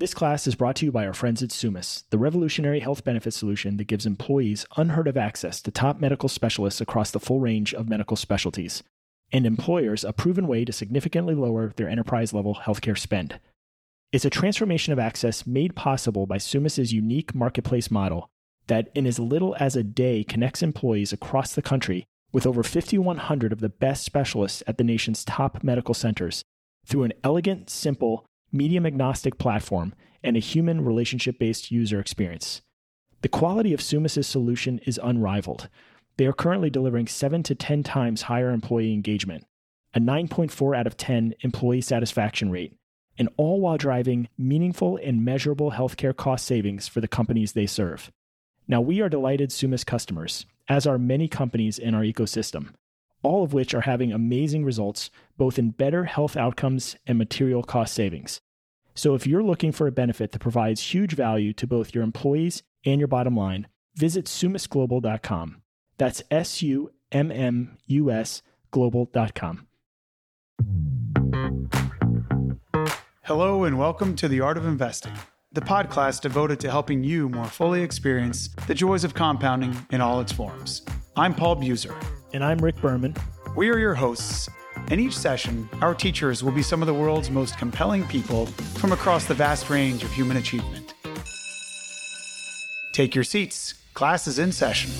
This 0.00 0.14
class 0.14 0.46
is 0.46 0.54
brought 0.54 0.76
to 0.76 0.86
you 0.86 0.92
by 0.92 1.06
our 1.06 1.12
friends 1.12 1.42
at 1.42 1.50
Summus, 1.50 2.04
the 2.08 2.16
revolutionary 2.16 2.80
health 2.80 3.04
benefit 3.04 3.34
solution 3.34 3.76
that 3.76 3.86
gives 3.86 4.06
employees 4.06 4.64
unheard 4.78 5.06
of 5.06 5.18
access 5.18 5.60
to 5.60 5.70
top 5.70 6.00
medical 6.00 6.26
specialists 6.30 6.80
across 6.80 7.10
the 7.10 7.20
full 7.20 7.38
range 7.38 7.74
of 7.74 7.86
medical 7.86 8.16
specialties, 8.16 8.82
and 9.30 9.44
employers 9.44 10.02
a 10.02 10.14
proven 10.14 10.46
way 10.46 10.64
to 10.64 10.72
significantly 10.72 11.34
lower 11.34 11.74
their 11.76 11.86
enterprise 11.86 12.32
level 12.32 12.60
healthcare 12.64 12.96
spend. 12.96 13.40
It's 14.10 14.24
a 14.24 14.30
transformation 14.30 14.94
of 14.94 14.98
access 14.98 15.46
made 15.46 15.76
possible 15.76 16.24
by 16.24 16.38
Summus's 16.38 16.94
unique 16.94 17.34
marketplace 17.34 17.90
model 17.90 18.30
that, 18.68 18.88
in 18.94 19.06
as 19.06 19.18
little 19.18 19.54
as 19.60 19.76
a 19.76 19.82
day, 19.82 20.24
connects 20.24 20.62
employees 20.62 21.12
across 21.12 21.54
the 21.54 21.60
country 21.60 22.06
with 22.32 22.46
over 22.46 22.62
5,100 22.62 23.52
of 23.52 23.60
the 23.60 23.68
best 23.68 24.04
specialists 24.04 24.62
at 24.66 24.78
the 24.78 24.84
nation's 24.84 25.26
top 25.26 25.62
medical 25.62 25.92
centers 25.92 26.42
through 26.86 27.02
an 27.02 27.12
elegant, 27.22 27.68
simple, 27.68 28.24
medium 28.52 28.86
agnostic 28.86 29.38
platform, 29.38 29.94
and 30.22 30.36
a 30.36 30.40
human 30.40 30.84
relationship 30.84 31.38
based 31.38 31.70
user 31.70 32.00
experience. 32.00 32.62
The 33.22 33.28
quality 33.28 33.74
of 33.74 33.80
Summus's 33.80 34.26
solution 34.26 34.78
is 34.86 35.00
unrivaled. 35.02 35.68
They 36.16 36.26
are 36.26 36.32
currently 36.32 36.70
delivering 36.70 37.06
7 37.06 37.42
to 37.44 37.54
10 37.54 37.82
times 37.82 38.22
higher 38.22 38.50
employee 38.50 38.92
engagement, 38.92 39.44
a 39.94 40.00
9.4 40.00 40.76
out 40.76 40.86
of 40.86 40.96
10 40.96 41.34
employee 41.40 41.80
satisfaction 41.80 42.50
rate, 42.50 42.74
and 43.18 43.28
all 43.36 43.60
while 43.60 43.76
driving 43.76 44.28
meaningful 44.38 44.98
and 45.02 45.24
measurable 45.24 45.72
healthcare 45.72 46.16
cost 46.16 46.46
savings 46.46 46.88
for 46.88 47.00
the 47.00 47.08
companies 47.08 47.52
they 47.52 47.66
serve. 47.66 48.10
Now, 48.66 48.80
we 48.80 49.00
are 49.00 49.08
delighted 49.08 49.50
Sumus 49.50 49.84
customers, 49.84 50.46
as 50.68 50.86
are 50.86 50.98
many 50.98 51.26
companies 51.26 51.78
in 51.78 51.94
our 51.94 52.02
ecosystem, 52.02 52.74
all 53.22 53.42
of 53.42 53.52
which 53.52 53.74
are 53.74 53.82
having 53.82 54.12
amazing 54.12 54.64
results 54.64 55.10
both 55.36 55.58
in 55.58 55.70
better 55.70 56.04
health 56.04 56.36
outcomes 56.36 56.96
and 57.06 57.18
material 57.18 57.62
cost 57.62 57.94
savings. 57.94 58.40
So, 58.94 59.14
if 59.14 59.26
you're 59.26 59.42
looking 59.42 59.72
for 59.72 59.86
a 59.86 59.92
benefit 59.92 60.32
that 60.32 60.40
provides 60.40 60.94
huge 60.94 61.14
value 61.14 61.52
to 61.54 61.66
both 61.66 61.94
your 61.94 62.04
employees 62.04 62.62
and 62.84 63.00
your 63.00 63.08
bottom 63.08 63.36
line, 63.36 63.66
visit 63.94 64.26
summusglobal.com. 64.26 65.62
That's 65.96 66.22
S 66.30 66.62
U 66.62 66.90
M 67.12 67.30
M 67.30 67.76
U 67.86 68.10
S 68.10 68.42
global.com. 68.70 69.66
Hello, 73.24 73.64
and 73.64 73.78
welcome 73.78 74.16
to 74.16 74.28
The 74.28 74.40
Art 74.40 74.56
of 74.56 74.66
Investing, 74.66 75.12
the 75.52 75.60
podcast 75.60 76.22
devoted 76.22 76.58
to 76.60 76.70
helping 76.70 77.04
you 77.04 77.28
more 77.28 77.44
fully 77.44 77.82
experience 77.82 78.48
the 78.66 78.74
joys 78.74 79.04
of 79.04 79.14
compounding 79.14 79.76
in 79.90 80.00
all 80.00 80.20
its 80.20 80.32
forms. 80.32 80.82
I'm 81.16 81.34
Paul 81.34 81.56
Buser. 81.56 81.94
And 82.32 82.44
I'm 82.44 82.58
Rick 82.58 82.76
Berman. 82.80 83.16
We 83.56 83.70
are 83.70 83.78
your 83.78 83.94
hosts. 83.94 84.48
In 84.92 85.00
each 85.00 85.16
session, 85.16 85.68
our 85.80 85.94
teachers 85.94 86.44
will 86.44 86.52
be 86.52 86.62
some 86.62 86.80
of 86.80 86.86
the 86.86 86.94
world's 86.94 87.28
most 87.28 87.58
compelling 87.58 88.06
people 88.06 88.46
from 88.76 88.92
across 88.92 89.24
the 89.24 89.34
vast 89.34 89.68
range 89.68 90.04
of 90.04 90.12
human 90.12 90.36
achievement. 90.36 90.94
Take 92.92 93.16
your 93.16 93.24
seats. 93.24 93.74
Class 93.94 94.28
is 94.28 94.38
in 94.38 94.52
session. 94.52 94.92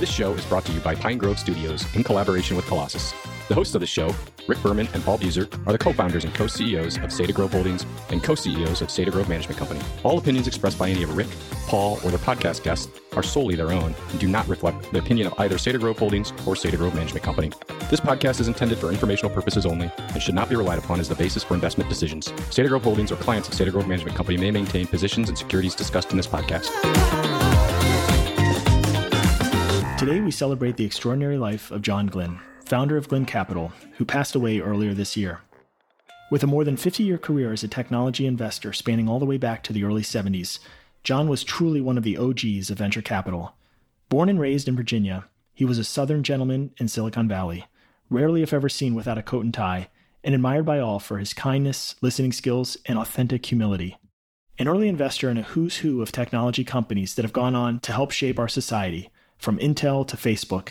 This 0.00 0.10
show 0.10 0.32
is 0.32 0.44
brought 0.46 0.64
to 0.64 0.72
you 0.72 0.80
by 0.80 0.96
Pine 0.96 1.18
Grove 1.18 1.38
Studios 1.38 1.86
in 1.94 2.02
collaboration 2.02 2.56
with 2.56 2.66
Colossus. 2.66 3.14
The 3.52 3.56
hosts 3.56 3.74
of 3.74 3.82
the 3.82 3.86
show, 3.86 4.14
Rick 4.48 4.62
Berman 4.62 4.88
and 4.94 5.04
Paul 5.04 5.18
Buser, 5.18 5.46
are 5.66 5.72
the 5.72 5.78
co-founders 5.78 6.24
and 6.24 6.32
co-CEOs 6.32 6.96
of 6.96 7.12
Cedar 7.12 7.34
Grove 7.34 7.52
Holdings 7.52 7.84
and 8.08 8.22
co-CEOs 8.22 8.80
of 8.80 8.90
Cedar 8.90 9.10
Grove 9.10 9.28
Management 9.28 9.58
Company. 9.58 9.78
All 10.04 10.16
opinions 10.16 10.46
expressed 10.46 10.78
by 10.78 10.88
any 10.88 11.02
of 11.02 11.14
Rick, 11.14 11.26
Paul, 11.66 12.00
or 12.02 12.08
their 12.08 12.18
podcast 12.18 12.62
guests 12.62 12.90
are 13.14 13.22
solely 13.22 13.54
their 13.54 13.70
own 13.70 13.94
and 14.08 14.18
do 14.18 14.26
not 14.26 14.48
reflect 14.48 14.90
the 14.90 15.00
opinion 15.00 15.26
of 15.26 15.34
either 15.38 15.58
Cedar 15.58 15.76
Grove 15.76 15.98
Holdings 15.98 16.32
or 16.46 16.56
Cedar 16.56 16.78
Grove 16.78 16.94
Management 16.94 17.22
Company. 17.22 17.52
This 17.90 18.00
podcast 18.00 18.40
is 18.40 18.48
intended 18.48 18.78
for 18.78 18.88
informational 18.88 19.30
purposes 19.30 19.66
only 19.66 19.92
and 19.98 20.22
should 20.22 20.34
not 20.34 20.48
be 20.48 20.56
relied 20.56 20.78
upon 20.78 20.98
as 20.98 21.10
the 21.10 21.14
basis 21.14 21.44
for 21.44 21.52
investment 21.52 21.90
decisions. 21.90 22.32
Cedar 22.48 22.70
Grove 22.70 22.84
Holdings 22.84 23.12
or 23.12 23.16
clients 23.16 23.48
of 23.48 23.54
Cedar 23.54 23.72
Grove 23.72 23.86
Management 23.86 24.16
Company 24.16 24.38
may 24.38 24.50
maintain 24.50 24.86
positions 24.86 25.28
and 25.28 25.36
securities 25.36 25.74
discussed 25.74 26.10
in 26.10 26.16
this 26.16 26.26
podcast. 26.26 26.70
Today, 29.98 30.20
we 30.20 30.30
celebrate 30.30 30.78
the 30.78 30.86
extraordinary 30.86 31.36
life 31.36 31.70
of 31.70 31.82
John 31.82 32.06
Glynn, 32.06 32.40
founder 32.72 32.96
of 32.96 33.06
Glynn 33.06 33.26
Capital, 33.26 33.70
who 33.98 34.04
passed 34.06 34.34
away 34.34 34.58
earlier 34.58 34.94
this 34.94 35.14
year. 35.14 35.42
With 36.30 36.42
a 36.42 36.46
more 36.46 36.64
than 36.64 36.78
50 36.78 37.02
year 37.02 37.18
career 37.18 37.52
as 37.52 37.62
a 37.62 37.68
technology 37.68 38.24
investor 38.24 38.72
spanning 38.72 39.10
all 39.10 39.18
the 39.18 39.26
way 39.26 39.36
back 39.36 39.62
to 39.64 39.74
the 39.74 39.84
early 39.84 40.00
70s, 40.00 40.58
John 41.04 41.28
was 41.28 41.44
truly 41.44 41.82
one 41.82 41.98
of 41.98 42.02
the 42.02 42.16
OGs 42.16 42.70
of 42.70 42.78
venture 42.78 43.02
capital. 43.02 43.54
Born 44.08 44.30
and 44.30 44.40
raised 44.40 44.68
in 44.68 44.76
Virginia, 44.76 45.26
he 45.52 45.66
was 45.66 45.76
a 45.78 45.84
Southern 45.84 46.22
gentleman 46.22 46.70
in 46.78 46.88
Silicon 46.88 47.28
Valley, 47.28 47.66
rarely 48.08 48.42
if 48.42 48.54
ever 48.54 48.70
seen 48.70 48.94
without 48.94 49.18
a 49.18 49.22
coat 49.22 49.44
and 49.44 49.52
tie, 49.52 49.90
and 50.24 50.34
admired 50.34 50.64
by 50.64 50.78
all 50.78 50.98
for 50.98 51.18
his 51.18 51.34
kindness, 51.34 51.96
listening 52.00 52.32
skills, 52.32 52.78
and 52.86 52.98
authentic 52.98 53.44
humility. 53.44 53.98
An 54.58 54.66
early 54.66 54.88
investor 54.88 55.28
in 55.28 55.36
a 55.36 55.42
who's 55.42 55.76
who 55.76 56.00
of 56.00 56.10
technology 56.10 56.64
companies 56.64 57.16
that 57.16 57.24
have 57.26 57.34
gone 57.34 57.54
on 57.54 57.80
to 57.80 57.92
help 57.92 58.12
shape 58.12 58.38
our 58.38 58.48
society, 58.48 59.10
from 59.36 59.58
Intel 59.58 60.08
to 60.08 60.16
Facebook, 60.16 60.70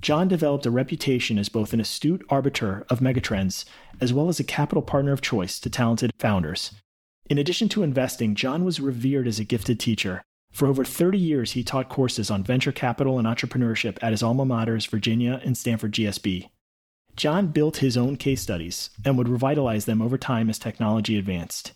John 0.00 0.28
developed 0.28 0.66
a 0.66 0.70
reputation 0.70 1.38
as 1.38 1.48
both 1.48 1.72
an 1.72 1.80
astute 1.80 2.24
arbiter 2.28 2.86
of 2.88 3.00
megatrends 3.00 3.64
as 4.00 4.12
well 4.12 4.28
as 4.28 4.38
a 4.38 4.44
capital 4.44 4.82
partner 4.82 5.12
of 5.12 5.20
choice 5.20 5.58
to 5.60 5.70
talented 5.70 6.12
founders. 6.18 6.72
In 7.28 7.38
addition 7.38 7.68
to 7.70 7.82
investing, 7.82 8.34
John 8.34 8.64
was 8.64 8.80
revered 8.80 9.26
as 9.26 9.38
a 9.38 9.44
gifted 9.44 9.80
teacher. 9.80 10.22
For 10.52 10.66
over 10.66 10.84
30 10.84 11.18
years, 11.18 11.52
he 11.52 11.62
taught 11.62 11.88
courses 11.88 12.30
on 12.30 12.42
venture 12.42 12.72
capital 12.72 13.18
and 13.18 13.26
entrepreneurship 13.26 13.98
at 14.00 14.12
his 14.12 14.22
alma 14.22 14.46
maters, 14.46 14.88
Virginia 14.88 15.40
and 15.44 15.56
Stanford 15.56 15.92
GSB. 15.92 16.48
John 17.16 17.48
built 17.48 17.78
his 17.78 17.96
own 17.96 18.16
case 18.16 18.40
studies 18.40 18.90
and 19.04 19.18
would 19.18 19.28
revitalize 19.28 19.84
them 19.84 20.00
over 20.00 20.16
time 20.16 20.48
as 20.48 20.58
technology 20.58 21.18
advanced. 21.18 21.72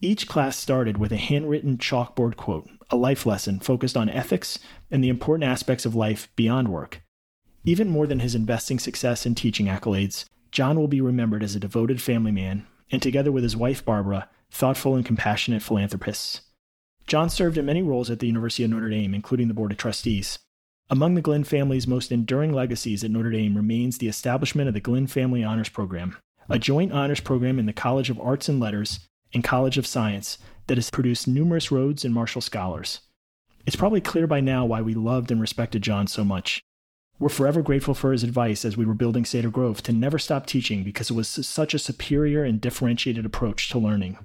Each 0.00 0.26
class 0.26 0.56
started 0.56 0.98
with 0.98 1.12
a 1.12 1.16
handwritten 1.16 1.78
chalkboard 1.78 2.36
quote, 2.36 2.68
a 2.90 2.96
life 2.96 3.24
lesson 3.26 3.60
focused 3.60 3.96
on 3.96 4.08
ethics 4.08 4.58
and 4.90 5.04
the 5.04 5.08
important 5.08 5.48
aspects 5.48 5.86
of 5.86 5.94
life 5.94 6.28
beyond 6.36 6.68
work. 6.68 7.02
Even 7.64 7.90
more 7.90 8.06
than 8.06 8.20
his 8.20 8.34
investing 8.34 8.78
success 8.78 9.26
and 9.26 9.36
teaching 9.36 9.66
accolades, 9.66 10.24
John 10.50 10.78
will 10.78 10.88
be 10.88 11.00
remembered 11.00 11.42
as 11.42 11.54
a 11.54 11.60
devoted 11.60 12.00
family 12.00 12.32
man 12.32 12.66
and, 12.90 13.02
together 13.02 13.30
with 13.30 13.42
his 13.42 13.56
wife 13.56 13.84
Barbara, 13.84 14.28
thoughtful 14.50 14.96
and 14.96 15.04
compassionate 15.04 15.62
philanthropists. 15.62 16.40
John 17.06 17.28
served 17.28 17.58
in 17.58 17.66
many 17.66 17.82
roles 17.82 18.10
at 18.10 18.18
the 18.18 18.26
University 18.26 18.64
of 18.64 18.70
Notre 18.70 18.88
Dame, 18.88 19.14
including 19.14 19.48
the 19.48 19.54
Board 19.54 19.72
of 19.72 19.78
Trustees. 19.78 20.38
Among 20.88 21.14
the 21.14 21.20
Glynn 21.20 21.44
family's 21.44 21.86
most 21.86 22.10
enduring 22.10 22.52
legacies 22.52 23.04
at 23.04 23.10
Notre 23.10 23.30
Dame 23.30 23.56
remains 23.56 23.98
the 23.98 24.08
establishment 24.08 24.68
of 24.68 24.74
the 24.74 24.80
Glynn 24.80 25.06
Family 25.06 25.44
Honors 25.44 25.68
Program, 25.68 26.16
a 26.48 26.58
joint 26.58 26.92
honors 26.92 27.20
program 27.20 27.58
in 27.58 27.66
the 27.66 27.72
College 27.72 28.10
of 28.10 28.20
Arts 28.20 28.48
and 28.48 28.58
Letters 28.58 29.00
and 29.32 29.44
College 29.44 29.78
of 29.78 29.86
Science 29.86 30.38
that 30.66 30.78
has 30.78 30.90
produced 30.90 31.28
numerous 31.28 31.70
Rhodes 31.70 32.04
and 32.04 32.14
Marshall 32.14 32.40
Scholars. 32.40 33.00
It's 33.66 33.76
probably 33.76 34.00
clear 34.00 34.26
by 34.26 34.40
now 34.40 34.64
why 34.64 34.80
we 34.80 34.94
loved 34.94 35.30
and 35.30 35.40
respected 35.40 35.82
John 35.82 36.06
so 36.06 36.24
much. 36.24 36.60
We're 37.20 37.28
forever 37.28 37.60
grateful 37.60 37.92
for 37.92 38.12
his 38.12 38.24
advice 38.24 38.64
as 38.64 38.78
we 38.78 38.86
were 38.86 38.94
building 38.94 39.26
Cedar 39.26 39.50
Grove 39.50 39.82
to 39.82 39.92
never 39.92 40.18
stop 40.18 40.46
teaching 40.46 40.82
because 40.82 41.10
it 41.10 41.14
was 41.14 41.28
such 41.28 41.74
a 41.74 41.78
superior 41.78 42.44
and 42.44 42.58
differentiated 42.58 43.26
approach 43.26 43.68
to 43.68 43.78
learning. 43.78 44.16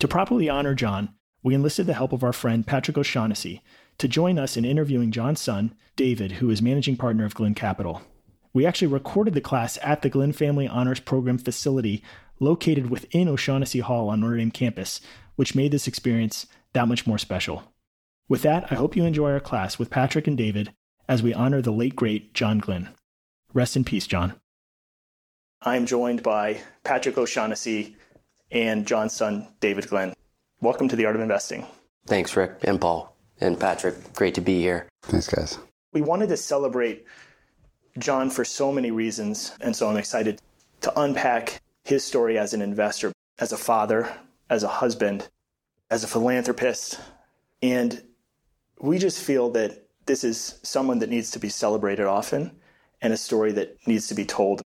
To 0.00 0.06
properly 0.06 0.46
honor 0.46 0.74
John, 0.74 1.14
we 1.42 1.54
enlisted 1.54 1.86
the 1.86 1.94
help 1.94 2.12
of 2.12 2.22
our 2.22 2.34
friend 2.34 2.66
Patrick 2.66 2.98
O'Shaughnessy 2.98 3.62
to 3.96 4.06
join 4.06 4.38
us 4.38 4.54
in 4.58 4.66
interviewing 4.66 5.12
John's 5.12 5.40
son, 5.40 5.74
David, 5.96 6.32
who 6.32 6.50
is 6.50 6.60
managing 6.60 6.98
partner 6.98 7.24
of 7.24 7.34
Glynn 7.34 7.54
Capital. 7.54 8.02
We 8.52 8.66
actually 8.66 8.88
recorded 8.88 9.32
the 9.32 9.40
class 9.40 9.78
at 9.82 10.02
the 10.02 10.10
Glynn 10.10 10.34
Family 10.34 10.68
Honors 10.68 11.00
Program 11.00 11.38
facility 11.38 12.02
located 12.38 12.90
within 12.90 13.28
O'Shaughnessy 13.28 13.78
Hall 13.78 14.10
on 14.10 14.20
Notre 14.20 14.36
Dame 14.36 14.50
campus, 14.50 15.00
which 15.36 15.54
made 15.54 15.72
this 15.72 15.88
experience 15.88 16.46
that 16.74 16.86
much 16.86 17.06
more 17.06 17.16
special. 17.16 17.72
With 18.28 18.42
that, 18.42 18.70
I 18.70 18.74
hope 18.74 18.94
you 18.94 19.06
enjoy 19.06 19.30
our 19.30 19.40
class 19.40 19.78
with 19.78 19.88
Patrick 19.88 20.26
and 20.26 20.36
David 20.36 20.74
as 21.08 21.22
we 21.22 21.32
honor 21.32 21.62
the 21.62 21.72
late 21.72 21.96
great 21.96 22.34
John 22.34 22.58
Glynn. 22.58 22.88
Rest 23.52 23.76
in 23.76 23.84
peace, 23.84 24.06
John. 24.06 24.34
I'm 25.62 25.86
joined 25.86 26.22
by 26.22 26.60
Patrick 26.84 27.16
O'Shaughnessy 27.16 27.96
and 28.50 28.86
John's 28.86 29.12
son, 29.12 29.48
David 29.60 29.88
Glynn. 29.88 30.14
Welcome 30.60 30.88
to 30.88 30.96
the 30.96 31.06
Art 31.06 31.16
of 31.16 31.22
Investing. 31.22 31.66
Thanks, 32.06 32.36
Rick 32.36 32.58
and 32.62 32.80
Paul 32.80 33.16
and 33.40 33.58
Patrick. 33.58 33.94
Great 34.14 34.34
to 34.34 34.40
be 34.40 34.60
here. 34.60 34.88
Thanks, 35.02 35.28
guys. 35.28 35.58
We 35.92 36.02
wanted 36.02 36.28
to 36.28 36.36
celebrate 36.36 37.04
John 37.98 38.30
for 38.30 38.44
so 38.44 38.70
many 38.70 38.90
reasons, 38.90 39.52
and 39.60 39.74
so 39.74 39.88
I'm 39.88 39.96
excited 39.96 40.40
to 40.82 41.00
unpack 41.00 41.62
his 41.84 42.04
story 42.04 42.38
as 42.38 42.52
an 42.52 42.62
investor, 42.62 43.12
as 43.38 43.52
a 43.52 43.56
father, 43.56 44.12
as 44.50 44.62
a 44.62 44.68
husband, 44.68 45.28
as 45.90 46.04
a 46.04 46.06
philanthropist. 46.06 47.00
And 47.62 48.02
we 48.78 48.98
just 48.98 49.22
feel 49.22 49.50
that 49.52 49.85
this 50.06 50.24
is 50.24 50.58
someone 50.62 50.98
that 51.00 51.10
needs 51.10 51.30
to 51.32 51.38
be 51.38 51.48
celebrated 51.48 52.06
often 52.06 52.52
and 53.02 53.12
a 53.12 53.16
story 53.16 53.52
that 53.52 53.76
needs 53.86 54.08
to 54.08 54.14
be 54.14 54.24
told. 54.24 54.62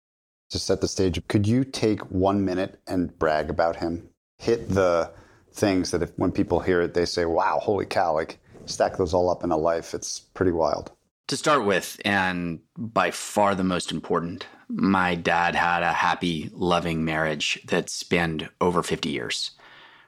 To 0.51 0.59
set 0.59 0.81
the 0.81 0.89
stage, 0.89 1.21
could 1.29 1.47
you 1.47 1.65
take 1.65 2.01
one 2.11 2.45
minute 2.45 2.81
and 2.87 3.17
brag 3.19 3.51
about 3.51 3.77
him? 3.77 4.09
Hit 4.39 4.69
the 4.69 5.11
things 5.53 5.91
that 5.91 6.03
if, 6.03 6.11
when 6.17 6.33
people 6.33 6.61
hear 6.61 6.83
it, 6.83 6.95
they 6.95 7.05
say, 7.07 7.25
wow, 7.25 7.59
holy 7.61 7.87
cow, 7.87 8.15
like 8.15 8.39
stack 8.67 8.97
those 8.97 9.15
all 9.15 9.31
up 9.31 9.45
in 9.45 9.51
a 9.51 9.57
life. 9.57 9.95
It's 9.95 10.21
pretty 10.21 10.53
wild. 10.53 10.93
To 11.29 11.37
start 11.37 11.65
with, 11.65 12.01
and 12.05 12.61
by 12.79 13.11
far 13.11 13.55
the 13.55 13.65
most 13.65 13.91
important, 13.91 14.47
my 14.69 15.15
dad 15.17 15.55
had 15.57 15.83
a 15.83 15.93
happy, 15.93 16.51
loving 16.53 17.05
marriage 17.05 17.61
that 17.67 17.91
spanned 17.91 18.49
over 18.61 18.83
50 18.83 19.09
years. 19.09 19.53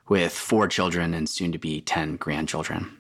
with 0.09 0.33
four 0.33 0.69
children 0.69 1.15
and 1.15 1.29
soon 1.29 1.53
to 1.53 1.59
be 1.59 1.81
10 1.81 2.17
grandchildren. 2.17 2.98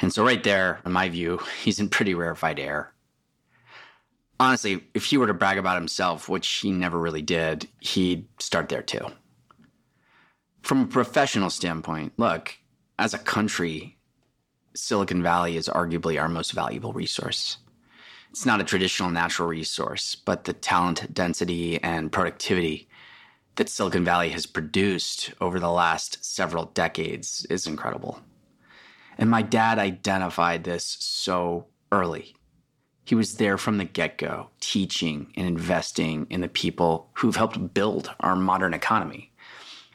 And 0.00 0.12
so, 0.12 0.24
right 0.24 0.42
there, 0.42 0.80
in 0.86 0.92
my 0.92 1.08
view, 1.08 1.40
he's 1.62 1.80
in 1.80 1.88
pretty 1.88 2.14
rarefied 2.14 2.58
air. 2.58 2.92
Honestly, 4.40 4.84
if 4.94 5.04
he 5.06 5.16
were 5.16 5.26
to 5.26 5.34
brag 5.34 5.58
about 5.58 5.76
himself, 5.76 6.28
which 6.28 6.46
he 6.46 6.70
never 6.70 6.98
really 6.98 7.22
did, 7.22 7.68
he'd 7.80 8.28
start 8.40 8.68
there 8.68 8.82
too. 8.82 9.04
From 10.62 10.82
a 10.82 10.86
professional 10.86 11.50
standpoint, 11.50 12.12
look, 12.18 12.56
as 12.98 13.14
a 13.14 13.18
country, 13.18 13.96
Silicon 14.74 15.22
Valley 15.22 15.56
is 15.56 15.68
arguably 15.68 16.20
our 16.20 16.28
most 16.28 16.52
valuable 16.52 16.92
resource. 16.92 17.58
It's 18.30 18.46
not 18.46 18.60
a 18.60 18.64
traditional 18.64 19.10
natural 19.10 19.48
resource, 19.48 20.14
but 20.14 20.44
the 20.44 20.52
talent 20.52 21.12
density 21.12 21.82
and 21.82 22.12
productivity 22.12 22.88
that 23.56 23.68
Silicon 23.68 24.04
Valley 24.04 24.28
has 24.28 24.46
produced 24.46 25.32
over 25.40 25.58
the 25.58 25.70
last 25.70 26.24
several 26.24 26.66
decades 26.66 27.44
is 27.50 27.66
incredible. 27.66 28.20
And 29.18 29.30
my 29.30 29.42
dad 29.42 29.78
identified 29.78 30.64
this 30.64 30.96
so 31.00 31.66
early. 31.90 32.36
He 33.04 33.14
was 33.14 33.34
there 33.34 33.58
from 33.58 33.78
the 33.78 33.84
get 33.84 34.18
go, 34.18 34.50
teaching 34.60 35.32
and 35.36 35.46
investing 35.46 36.26
in 36.30 36.40
the 36.40 36.48
people 36.48 37.10
who've 37.14 37.36
helped 37.36 37.74
build 37.74 38.14
our 38.20 38.36
modern 38.36 38.74
economy. 38.74 39.32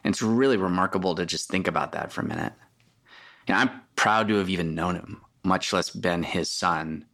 And 0.03 0.13
it's 0.13 0.21
really 0.21 0.57
remarkable 0.57 1.15
to 1.15 1.25
just 1.25 1.49
think 1.49 1.67
about 1.67 1.93
that 1.93 2.11
for 2.11 2.21
a 2.21 2.27
minute. 2.27 2.53
I'm 3.47 3.69
proud 3.95 4.27
to 4.27 4.35
have 4.35 4.49
even 4.49 4.75
known 4.75 4.95
him, 4.95 5.21
much 5.43 5.71
less 5.71 5.89
been 5.89 6.23
his 6.23 6.49
son, 6.51 7.05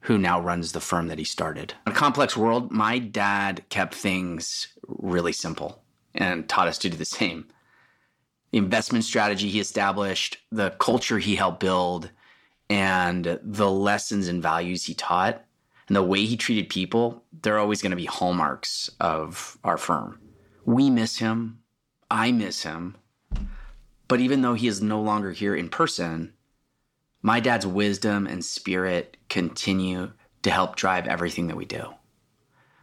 who 0.00 0.18
now 0.18 0.40
runs 0.40 0.72
the 0.72 0.80
firm 0.80 1.08
that 1.08 1.18
he 1.18 1.24
started. 1.24 1.74
In 1.86 1.92
a 1.92 1.96
complex 1.96 2.36
world, 2.36 2.70
my 2.70 2.98
dad 2.98 3.64
kept 3.70 3.94
things 3.94 4.68
really 4.86 5.32
simple 5.32 5.82
and 6.14 6.48
taught 6.48 6.68
us 6.68 6.78
to 6.78 6.88
do 6.88 6.96
the 6.96 7.04
same 7.04 7.46
the 8.50 8.58
investment 8.58 9.04
strategy 9.04 9.48
he 9.48 9.60
established, 9.60 10.38
the 10.50 10.70
culture 10.70 11.18
he 11.18 11.36
helped 11.36 11.60
build, 11.60 12.10
and 12.68 13.38
the 13.42 13.70
lessons 13.70 14.28
and 14.28 14.42
values 14.42 14.84
he 14.84 14.94
taught, 14.94 15.44
and 15.88 15.96
the 15.96 16.02
way 16.02 16.24
he 16.24 16.36
treated 16.36 16.68
people, 16.68 17.22
they're 17.42 17.58
always 17.58 17.80
going 17.82 17.90
to 17.90 17.96
be 17.96 18.06
hallmarks 18.06 18.90
of 19.00 19.56
our 19.62 19.76
firm. 19.76 20.20
We 20.64 20.90
miss 20.90 21.18
him. 21.18 21.60
I 22.10 22.32
miss 22.32 22.62
him. 22.62 22.96
But 24.08 24.20
even 24.20 24.42
though 24.42 24.54
he 24.54 24.68
is 24.68 24.82
no 24.82 25.00
longer 25.00 25.32
here 25.32 25.54
in 25.54 25.68
person, 25.68 26.32
my 27.22 27.40
dad's 27.40 27.66
wisdom 27.66 28.26
and 28.26 28.44
spirit 28.44 29.16
continue 29.28 30.12
to 30.42 30.50
help 30.50 30.76
drive 30.76 31.06
everything 31.06 31.48
that 31.48 31.56
we 31.56 31.64
do. 31.64 31.82
I 31.82 31.94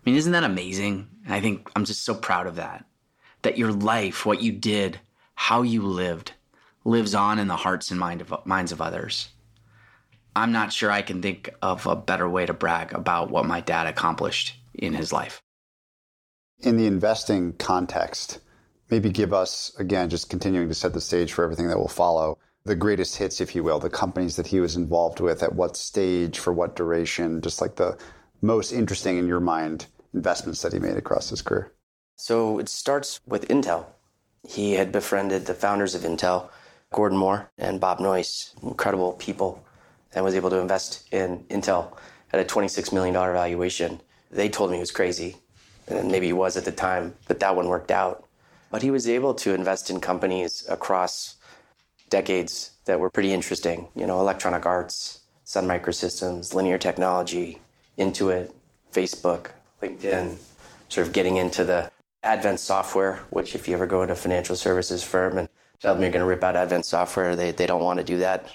mean, 0.05 0.15
isn't 0.15 0.33
that 0.33 0.43
amazing? 0.43 1.07
I 1.29 1.39
think 1.39 1.69
I'm 1.75 1.85
just 1.85 2.03
so 2.03 2.13
proud 2.13 2.47
of 2.47 2.55
that. 2.55 2.85
That 3.43 3.57
your 3.57 3.71
life, 3.71 4.25
what 4.25 4.41
you 4.41 4.51
did, 4.51 4.99
how 5.35 5.61
you 5.61 5.81
lived 5.83 6.33
lives 6.85 7.15
on 7.15 7.39
in 7.39 7.47
the 7.47 7.55
hearts 7.55 7.91
and 7.91 7.99
mind 7.99 8.21
of, 8.21 8.45
minds 8.45 8.71
of 8.71 8.81
others. 8.81 9.29
I'm 10.35 10.51
not 10.51 10.73
sure 10.73 10.91
I 10.91 11.01
can 11.01 11.21
think 11.21 11.49
of 11.61 11.85
a 11.85 11.95
better 11.95 12.27
way 12.27 12.45
to 12.45 12.53
brag 12.53 12.93
about 12.93 13.29
what 13.29 13.45
my 13.45 13.61
dad 13.61 13.87
accomplished 13.87 14.55
in 14.73 14.93
his 14.93 15.13
life. 15.13 15.41
In 16.59 16.77
the 16.77 16.87
investing 16.87 17.53
context, 17.53 18.39
maybe 18.89 19.09
give 19.09 19.33
us, 19.33 19.73
again, 19.77 20.09
just 20.09 20.29
continuing 20.29 20.69
to 20.69 20.73
set 20.73 20.93
the 20.93 21.01
stage 21.01 21.33
for 21.33 21.43
everything 21.43 21.67
that 21.67 21.77
will 21.77 21.87
follow, 21.87 22.37
the 22.65 22.75
greatest 22.75 23.17
hits, 23.17 23.41
if 23.41 23.55
you 23.55 23.63
will, 23.63 23.79
the 23.79 23.89
companies 23.89 24.37
that 24.37 24.47
he 24.47 24.59
was 24.59 24.75
involved 24.75 25.19
with, 25.19 25.43
at 25.43 25.55
what 25.55 25.75
stage, 25.75 26.39
for 26.39 26.53
what 26.53 26.75
duration, 26.75 27.41
just 27.41 27.61
like 27.61 27.75
the 27.75 27.97
most 28.41 28.71
interesting 28.71 29.17
in 29.17 29.27
your 29.27 29.39
mind 29.39 29.85
investments 30.13 30.61
that 30.61 30.73
he 30.73 30.79
made 30.79 30.97
across 30.97 31.29
his 31.29 31.41
career. 31.41 31.73
So 32.15 32.59
it 32.59 32.69
starts 32.69 33.19
with 33.25 33.47
Intel. 33.47 33.85
He 34.47 34.73
had 34.73 34.91
befriended 34.91 35.45
the 35.45 35.53
founders 35.53 35.95
of 35.95 36.01
Intel, 36.01 36.49
Gordon 36.91 37.17
Moore 37.17 37.49
and 37.57 37.79
Bob 37.79 37.99
Noyce, 37.99 38.53
incredible 38.61 39.13
people, 39.13 39.63
and 40.13 40.23
was 40.23 40.35
able 40.35 40.49
to 40.49 40.59
invest 40.59 41.07
in 41.11 41.39
Intel 41.49 41.97
at 42.31 42.39
a 42.39 42.43
$26 42.43 42.91
million 42.93 43.13
valuation. 43.13 44.01
They 44.31 44.49
told 44.49 44.69
me 44.69 44.77
he 44.77 44.81
was 44.81 44.91
crazy, 44.91 45.37
and 45.87 46.11
maybe 46.11 46.27
he 46.27 46.33
was 46.33 46.57
at 46.57 46.65
the 46.65 46.71
time, 46.71 47.15
but 47.27 47.39
that 47.39 47.55
one 47.55 47.67
worked 47.67 47.91
out. 47.91 48.25
But 48.69 48.81
he 48.81 48.91
was 48.91 49.07
able 49.07 49.33
to 49.35 49.53
invest 49.53 49.89
in 49.89 49.99
companies 49.99 50.65
across 50.67 51.35
decades 52.09 52.71
that 52.85 52.99
were 52.99 53.09
pretty 53.09 53.33
interesting. 53.33 53.87
You 53.95 54.07
know, 54.07 54.19
Electronic 54.19 54.65
Arts, 54.65 55.21
Sun 55.45 55.67
Microsystems, 55.67 56.53
Linear 56.53 56.77
Technology, 56.77 57.59
Intuit, 57.97 58.51
Facebook, 58.91 59.51
LinkedIn, 59.81 60.37
sort 60.89 61.07
of 61.07 61.13
getting 61.13 61.37
into 61.37 61.63
the 61.63 61.91
Advent 62.23 62.59
software, 62.59 63.19
which 63.29 63.55
if 63.55 63.67
you 63.67 63.73
ever 63.73 63.85
go 63.85 64.01
into 64.01 64.13
a 64.13 64.15
financial 64.15 64.55
services 64.55 65.03
firm 65.03 65.37
and 65.37 65.49
tell 65.79 65.93
them 65.93 66.01
you're 66.03 66.11
going 66.11 66.21
to 66.21 66.25
rip 66.27 66.43
out 66.43 66.55
Advent 66.55 66.85
software, 66.85 67.35
they, 67.35 67.51
they 67.51 67.67
don't 67.67 67.83
want 67.83 67.99
to 67.99 68.03
do 68.05 68.17
that. 68.19 68.47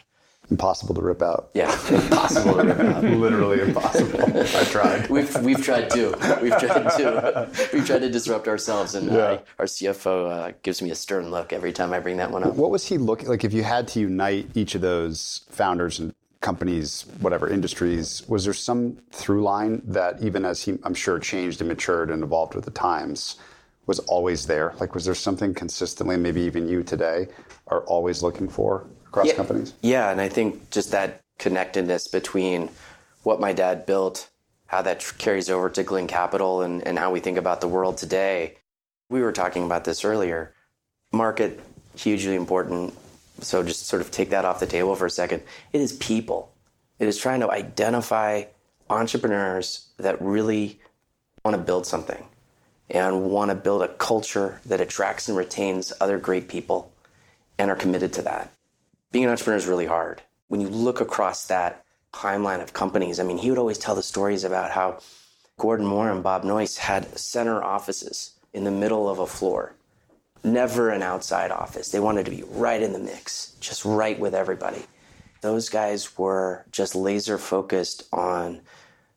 Impossible 0.51 0.95
to 0.95 1.03
rip 1.03 1.21
out. 1.21 1.51
Yeah, 1.53 1.71
impossible 1.91 2.55
to 2.55 2.63
rip 2.65 2.79
out. 2.81 3.05
Literally 3.05 3.61
impossible. 3.61 4.23
I 4.39 4.65
tried. 4.65 5.07
We've, 5.11 5.35
we've 5.43 5.63
tried 5.63 5.91
to. 5.91 6.09
We've 6.41 6.57
tried 6.59 6.89
to. 6.97 7.51
We've 7.75 7.87
tried 7.87 7.99
to 7.99 8.09
disrupt 8.09 8.49
ourselves, 8.49 8.95
and 8.95 9.09
Yeah. 9.09 9.19
uh, 9.19 9.41
our 9.59 9.67
CFO 9.67 10.31
uh, 10.31 10.53
gives 10.63 10.81
me 10.81 10.91
a 10.91 10.95
stern 10.95 11.31
look 11.31 11.53
every 11.53 11.75
time 11.75 11.93
I 11.93 12.01
bring 12.01 12.17
that 12.17 12.31
one 12.31 12.45
up. 12.45 12.55
What 12.55 12.71
was 12.71 12.87
he 12.87 12.97
looking 12.97 13.29
like? 13.29 13.45
If 13.45 13.53
you 13.53 13.63
had 13.63 13.87
to 13.89 14.01
unite 14.01 14.49
each 14.55 14.75
of 14.75 14.81
those 14.81 15.43
founders 15.51 15.99
and 15.99 16.15
companies, 16.41 17.05
whatever 17.21 17.47
industries, 17.51 18.23
was 18.27 18.45
there 18.45 18.55
some 18.55 18.97
through 19.11 19.43
line 19.43 19.83
that 19.85 20.23
even 20.23 20.47
as 20.47 20.63
he, 20.63 20.79
I'm 20.83 20.95
sure, 20.95 21.19
changed 21.19 21.61
and 21.61 21.69
matured 21.69 22.11
and 22.11 22.23
evolved 22.23 22.55
with 22.55 22.65
the 22.65 22.71
times, 22.71 23.37
was 23.89 23.99
always 24.01 24.47
there? 24.47 24.75
Like, 24.79 24.95
was 24.95 25.07
there 25.07 25.15
something 25.15 25.55
consistently, 25.55 26.17
maybe 26.17 26.43
even 26.43 26.69
you 26.69 26.85
today, 26.85 27.27
are 27.69 27.81
always 27.81 28.23
looking 28.23 28.49
for 28.49 28.87
across 29.07 29.29
yeah, 29.29 29.35
companies? 29.35 29.75
Yeah, 29.81 30.11
and 30.11 30.21
I 30.21 30.29
think 30.29 30.71
just 30.71 30.93
that 30.93 31.21
connectedness 31.39 32.07
between 32.07 32.69
what 33.23 33.41
my 33.41 33.55
dad 33.55 33.87
built, 33.87 34.29
how 34.67 34.83
that 34.83 35.01
tr- 35.01 35.15
carries 35.15 35.49
over 35.49 35.71
to 35.71 35.83
Glynn 35.83 36.07
Capital, 36.07 36.61
and, 36.63 36.87
and 36.87 36.99
how 36.99 37.11
we 37.11 37.19
think 37.19 37.39
about 37.39 37.63
the 37.63 37.67
world 37.67 37.97
today. 37.97 38.59
We 39.09 39.23
were 39.23 39.33
talking 39.33 39.65
about 39.65 39.85
this 39.85 40.05
earlier. 40.05 40.55
Market, 41.11 41.59
hugely 41.97 42.37
important. 42.37 42.93
So 43.41 43.63
just 43.63 43.87
sort 43.87 44.03
of 44.03 44.11
take 44.11 44.31
that 44.31 44.45
off 44.45 44.61
the 44.61 44.67
table 44.67 44.95
for 44.97 45.07
a 45.07 45.11
second. 45.11 45.43
It 45.73 45.81
is 45.81 45.95
people. 45.95 46.53
It 46.99 47.09
is 47.09 47.17
trying 47.17 47.41
to 47.41 47.51
identify 47.51 48.45
entrepreneurs 48.91 49.87
that 49.97 50.21
really 50.21 50.79
want 51.43 51.57
to 51.57 51.63
build 51.63 51.87
something 51.87 52.23
and 52.91 53.25
want 53.25 53.51
to 53.51 53.55
build 53.55 53.83
a 53.83 53.89
culture 53.89 54.61
that 54.67 54.81
attracts 54.81 55.29
and 55.29 55.37
retains 55.37 55.93
other 56.01 56.19
great 56.19 56.49
people 56.49 56.93
and 57.59 57.71
are 57.71 57.77
committed 57.77 58.13
to 58.15 58.23
that 58.23 58.53
being 59.11 59.25
an 59.25 59.31
entrepreneur 59.31 59.57
is 59.57 59.67
really 59.67 59.87
hard. 59.87 60.23
When 60.49 60.61
you 60.61 60.69
look 60.69 61.01
across 61.01 61.47
that 61.47 61.85
timeline 62.13 62.63
of 62.63 62.73
companies, 62.73 63.19
I 63.19 63.23
mean, 63.23 63.39
he 63.39 63.51
would 63.51 63.59
always 63.59 63.79
tell 63.79 63.95
the 63.95 64.03
stories 64.03 64.45
about 64.45 64.71
how 64.71 64.99
Gordon 65.57 65.87
Moore 65.87 66.11
and 66.11 66.23
Bob 66.23 66.45
Noyce 66.45 66.77
had 66.77 67.19
center 67.19 67.63
offices 67.63 68.33
in 68.53 68.65
the 68.65 68.71
middle 68.71 69.09
of 69.09 69.19
a 69.19 69.27
floor, 69.27 69.75
never 70.45 70.91
an 70.91 71.03
outside 71.03 71.51
office. 71.51 71.91
They 71.91 72.01
wanted 72.01 72.27
to 72.27 72.31
be 72.31 72.45
right 72.51 72.83
in 72.83 72.93
the 72.93 72.99
mix, 72.99 73.55
just 73.61 73.85
right 73.85 74.19
with 74.19 74.35
everybody. 74.35 74.85
Those 75.41 75.69
guys 75.69 76.19
were 76.19 76.65
just 76.71 76.95
laser 76.95 77.39
focused 77.39 78.03
on 78.13 78.61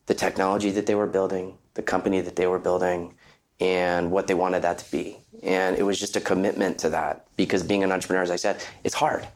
the 0.06 0.14
technology 0.14 0.70
that 0.70 0.86
they 0.86 0.94
were 0.94 1.06
building, 1.06 1.58
the 1.74 1.82
company 1.82 2.20
that 2.20 2.36
they 2.36 2.46
were 2.46 2.58
building, 2.58 3.14
and 3.62 4.10
what 4.10 4.26
they 4.26 4.34
wanted 4.34 4.62
that 4.62 4.78
to 4.78 4.90
be. 4.90 5.16
And 5.44 5.78
it 5.78 5.84
was 5.84 6.00
just 6.00 6.16
a 6.16 6.20
commitment 6.20 6.78
to 6.78 6.90
that 6.90 7.26
because 7.36 7.62
being 7.62 7.84
an 7.84 7.92
entrepreneur, 7.92 8.22
as 8.22 8.30
I 8.32 8.36
said, 8.36 8.60
it's 8.82 8.94
hard. 8.94 9.26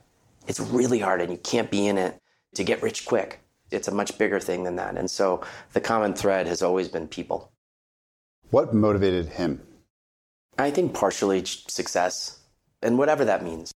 It's 0.49 0.59
really 0.59 0.99
hard, 0.99 1.21
and 1.21 1.31
you 1.31 1.39
can't 1.39 1.71
be 1.71 1.87
in 1.87 1.97
it 1.97 2.21
to 2.57 2.65
get 2.65 2.83
rich 2.83 3.07
quick. 3.07 3.39
It's 3.71 3.87
a 3.87 3.95
much 3.95 4.19
bigger 4.19 4.41
thing 4.41 4.65
than 4.65 4.77
that. 4.77 4.97
And 4.97 5.09
so 5.09 5.45
the 5.75 5.81
common 5.81 6.13
thread 6.13 6.49
has 6.49 6.61
always 6.61 6.89
been 6.89 7.07
people. 7.07 7.53
What 8.51 8.75
motivated 8.75 9.27
him? 9.27 9.63
I 10.59 10.73
think 10.73 10.93
partially 10.93 11.45
success, 11.45 12.41
and 12.83 12.99
whatever 12.99 13.25
that 13.25 13.45
means. 13.45 13.73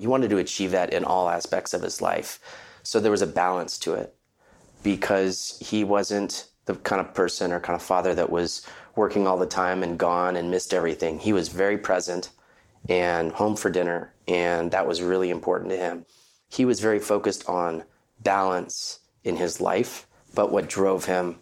He 0.00 0.08
wanted 0.08 0.30
to 0.30 0.38
achieve 0.38 0.72
that 0.72 0.92
in 0.92 1.04
all 1.04 1.28
aspects 1.28 1.74
of 1.74 1.82
his 1.82 2.02
life. 2.02 2.40
So 2.82 2.98
there 2.98 3.12
was 3.12 3.22
a 3.22 3.26
balance 3.26 3.78
to 3.78 3.94
it 3.94 4.16
because 4.82 5.62
he 5.64 5.84
wasn't 5.84 6.48
the 6.64 6.74
kind 6.74 7.00
of 7.00 7.14
person 7.14 7.52
or 7.52 7.60
kind 7.60 7.76
of 7.76 7.82
father 7.82 8.14
that 8.16 8.30
was 8.30 8.66
working 8.94 9.26
all 9.26 9.38
the 9.38 9.46
time 9.46 9.82
and 9.82 9.98
gone 9.98 10.36
and 10.36 10.50
missed 10.50 10.74
everything. 10.74 11.18
He 11.18 11.32
was 11.32 11.48
very 11.48 11.78
present 11.78 12.30
and 12.88 13.32
home 13.32 13.56
for 13.56 13.70
dinner, 13.70 14.12
and 14.26 14.70
that 14.72 14.86
was 14.86 15.02
really 15.02 15.30
important 15.30 15.70
to 15.70 15.76
him. 15.76 16.04
He 16.50 16.64
was 16.64 16.80
very 16.80 16.98
focused 16.98 17.48
on 17.48 17.84
balance 18.20 19.00
in 19.24 19.36
his 19.36 19.60
life, 19.60 20.06
but 20.34 20.52
what 20.52 20.68
drove 20.68 21.04
him, 21.04 21.36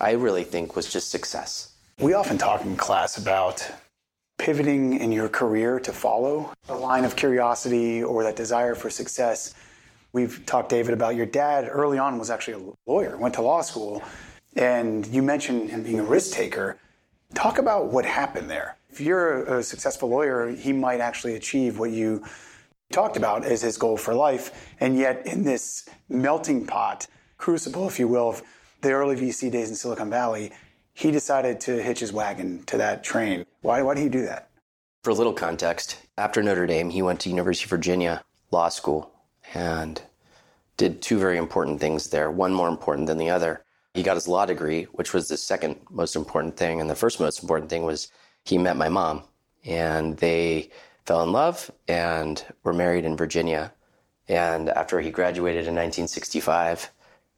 I 0.00 0.12
really 0.12 0.44
think, 0.44 0.74
was 0.74 0.90
just 0.90 1.10
success. 1.10 1.74
We 2.00 2.14
often 2.14 2.38
talk 2.38 2.64
in 2.64 2.76
class 2.76 3.18
about 3.18 3.68
pivoting 4.38 4.98
in 4.98 5.12
your 5.12 5.28
career 5.28 5.80
to 5.80 5.92
follow 5.92 6.52
a 6.68 6.74
line 6.74 7.04
of 7.04 7.16
curiosity 7.16 8.02
or 8.02 8.22
that 8.22 8.36
desire 8.36 8.74
for 8.74 8.88
success. 8.88 9.54
We've 10.12 10.44
talked, 10.46 10.70
David, 10.70 10.94
about 10.94 11.16
your 11.16 11.26
dad 11.26 11.68
early 11.70 11.98
on 11.98 12.18
was 12.18 12.30
actually 12.30 12.54
a 12.54 12.90
lawyer, 12.90 13.16
went 13.16 13.34
to 13.34 13.42
law 13.42 13.60
school, 13.62 14.02
and 14.56 15.06
you 15.08 15.22
mentioned 15.22 15.70
him 15.70 15.82
being 15.82 16.00
a 16.00 16.04
risk 16.04 16.32
taker. 16.32 16.78
Talk 17.34 17.58
about 17.58 17.92
what 17.92 18.04
happened 18.04 18.50
there. 18.50 18.76
if 18.90 19.00
you're 19.00 19.58
a 19.58 19.62
successful 19.62 20.08
lawyer, 20.08 20.48
he 20.48 20.72
might 20.72 21.00
actually 21.00 21.34
achieve 21.34 21.78
what 21.78 21.90
you 21.90 22.24
talked 22.90 23.16
about 23.16 23.44
as 23.44 23.62
his 23.62 23.76
goal 23.76 23.96
for 23.96 24.14
life. 24.14 24.74
And 24.80 24.96
yet, 24.96 25.26
in 25.26 25.44
this 25.44 25.88
melting 26.08 26.66
pot, 26.66 27.06
crucible, 27.36 27.86
if 27.86 27.98
you 27.98 28.08
will, 28.08 28.30
of 28.30 28.42
the 28.80 28.92
early 28.92 29.16
VC 29.16 29.50
days 29.50 29.68
in 29.68 29.76
Silicon 29.76 30.10
Valley, 30.10 30.52
he 30.94 31.10
decided 31.10 31.60
to 31.60 31.80
hitch 31.82 32.00
his 32.00 32.12
wagon 32.12 32.64
to 32.64 32.76
that 32.78 33.04
train. 33.04 33.44
Why, 33.60 33.82
why 33.82 33.94
did 33.94 34.02
he 34.02 34.08
do 34.08 34.22
that? 34.22 34.50
For 35.04 35.10
a 35.10 35.14
little 35.14 35.32
context, 35.32 35.98
after 36.16 36.42
Notre 36.42 36.66
Dame, 36.66 36.90
he 36.90 37.02
went 37.02 37.20
to 37.20 37.30
University 37.30 37.66
of 37.66 37.70
Virginia 37.70 38.24
Law 38.50 38.68
School 38.68 39.12
and 39.54 40.02
did 40.76 41.02
two 41.02 41.18
very 41.18 41.38
important 41.38 41.80
things 41.80 42.08
there, 42.08 42.30
one 42.30 42.52
more 42.52 42.68
important 42.68 43.06
than 43.06 43.18
the 43.18 43.30
other. 43.30 43.62
He 43.94 44.02
got 44.02 44.16
his 44.16 44.28
law 44.28 44.46
degree, 44.46 44.84
which 44.92 45.12
was 45.12 45.28
the 45.28 45.36
second 45.36 45.76
most 45.90 46.14
important 46.14 46.56
thing. 46.56 46.80
And 46.80 46.88
the 46.88 46.94
first 46.94 47.20
most 47.20 47.42
important 47.42 47.70
thing 47.70 47.84
was 47.84 48.08
he 48.44 48.58
met 48.58 48.76
my 48.76 48.88
mom 48.88 49.24
and 49.64 50.16
they 50.18 50.70
fell 51.04 51.22
in 51.22 51.32
love 51.32 51.70
and 51.88 52.44
were 52.64 52.72
married 52.72 53.04
in 53.04 53.16
Virginia. 53.16 53.72
And 54.28 54.68
after 54.68 55.00
he 55.00 55.10
graduated 55.10 55.66
in 55.66 55.74
1965, 55.74 56.90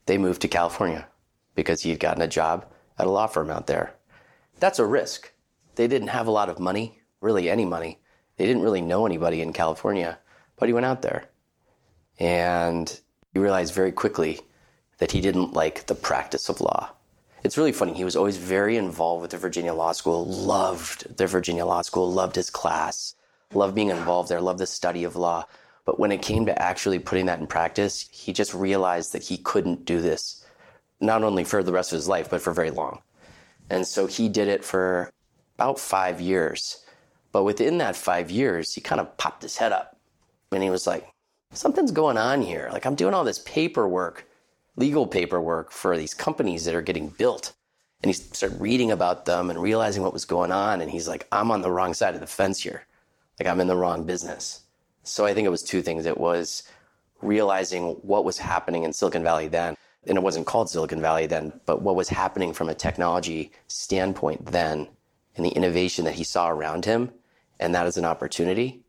they 0.07 0.19
moved 0.19 0.43
to 0.43 0.49
California 0.49 1.07
because 1.55 1.83
he 1.83 1.91
had 1.91 2.01
gotten 2.01 2.23
a 2.23 2.29
job 2.29 2.67
at 2.99 3.07
a 3.07 3.11
law 3.11 3.27
firm 3.27 3.51
out 3.51 3.67
there. 3.67 3.95
That's 4.59 4.79
a 4.79 4.85
risk. 4.85 5.33
They 5.77 5.87
didn't 5.87 6.09
have 6.09 6.27
a 6.27 6.33
lot 6.33 6.49
of 6.49 6.59
money, 6.59 7.01
really 7.21 7.49
any 7.49 7.65
money. 7.65 8.01
They 8.37 8.47
didn't 8.47 8.63
really 8.63 8.81
know 8.81 9.07
anybody 9.07 9.41
in 9.41 9.53
California, 9.53 10.19
but 10.57 10.69
he 10.69 10.73
went 10.73 10.87
out 10.87 11.03
there. 11.03 11.29
And 12.19 13.01
he 13.33 13.39
realized 13.39 13.73
very 13.73 13.93
quickly 13.93 14.41
that 15.01 15.13
he 15.13 15.21
didn't 15.21 15.53
like 15.53 15.87
the 15.87 15.95
practice 15.95 16.49
of 16.49 16.61
law. 16.61 16.91
It's 17.43 17.59
really 17.59 17.73
funny. 17.73 17.95
He 17.95 18.05
was 18.05 18.17
always 18.17 18.37
very 18.37 18.77
involved 18.77 19.23
with 19.23 19.31
the 19.33 19.39
Virginia 19.39 19.75
Law 19.75 19.93
School, 19.93 20.27
loved 20.27 21.17
the 21.17 21.27
Virginia 21.27 21.65
Law 21.65 21.83
School, 21.83 22.13
loved 22.13 22.37
his 22.37 22.51
class, 22.51 23.15
loved 23.53 23.75
being 23.75 23.91
involved 23.91 24.29
there, 24.29 24.41
loved 24.41 24.61
the 24.61 24.67
study 24.67 25.05
of 25.05 25.17
law. 25.17 25.47
But 25.87 25.99
when 25.99 26.13
it 26.13 26.23
came 26.23 26.47
to 26.47 26.63
actually 26.63 26.99
putting 26.99 27.27
that 27.27 27.41
in 27.41 27.47
practice, 27.47 28.09
he 28.13 28.33
just 28.33 28.55
realized 28.55 29.13
that 29.15 29.25
he 29.25 29.39
couldn't 29.39 29.87
do 29.87 30.01
this, 30.01 30.45
not 31.01 31.25
only 31.25 31.45
for 31.45 31.63
the 31.63 31.73
rest 31.73 31.93
of 31.93 31.97
his 31.97 32.09
life, 32.09 32.29
but 32.31 32.43
for 32.43 32.53
very 32.53 32.71
long. 32.71 33.01
And 33.71 33.87
so 33.87 34.07
he 34.07 34.29
did 34.29 34.49
it 34.49 34.65
for 34.65 35.11
about 35.57 35.79
five 35.79 36.21
years. 36.21 36.85
But 37.33 37.45
within 37.45 37.79
that 37.79 37.97
five 37.97 38.31
years, 38.31 38.75
he 38.75 38.81
kind 38.81 39.01
of 39.01 39.17
popped 39.17 39.43
his 39.43 39.57
head 39.57 39.73
up 39.73 39.97
and 40.53 40.63
he 40.63 40.71
was 40.71 40.87
like, 40.87 41.09
something's 41.53 41.93
going 41.93 42.19
on 42.19 42.43
here. 42.43 42.69
Like 42.73 42.85
I'm 42.85 42.97
doing 42.97 43.15
all 43.15 43.25
this 43.25 43.39
paperwork, 43.39 44.27
legal 44.77 45.07
paperwork 45.07 45.71
for 45.71 45.97
these 45.97 46.15
companies 46.15 46.65
that 46.65 46.75
are 46.75 46.83
getting 46.83 47.09
built. 47.09 47.53
And 48.03 48.09
he 48.09 48.15
started 48.15 48.61
reading 48.61 48.91
about 48.91 49.27
them 49.27 49.51
and 49.51 49.61
realizing 49.61 50.03
what 50.03 50.13
was 50.13 50.25
going 50.25 50.53
on. 50.53 50.81
And 50.81 50.91
he's 50.91 51.09
like, 51.09 51.27
I'm 51.33 51.51
on 51.51 51.61
the 51.61 51.71
wrong 51.71 51.93
side 51.93 52.15
of 52.15 52.21
the 52.21 52.27
fence 52.27 52.63
here. 52.63 52.87
Like 53.39 53.49
I'm 53.49 53.61
in 53.61 53.67
the 53.67 53.77
wrong 53.77 54.05
business. 54.05 54.63
So 55.03 55.27
I 55.27 55.35
think 55.35 55.47
it 55.47 55.51
was 55.51 55.63
two 55.63 55.83
things. 55.83 56.07
It 56.07 56.19
was 56.19 56.63
realizing 57.21 57.91
what 58.03 58.25
was 58.25 58.39
happening 58.39 58.85
in 58.85 58.93
Silicon 58.93 59.23
Valley 59.23 59.49
then. 59.49 59.77
And 60.07 60.17
it 60.17 60.23
wasn't 60.23 60.47
called 60.47 60.71
Silicon 60.71 61.03
Valley 61.03 61.27
then, 61.27 61.53
but 61.67 61.83
what 61.83 61.95
was 61.95 62.09
happening 62.09 62.55
from 62.55 62.71
a 62.71 62.75
technology 62.75 63.53
standpoint 63.67 64.47
then 64.47 64.89
and 65.37 65.45
the 65.45 65.51
innovation 65.51 66.07
that 66.07 66.15
he 66.15 66.25
saw 66.25 66.49
around 66.49 66.87
him. 66.87 67.11
And 67.59 67.75
that 67.75 67.87
is 67.87 67.99
an 67.99 68.07
opportunity 68.07 68.83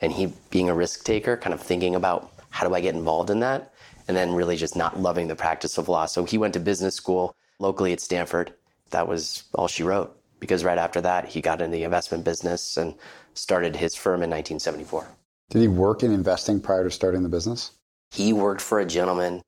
and 0.00 0.12
he 0.12 0.32
being 0.50 0.68
a 0.68 0.74
risk 0.74 1.04
taker, 1.04 1.36
kind 1.36 1.54
of 1.54 1.60
thinking 1.60 1.94
about 1.94 2.30
how 2.50 2.68
do 2.68 2.74
I 2.74 2.80
get 2.80 2.94
involved 2.94 3.30
in 3.30 3.40
that, 3.40 3.73
and 4.08 4.16
then 4.16 4.34
really 4.34 4.56
just 4.56 4.76
not 4.76 5.00
loving 5.00 5.28
the 5.28 5.36
practice 5.36 5.78
of 5.78 5.88
law. 5.88 6.06
So 6.06 6.24
he 6.24 6.38
went 6.38 6.54
to 6.54 6.60
business 6.60 6.94
school 6.94 7.34
locally 7.58 7.92
at 7.92 8.00
Stanford. 8.00 8.52
That 8.90 9.08
was 9.08 9.44
all 9.54 9.68
she 9.68 9.82
wrote 9.82 10.18
because 10.40 10.64
right 10.64 10.78
after 10.78 11.00
that, 11.00 11.26
he 11.26 11.40
got 11.40 11.60
into 11.60 11.76
the 11.76 11.84
investment 11.84 12.24
business 12.24 12.76
and 12.76 12.94
started 13.34 13.76
his 13.76 13.94
firm 13.94 14.22
in 14.22 14.30
1974. 14.30 15.06
Did 15.50 15.62
he 15.62 15.68
work 15.68 16.02
in 16.02 16.12
investing 16.12 16.60
prior 16.60 16.84
to 16.84 16.90
starting 16.90 17.22
the 17.22 17.28
business? 17.28 17.72
He 18.10 18.32
worked 18.32 18.60
for 18.60 18.80
a 18.80 18.86
gentleman 18.86 19.42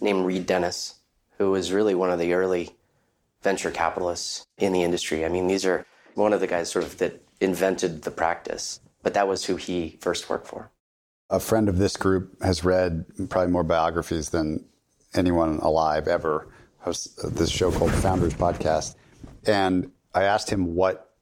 named 0.00 0.24
Reid 0.24 0.46
Dennis, 0.46 0.94
who 1.38 1.50
was 1.50 1.72
really 1.72 1.94
one 1.94 2.10
of 2.10 2.18
the 2.18 2.34
early 2.34 2.70
venture 3.42 3.70
capitalists 3.70 4.46
in 4.56 4.72
the 4.72 4.82
industry. 4.82 5.24
I 5.24 5.28
mean, 5.28 5.46
these 5.46 5.64
are 5.64 5.86
one 6.14 6.32
of 6.32 6.40
the 6.40 6.46
guys 6.46 6.70
sort 6.70 6.84
of 6.84 6.98
that 6.98 7.22
invented 7.40 8.02
the 8.02 8.10
practice 8.10 8.80
but 9.02 9.14
that 9.14 9.28
was 9.28 9.44
who 9.44 9.56
he 9.56 9.96
first 10.00 10.28
worked 10.28 10.46
for. 10.46 10.70
A 11.30 11.40
friend 11.40 11.68
of 11.68 11.78
this 11.78 11.96
group 11.96 12.42
has 12.42 12.64
read 12.64 13.04
probably 13.28 13.52
more 13.52 13.64
biographies 13.64 14.30
than 14.30 14.64
anyone 15.14 15.58
alive 15.58 16.08
ever. 16.08 16.48
Hosts 16.78 17.22
this 17.22 17.50
show 17.50 17.70
called 17.70 17.92
Founders 17.92 18.34
Podcast, 18.34 18.94
and 19.46 19.90
I 20.14 20.22
asked 20.22 20.48
him 20.48 20.74
what 20.74 21.14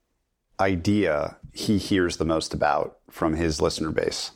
idea 0.61 1.39
he 1.53 1.79
hears 1.79 2.19
the 2.19 2.25
most 2.25 2.55
about 2.55 2.99
from 3.11 3.35
his 3.35 3.61
listener 3.61 3.91
base. 3.91 4.33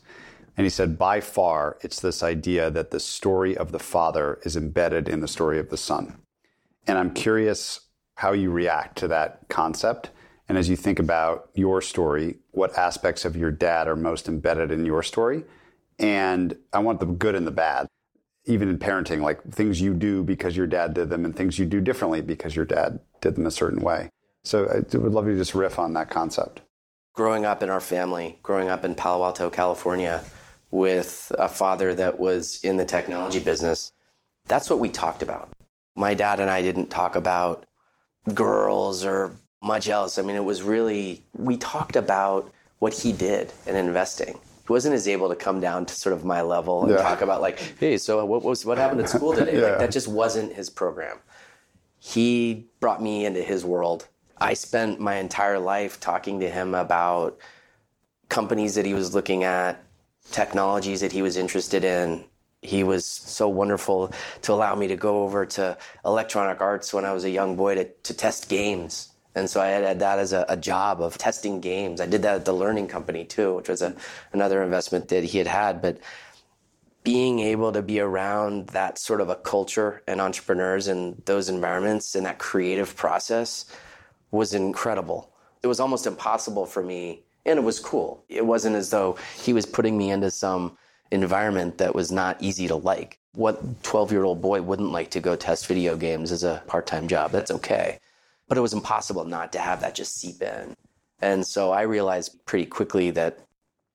And 0.57 0.65
he 0.65 0.71
said, 0.71 0.99
by 0.99 1.21
far, 1.21 1.79
it's 1.83 2.01
this 2.01 2.23
idea 2.23 2.71
that 2.71 2.91
the 2.91 3.01
story 3.01 3.57
of 3.57 3.71
the 3.71 3.79
father 3.79 4.41
is 4.43 4.57
embedded 4.57 5.09
in 5.09 5.21
the 5.21 5.29
story 5.29 5.59
of 5.59 5.71
the 5.71 5.77
son. 5.77 6.19
And 6.87 6.99
I'm 6.99 7.15
curious 7.15 7.81
how 8.17 8.33
you 8.33 8.51
react 8.51 8.99
to 8.99 9.09
that 9.09 9.49
concept 9.49 10.11
and 10.51 10.59
as 10.59 10.69
you 10.69 10.75
think 10.75 10.99
about 10.99 11.49
your 11.55 11.81
story, 11.81 12.39
what 12.51 12.77
aspects 12.77 13.25
of 13.25 13.37
your 13.37 13.53
dad 13.53 13.87
are 13.87 13.95
most 13.95 14.27
embedded 14.27 14.73
in 14.73 14.85
your 14.85 15.05
story? 15.05 15.45
And 16.01 16.57
I 16.73 16.79
want 16.79 16.99
the 16.99 17.07
good 17.07 17.35
and 17.35 17.47
the 17.47 17.53
bad, 17.53 17.87
even 18.47 18.69
in 18.69 18.79
parenting, 18.79 19.21
like 19.21 19.43
things 19.53 19.81
you 19.81 19.95
do 19.95 20.25
because 20.25 20.57
your 20.57 20.67
dad 20.67 20.95
did 20.95 21.11
them 21.11 21.25
and 21.25 21.37
things 21.37 21.59
you 21.59 21.67
do 21.67 21.81
differently 21.81 22.23
because 22.23 22.57
your 22.57 22.65
dad 22.65 22.99
did 23.21 23.37
them 23.37 23.47
a 23.47 23.51
certain 23.51 23.83
way. 23.83 24.11
So 24.43 24.67
I 24.67 24.97
would 24.97 25.13
love 25.13 25.27
you 25.27 25.35
to 25.35 25.39
just 25.39 25.55
riff 25.55 25.79
on 25.79 25.93
that 25.93 26.09
concept. 26.09 26.63
Growing 27.13 27.45
up 27.45 27.63
in 27.63 27.69
our 27.69 27.81
family, 27.81 28.39
growing 28.43 28.69
up 28.69 28.85
in 28.85 28.95
Palo 28.95 29.25
Alto, 29.25 29.51
California, 29.51 30.25
with 30.71 31.33
a 31.39 31.49
father 31.49 31.95
that 31.95 32.19
was 32.19 32.63
in 32.63 32.77
the 32.77 32.85
technology 32.85 33.41
business, 33.41 33.93
that's 34.47 34.71
what 34.71 34.79
we 34.79 34.89
talked 34.89 35.23
about. 35.23 35.51
My 35.97 36.15
dad 36.15 36.41
and 36.41 36.49
I 36.49 36.63
didn't 36.63 36.89
talk 36.89 37.17
about 37.17 37.67
girls 38.33 39.05
or 39.05 39.33
much 39.63 39.89
else. 39.89 40.19
I 40.19 40.23
mean, 40.23 40.37
it 40.37 40.45
was 40.45 40.63
really, 40.63 41.25
we 41.37 41.59
talked 41.59 41.97
about 41.97 42.51
what 42.79 42.95
he 42.95 43.13
did 43.13 43.53
in 43.67 43.77
investing. 43.77 44.39
Wasn't 44.71 44.95
as 44.95 45.09
able 45.09 45.29
to 45.29 45.37
come 45.37 45.61
down 45.61 45.85
to 45.87 45.95
sort 45.95 46.13
of 46.13 46.25
my 46.25 46.43
level 46.43 46.83
and 46.85 46.93
yeah. 46.93 47.03
talk 47.03 47.21
about 47.21 47.41
like, 47.41 47.59
hey, 47.79 47.99
so 47.99 48.25
what 48.25 48.45
was 48.45 48.65
what 48.65 48.79
happened 48.79 49.01
at 49.01 49.09
school 49.09 49.35
today? 49.35 49.61
yeah. 49.61 49.67
Like 49.67 49.79
that 49.81 49.91
just 49.91 50.09
wasn't 50.09 50.53
his 50.53 50.71
program. 50.71 51.19
He 51.99 52.69
brought 52.79 53.03
me 53.03 53.27
into 53.27 53.43
his 53.43 53.65
world. 53.65 54.09
I 54.39 54.55
spent 54.55 55.01
my 55.01 55.17
entire 55.17 55.59
life 55.59 56.01
talking 56.01 56.41
to 56.41 56.49
him 56.49 56.75
about 56.75 57.39
companies 58.29 58.77
that 58.77 58.87
he 58.87 58.95
was 58.95 59.15
looking 59.15 59.45
at, 59.45 59.83
technologies 60.31 61.01
that 61.01 61.13
he 61.13 61.21
was 61.21 61.37
interested 61.37 61.85
in. 61.85 62.25
He 62.63 62.85
was 62.85 63.05
so 63.05 63.49
wonderful 63.49 64.13
to 64.43 64.53
allow 64.53 64.75
me 64.75 64.87
to 64.89 64.97
go 64.97 65.25
over 65.25 65.45
to 65.47 65.77
Electronic 66.05 66.61
Arts 66.61 66.95
when 66.95 67.05
I 67.05 67.13
was 67.13 67.25
a 67.25 67.31
young 67.31 67.57
boy 67.57 67.75
to, 67.75 67.85
to 67.85 68.15
test 68.15 68.49
games 68.49 69.10
and 69.35 69.49
so 69.49 69.61
I 69.61 69.69
had, 69.69 70.01
that 70.01 70.19
as 70.19 70.33
a, 70.33 70.45
a, 70.49 70.57
job 70.57 71.01
of 71.01 71.17
testing 71.17 71.61
games. 71.61 72.01
I 72.01 72.07
did 72.07 72.23
that 72.23 72.35
at 72.35 72.45
the 72.45 72.53
Learning 72.53 72.89
Company 72.89 73.25
too, 73.25 73.55
which 73.55 73.69
was 73.69 73.81
a, 73.81 73.95
another 74.33 74.63
investment 74.63 75.09
that 75.09 75.25
he 75.25 75.39
had 75.39 75.47
had. 75.47 75.81
But 75.81 75.99
being 77.05 77.39
able 77.39 77.73
to 77.73 77.81
be 77.81 78.01
around 78.01 78.69
that 78.69 78.99
sort 78.99 79.21
of 79.21 79.29
a 79.29 79.37
culture 79.37 80.03
and 80.07 80.21
entrepreneurs 80.21 80.89
and 80.89 81.23
those 81.27 81.49
environments 81.49 82.15
and 82.15 82.27
that 82.27 82.39
creative 82.39 82.97
process 82.97 83.65
was 84.33 84.53
incredible. 84.53 85.33
It 85.63 85.69
was 85.69 85.81
almost 85.81 86.07
impossible 86.07 86.67
for 86.67 86.83
me, 86.83 87.23
and 87.47 87.59
it 87.59 87.63
was 87.63 87.79
cool. 87.79 88.25
It 88.29 88.45
wasn't 88.45 88.77
as 88.77 88.91
though 88.91 89.17
he 89.37 89.53
was 89.53 89.65
putting 89.65 89.97
me 89.97 90.11
into 90.11 90.31
some 90.31 90.77
environment 91.11 91.79
that 91.79 91.95
was 91.95 92.11
not 92.11 92.43
easy 92.43 92.67
to 92.69 92.77
like. 92.77 93.19
What 93.33 93.83
12 93.85 94.11
year 94.11 94.25
old 94.25 94.43
boy 94.43 94.61
wouldn't 94.61 94.91
like 94.91 95.11
to 95.11 95.21
go 95.21 95.37
test 95.37 95.69
video 95.69 95.97
games 95.97 96.33
as 96.33 96.43
a 96.43 96.63
part 96.67 96.87
time 96.87 97.07
job? 97.07 97.31
That's 97.31 97.53
okay 97.53 98.01
but 98.51 98.59
it 98.59 98.63
was 98.63 98.75
impossible 98.75 99.25
not 99.25 99.53
to 99.53 99.61
have 99.61 99.81
that 99.81 99.95
just 99.95 100.17
seep 100.17 100.43
in. 100.43 100.75
And 101.23 101.47
so 101.47 101.71
I 101.71 101.83
realized 101.83 102.45
pretty 102.47 102.67
quickly 102.67 103.11
that 103.13 103.39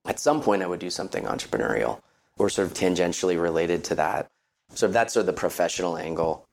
at 0.06 0.18
some 0.18 0.40
point 0.40 0.62
I 0.62 0.66
would 0.66 0.80
do 0.80 0.88
something 0.88 1.24
entrepreneurial 1.24 2.00
or 2.38 2.48
sort 2.48 2.66
of 2.66 2.72
tangentially 2.72 3.38
related 3.40 3.84
to 3.84 3.94
that. 3.96 4.28
So 4.70 4.88
that's 4.88 5.12
sort 5.12 5.22
of 5.22 5.26
the 5.26 5.34
professional 5.34 5.98
angle. 5.98 6.46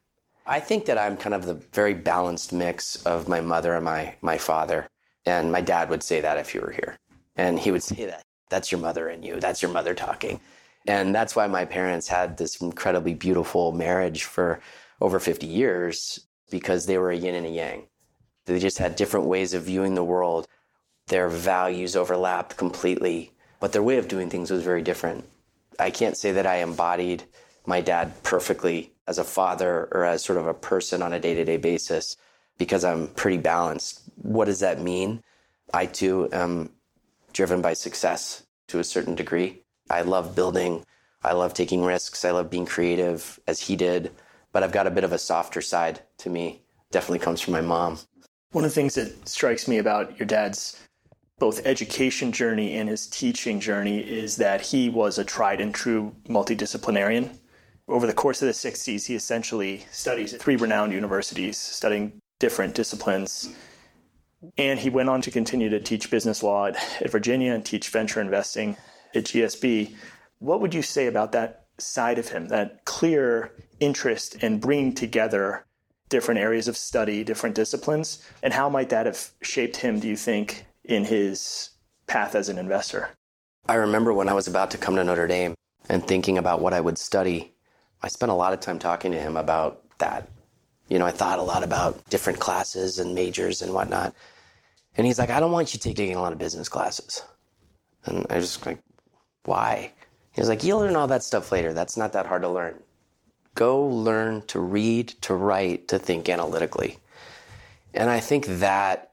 I 0.45 0.59
think 0.59 0.83
that 0.85 0.97
I'm 0.97 1.15
kind 1.15 1.33
of 1.33 1.45
the 1.45 1.53
very 1.53 1.93
balanced 1.93 2.51
mix 2.51 2.97
of 3.05 3.29
my 3.29 3.39
mother 3.39 3.73
and 3.73 3.85
my, 3.85 4.15
my 4.21 4.37
father. 4.37 4.89
And 5.25 5.49
my 5.49 5.61
dad 5.61 5.89
would 5.89 6.03
say 6.03 6.19
that 6.19 6.37
if 6.37 6.53
you 6.53 6.59
were 6.59 6.71
here. 6.71 6.97
And 7.37 7.57
he 7.57 7.71
would 7.71 7.83
say 7.83 8.05
that. 8.07 8.23
That's 8.49 8.69
your 8.69 8.81
mother 8.81 9.07
and 9.07 9.23
you. 9.23 9.39
That's 9.39 9.61
your 9.61 9.71
mother 9.71 9.95
talking. 9.95 10.41
And 10.85 11.15
that's 11.15 11.37
why 11.37 11.47
my 11.47 11.63
parents 11.63 12.09
had 12.09 12.35
this 12.35 12.57
incredibly 12.57 13.13
beautiful 13.13 13.71
marriage 13.71 14.25
for 14.25 14.59
over 14.99 15.21
50 15.21 15.47
years 15.47 16.19
because 16.51 16.85
they 16.85 16.97
were 16.97 17.11
a 17.11 17.15
yin 17.15 17.35
and 17.35 17.45
a 17.45 17.49
yang. 17.49 17.87
They 18.45 18.59
just 18.59 18.77
had 18.77 18.95
different 18.95 19.27
ways 19.27 19.53
of 19.53 19.63
viewing 19.63 19.95
the 19.95 20.03
world. 20.03 20.47
Their 21.07 21.29
values 21.29 21.95
overlapped 21.95 22.57
completely, 22.57 23.31
but 23.59 23.71
their 23.71 23.83
way 23.83 23.97
of 23.97 24.07
doing 24.07 24.29
things 24.29 24.51
was 24.51 24.63
very 24.63 24.81
different. 24.81 25.25
I 25.79 25.89
can't 25.89 26.17
say 26.17 26.31
that 26.33 26.45
I 26.45 26.57
embodied 26.57 27.23
my 27.65 27.81
dad 27.81 28.21
perfectly 28.23 28.91
as 29.07 29.17
a 29.17 29.23
father 29.23 29.87
or 29.91 30.05
as 30.05 30.23
sort 30.23 30.37
of 30.37 30.47
a 30.47 30.53
person 30.53 31.01
on 31.01 31.13
a 31.13 31.19
day 31.19 31.33
to 31.33 31.45
day 31.45 31.57
basis 31.57 32.15
because 32.57 32.83
I'm 32.83 33.07
pretty 33.07 33.37
balanced. 33.37 34.01
What 34.21 34.45
does 34.45 34.59
that 34.59 34.81
mean? 34.81 35.23
I 35.73 35.85
too 35.85 36.29
am 36.31 36.71
driven 37.33 37.61
by 37.61 37.73
success 37.73 38.43
to 38.67 38.79
a 38.79 38.83
certain 38.83 39.15
degree. 39.15 39.63
I 39.89 40.01
love 40.01 40.35
building, 40.35 40.85
I 41.23 41.33
love 41.33 41.53
taking 41.53 41.83
risks, 41.83 42.23
I 42.25 42.31
love 42.31 42.49
being 42.49 42.65
creative 42.65 43.39
as 43.47 43.61
he 43.61 43.75
did, 43.75 44.11
but 44.51 44.63
I've 44.63 44.71
got 44.71 44.87
a 44.87 44.91
bit 44.91 45.03
of 45.03 45.11
a 45.11 45.17
softer 45.17 45.61
side 45.61 46.01
to 46.19 46.29
me. 46.29 46.61
Definitely 46.91 47.19
comes 47.19 47.41
from 47.41 47.53
my 47.53 47.61
mom. 47.61 47.99
One 48.53 48.63
of 48.63 48.69
the 48.69 48.75
things 48.75 48.93
that 48.93 49.27
strikes 49.27 49.67
me 49.67 49.79
about 49.79 50.19
your 50.19 50.27
dad's 50.27 50.79
both 51.39 51.65
education 51.65 52.31
journey 52.31 52.77
and 52.77 52.87
his 52.87 53.07
teaching 53.07 53.59
journey 53.59 53.99
is 53.99 54.35
that 54.35 54.61
he 54.61 54.89
was 54.89 55.17
a 55.17 55.23
tried 55.23 55.59
and 55.59 55.73
true 55.73 56.15
multidisciplinarian. 56.29 57.35
Over 57.87 58.05
the 58.05 58.13
course 58.13 58.43
of 58.43 58.45
the 58.45 58.53
60s, 58.53 59.07
he 59.07 59.15
essentially 59.15 59.85
studies 59.91 60.35
at 60.35 60.39
three 60.39 60.55
renowned 60.55 60.93
universities, 60.93 61.57
studying 61.57 62.21
different 62.37 62.75
disciplines. 62.75 63.49
And 64.59 64.79
he 64.79 64.91
went 64.91 65.09
on 65.09 65.21
to 65.23 65.31
continue 65.31 65.69
to 65.69 65.79
teach 65.79 66.11
business 66.11 66.43
law 66.43 66.67
at, 66.67 66.75
at 67.01 67.09
Virginia 67.09 67.53
and 67.53 67.65
teach 67.65 67.89
venture 67.89 68.21
investing 68.21 68.77
at 69.15 69.23
GSB. 69.23 69.95
What 70.37 70.61
would 70.61 70.75
you 70.75 70.83
say 70.83 71.07
about 71.07 71.31
that 71.31 71.65
side 71.79 72.19
of 72.19 72.29
him, 72.29 72.49
that 72.49 72.85
clear 72.85 73.51
interest 73.79 74.43
in 74.43 74.59
bringing 74.59 74.93
together 74.93 75.65
different 76.13 76.39
areas 76.39 76.67
of 76.67 76.77
study, 76.77 77.23
different 77.23 77.55
disciplines? 77.55 78.23
And 78.43 78.53
how 78.53 78.69
might 78.69 78.89
that 78.89 79.07
have 79.07 79.31
shaped 79.41 79.77
him, 79.77 79.99
do 79.99 80.07
you 80.07 80.15
think, 80.15 80.65
in 80.83 81.03
his 81.03 81.71
path 82.05 82.35
as 82.35 82.49
an 82.49 82.59
investor? 82.59 83.09
I 83.67 83.75
remember 83.75 84.13
when 84.13 84.29
I 84.29 84.33
was 84.33 84.47
about 84.47 84.69
to 84.71 84.77
come 84.77 84.95
to 84.95 85.03
Notre 85.03 85.25
Dame 85.25 85.55
and 85.89 86.05
thinking 86.05 86.37
about 86.37 86.61
what 86.61 86.71
I 86.71 86.81
would 86.81 86.99
study, 86.99 87.55
I 88.03 88.09
spent 88.09 88.31
a 88.31 88.35
lot 88.35 88.53
of 88.53 88.59
time 88.59 88.77
talking 88.77 89.11
to 89.11 89.19
him 89.19 89.35
about 89.37 89.81
that. 89.97 90.29
You 90.87 90.99
know, 90.99 91.05
I 91.07 91.11
thought 91.11 91.39
a 91.39 91.43
lot 91.43 91.63
about 91.63 92.07
different 92.11 92.39
classes 92.39 92.99
and 92.99 93.15
majors 93.15 93.63
and 93.63 93.73
whatnot. 93.73 94.13
And 94.95 95.07
he's 95.07 95.17
like, 95.17 95.31
I 95.31 95.39
don't 95.39 95.51
want 95.51 95.73
you 95.73 95.79
taking 95.79 96.15
a 96.15 96.21
lot 96.21 96.33
of 96.33 96.37
business 96.37 96.69
classes. 96.69 97.23
And 98.05 98.27
I 98.29 98.39
just 98.39 98.63
like, 98.67 98.77
why? 99.45 99.91
He 100.33 100.41
was 100.41 100.49
like, 100.49 100.63
you'll 100.63 100.79
learn 100.79 100.95
all 100.95 101.07
that 101.07 101.23
stuff 101.23 101.51
later. 101.51 101.73
That's 101.73 101.97
not 101.97 102.13
that 102.13 102.27
hard 102.27 102.43
to 102.43 102.49
learn. 102.49 102.75
Go 103.55 103.85
learn 103.85 104.41
to 104.47 104.59
read, 104.59 105.09
to 105.21 105.35
write, 105.35 105.87
to 105.89 105.99
think 105.99 106.27
analytically. 106.29 106.97
And 107.93 108.09
I 108.09 108.19
think 108.19 108.45
that 108.47 109.11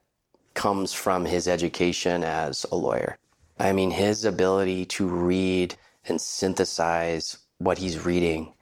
comes 0.55 0.93
from 0.93 1.25
his 1.25 1.47
education 1.47 2.25
as 2.25 2.65
a 2.73 2.77
lawyer. 2.77 3.19
I 3.59 3.73
mean, 3.73 3.91
his 3.91 4.25
ability 4.25 4.87
to 4.87 5.07
read 5.07 5.75
and 6.07 6.21
synthesize 6.21 7.39
what 7.59 7.79
he's 7.79 8.05
reading 8.05 8.55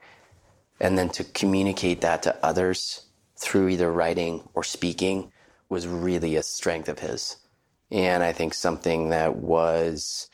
and 0.81 0.97
then 0.97 1.09
to 1.09 1.23
communicate 1.23 2.01
that 2.01 2.23
to 2.23 2.45
others 2.45 3.05
through 3.37 3.69
either 3.69 3.91
writing 3.91 4.47
or 4.53 4.63
speaking 4.63 5.31
was 5.69 5.87
really 5.87 6.35
a 6.35 6.43
strength 6.43 6.89
of 6.89 6.99
his. 6.99 7.37
And 7.91 8.23
I 8.23 8.33
think 8.33 8.53
something 8.53 9.09
that 9.09 9.37
was 9.37 10.29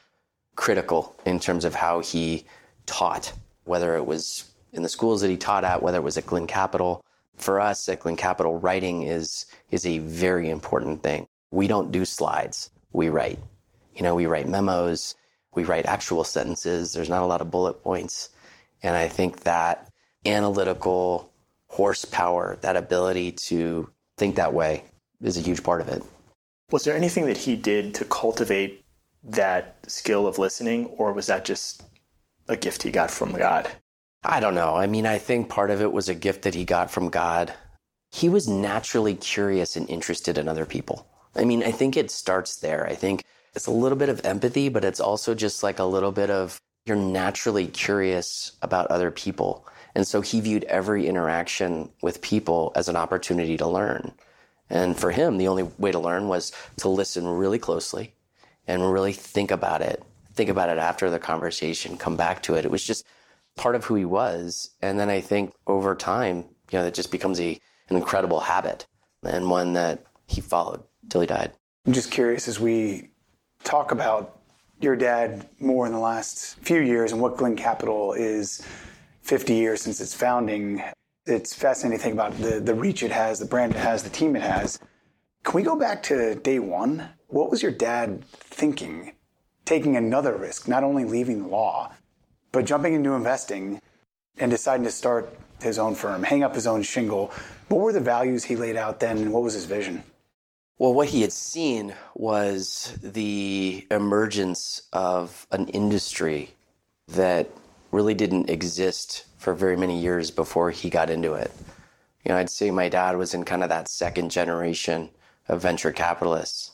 critical 0.55 1.15
in 1.25 1.39
terms 1.39 1.65
of 1.65 1.75
how 1.75 1.99
he 1.99 2.45
taught, 2.85 3.33
whether 3.65 3.95
it 3.95 4.05
was 4.05 4.45
in 4.75 4.83
the 4.83 4.89
schools 4.89 5.21
that 5.21 5.29
he 5.29 5.37
taught 5.37 5.63
at, 5.63 5.81
whether 5.81 5.97
it 5.97 6.03
was 6.03 6.17
at 6.17 6.25
Glynn 6.25 6.47
Capital. 6.47 7.03
For 7.37 7.59
us 7.59 7.89
at 7.89 8.01
Glynn 8.01 8.15
Capital, 8.15 8.59
writing 8.59 9.03
is, 9.03 9.45
is 9.71 9.85
a 9.85 9.97
very 9.99 10.49
important 10.49 11.03
thing. 11.03 11.27
We 11.51 11.67
don't 11.67 11.91
do 11.91 12.05
slides, 12.05 12.69
we 12.93 13.09
write. 13.09 13.39
You 13.95 14.03
know, 14.03 14.15
we 14.15 14.25
write 14.25 14.47
memos, 14.47 15.15
we 15.53 15.63
write 15.63 15.85
actual 15.85 16.23
sentences. 16.23 16.93
There's 16.93 17.09
not 17.09 17.23
a 17.23 17.25
lot 17.25 17.41
of 17.41 17.51
bullet 17.51 17.81
points. 17.83 18.29
And 18.83 18.95
I 18.95 19.07
think 19.07 19.41
that 19.41 19.89
analytical 20.25 21.31
horsepower, 21.67 22.57
that 22.61 22.75
ability 22.75 23.31
to 23.33 23.89
think 24.17 24.35
that 24.35 24.53
way, 24.53 24.83
is 25.21 25.37
a 25.37 25.41
huge 25.41 25.63
part 25.63 25.81
of 25.81 25.87
it. 25.89 26.03
Was 26.71 26.83
there 26.83 26.95
anything 26.95 27.25
that 27.27 27.37
he 27.37 27.55
did 27.55 27.93
to 27.95 28.05
cultivate 28.05 28.83
that 29.23 29.77
skill 29.87 30.27
of 30.27 30.37
listening, 30.37 30.87
or 30.87 31.13
was 31.13 31.27
that 31.27 31.45
just 31.45 31.83
a 32.47 32.55
gift 32.55 32.83
he 32.83 32.91
got 32.91 33.11
from 33.11 33.33
God? 33.33 33.69
I 34.25 34.39
don't 34.39 34.55
know. 34.55 34.75
I 34.75 34.87
mean, 34.87 35.05
I 35.05 35.17
think 35.17 35.49
part 35.49 35.71
of 35.71 35.81
it 35.81 35.91
was 35.91 36.09
a 36.09 36.15
gift 36.15 36.43
that 36.43 36.55
he 36.55 36.65
got 36.65 36.91
from 36.91 37.09
God. 37.09 37.53
He 38.11 38.29
was 38.29 38.47
naturally 38.47 39.15
curious 39.15 39.75
and 39.75 39.89
interested 39.89 40.37
in 40.37 40.47
other 40.47 40.65
people. 40.65 41.07
I 41.35 41.45
mean, 41.45 41.63
I 41.63 41.71
think 41.71 41.95
it 41.95 42.09
starts 42.09 42.57
there. 42.57 42.87
I 42.87 42.95
think 42.95 43.23
it's 43.55 43.67
a 43.67 43.71
little 43.71 43.97
bit 43.97 44.09
of 44.09 44.25
empathy, 44.25 44.69
but 44.69 44.85
it's 44.85 44.99
also 44.99 45.35
just 45.35 45.63
like 45.63 45.79
a 45.79 45.83
little 45.83 46.11
bit 46.11 46.29
of 46.29 46.59
you're 46.85 46.95
naturally 46.95 47.67
curious 47.67 48.53
about 48.61 48.87
other 48.87 49.11
people. 49.11 49.67
And 49.95 50.05
so 50.05 50.21
he 50.21 50.39
viewed 50.39 50.65
every 50.65 51.07
interaction 51.07 51.89
with 52.01 52.21
people 52.21 52.71
as 52.75 52.89
an 52.89 52.95
opportunity 52.95 53.57
to 53.57 53.67
learn. 53.67 54.13
And 54.69 54.97
for 54.97 55.11
him, 55.11 55.37
the 55.37 55.47
only 55.47 55.63
way 55.63 55.91
to 55.91 55.99
learn 55.99 56.27
was 56.27 56.51
to 56.77 56.89
listen 56.89 57.27
really 57.27 57.59
closely 57.59 58.13
and 58.67 58.91
really 58.91 59.13
think 59.13 59.51
about 59.51 59.81
it. 59.81 60.03
Think 60.33 60.49
about 60.49 60.69
it 60.69 60.77
after 60.77 61.09
the 61.09 61.19
conversation, 61.19 61.97
come 61.97 62.17
back 62.17 62.43
to 62.43 62.55
it. 62.55 62.65
It 62.65 62.71
was 62.71 62.83
just 62.83 63.05
part 63.55 63.75
of 63.75 63.85
who 63.85 63.95
he 63.95 64.05
was. 64.05 64.71
And 64.81 64.99
then 64.99 65.09
I 65.09 65.21
think 65.21 65.53
over 65.67 65.95
time, 65.95 66.45
you 66.71 66.79
know, 66.79 66.85
it 66.85 66.93
just 66.93 67.11
becomes 67.11 67.39
a, 67.39 67.59
an 67.89 67.95
incredible 67.95 68.41
habit 68.41 68.85
and 69.23 69.49
one 69.49 69.73
that 69.73 70.03
he 70.27 70.41
followed 70.41 70.83
till 71.09 71.21
he 71.21 71.27
died. 71.27 71.53
I'm 71.85 71.93
just 71.93 72.11
curious 72.11 72.47
as 72.47 72.59
we 72.59 73.09
talk 73.63 73.91
about 73.91 74.39
your 74.81 74.95
dad 74.95 75.47
more 75.59 75.85
in 75.85 75.93
the 75.93 75.99
last 75.99 76.57
few 76.59 76.81
years 76.81 77.11
and 77.11 77.21
what 77.21 77.37
Glynn 77.37 77.55
Capital 77.55 78.13
is 78.13 78.65
50 79.21 79.53
years 79.53 79.81
since 79.81 80.01
its 80.01 80.13
founding. 80.13 80.83
It's 81.25 81.53
fascinating 81.53 81.97
to 81.97 82.03
think 82.03 82.13
about 82.13 82.37
the, 82.37 82.59
the 82.59 82.73
reach 82.73 83.01
it 83.03 83.11
has, 83.11 83.39
the 83.39 83.45
brand 83.45 83.73
it 83.73 83.79
has, 83.79 84.03
the 84.03 84.09
team 84.09 84.35
it 84.35 84.41
has. 84.41 84.79
Can 85.43 85.55
we 85.55 85.63
go 85.63 85.75
back 85.75 86.03
to 86.03 86.35
day 86.35 86.59
one? 86.59 87.07
What 87.27 87.49
was 87.49 87.63
your 87.63 87.71
dad 87.71 88.23
thinking, 88.25 89.13
taking 89.63 89.95
another 89.95 90.35
risk, 90.35 90.67
not 90.67 90.83
only 90.83 91.05
leaving 91.05 91.43
the 91.43 91.47
law, 91.47 91.91
but 92.55 92.65
jumping 92.65 92.93
into 92.93 93.11
investing 93.11 93.81
and 94.37 94.49
deciding 94.49 94.85
to 94.85 94.91
start 94.91 95.37
his 95.61 95.77
own 95.77 95.93
firm, 95.93 96.23
hang 96.23 96.41
up 96.41 96.55
his 96.55 96.65
own 96.65 96.81
shingle? 96.81 97.31
What 97.67 97.81
were 97.81 97.91
the 97.91 97.99
values 97.99 98.45
he 98.45 98.55
laid 98.55 98.77
out 98.77 99.01
then, 99.01 99.17
and 99.17 99.33
what 99.33 99.43
was 99.43 99.53
his 99.53 99.65
vision? 99.65 100.01
Well, 100.77 100.93
what 100.93 101.09
he 101.09 101.21
had 101.21 101.33
seen 101.33 101.93
was 102.15 102.97
the 103.03 103.85
emergence 103.91 104.83
of 104.93 105.45
an 105.51 105.67
industry 105.67 106.51
that 107.09 107.49
really 107.91 108.13
didn't 108.13 108.49
exist 108.49 109.25
for 109.37 109.53
very 109.53 109.75
many 109.75 109.99
years 109.99 110.31
before 110.31 110.71
he 110.71 110.89
got 110.89 111.09
into 111.09 111.33
it. 111.33 111.51
You 112.23 112.31
know, 112.31 112.37
I'd 112.37 112.49
say 112.49 112.71
my 112.71 112.87
dad 112.87 113.17
was 113.17 113.33
in 113.33 113.43
kind 113.43 113.63
of 113.63 113.69
that 113.69 113.89
second 113.89 114.31
generation 114.31 115.09
of 115.49 115.61
venture 115.61 115.91
capitalists, 115.91 116.71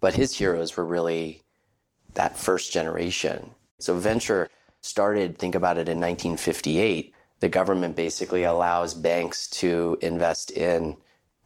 but 0.00 0.14
his 0.14 0.38
heroes 0.38 0.76
were 0.76 0.86
really 0.86 1.42
that 2.14 2.38
first 2.38 2.72
generation. 2.72 3.50
So 3.80 3.94
venture 3.98 4.48
started, 4.86 5.38
think 5.38 5.54
about 5.54 5.76
it, 5.76 5.88
in 5.88 5.98
1958. 5.98 7.12
The 7.40 7.48
government 7.48 7.96
basically 7.96 8.44
allows 8.44 8.94
banks 8.94 9.46
to 9.48 9.98
invest 10.00 10.50
in 10.50 10.96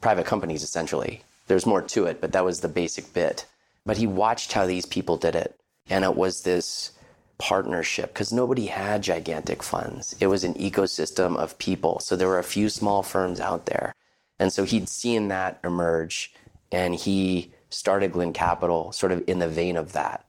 private 0.01 0.27
companies, 0.27 0.63
essentially 0.63 1.23
there's 1.51 1.67
more 1.67 1.83
to 1.83 2.05
it, 2.07 2.21
but 2.21 2.31
that 2.31 2.45
was 2.45 2.61
the 2.61 2.69
basic 2.69 3.13
bit. 3.13 3.45
But 3.85 3.97
he 3.97 4.07
watched 4.07 4.53
how 4.53 4.67
these 4.67 4.87
people 4.87 5.17
did 5.17 5.35
it. 5.35 5.59
And 5.91 6.05
it 6.05 6.15
was 6.15 6.43
this 6.43 6.93
partnership 7.39 8.15
because 8.15 8.33
nobody 8.33 8.67
had 8.67 9.03
gigantic 9.03 9.61
funds. 9.61 10.15
It 10.21 10.29
was 10.29 10.45
an 10.45 10.55
ecosystem 10.55 11.37
of 11.37 11.59
people. 11.59 11.99
So 11.99 12.15
there 12.15 12.29
were 12.29 12.39
a 12.39 12.45
few 12.45 12.69
small 12.69 13.03
firms 13.03 13.41
out 13.41 13.67
there. 13.67 13.97
And 14.39 14.53
so 14.53 14.63
he'd 14.63 14.89
seen 14.89 15.27
that 15.29 15.59
emerge 15.65 16.33
and 16.71 16.95
he 16.95 17.53
started 17.69 18.13
Glynn 18.13 18.33
Capital 18.33 18.93
sort 18.93 19.11
of 19.11 19.25
in 19.27 19.41
the 19.41 19.49
vein 19.49 19.77
of 19.77 19.93
that. 19.93 20.25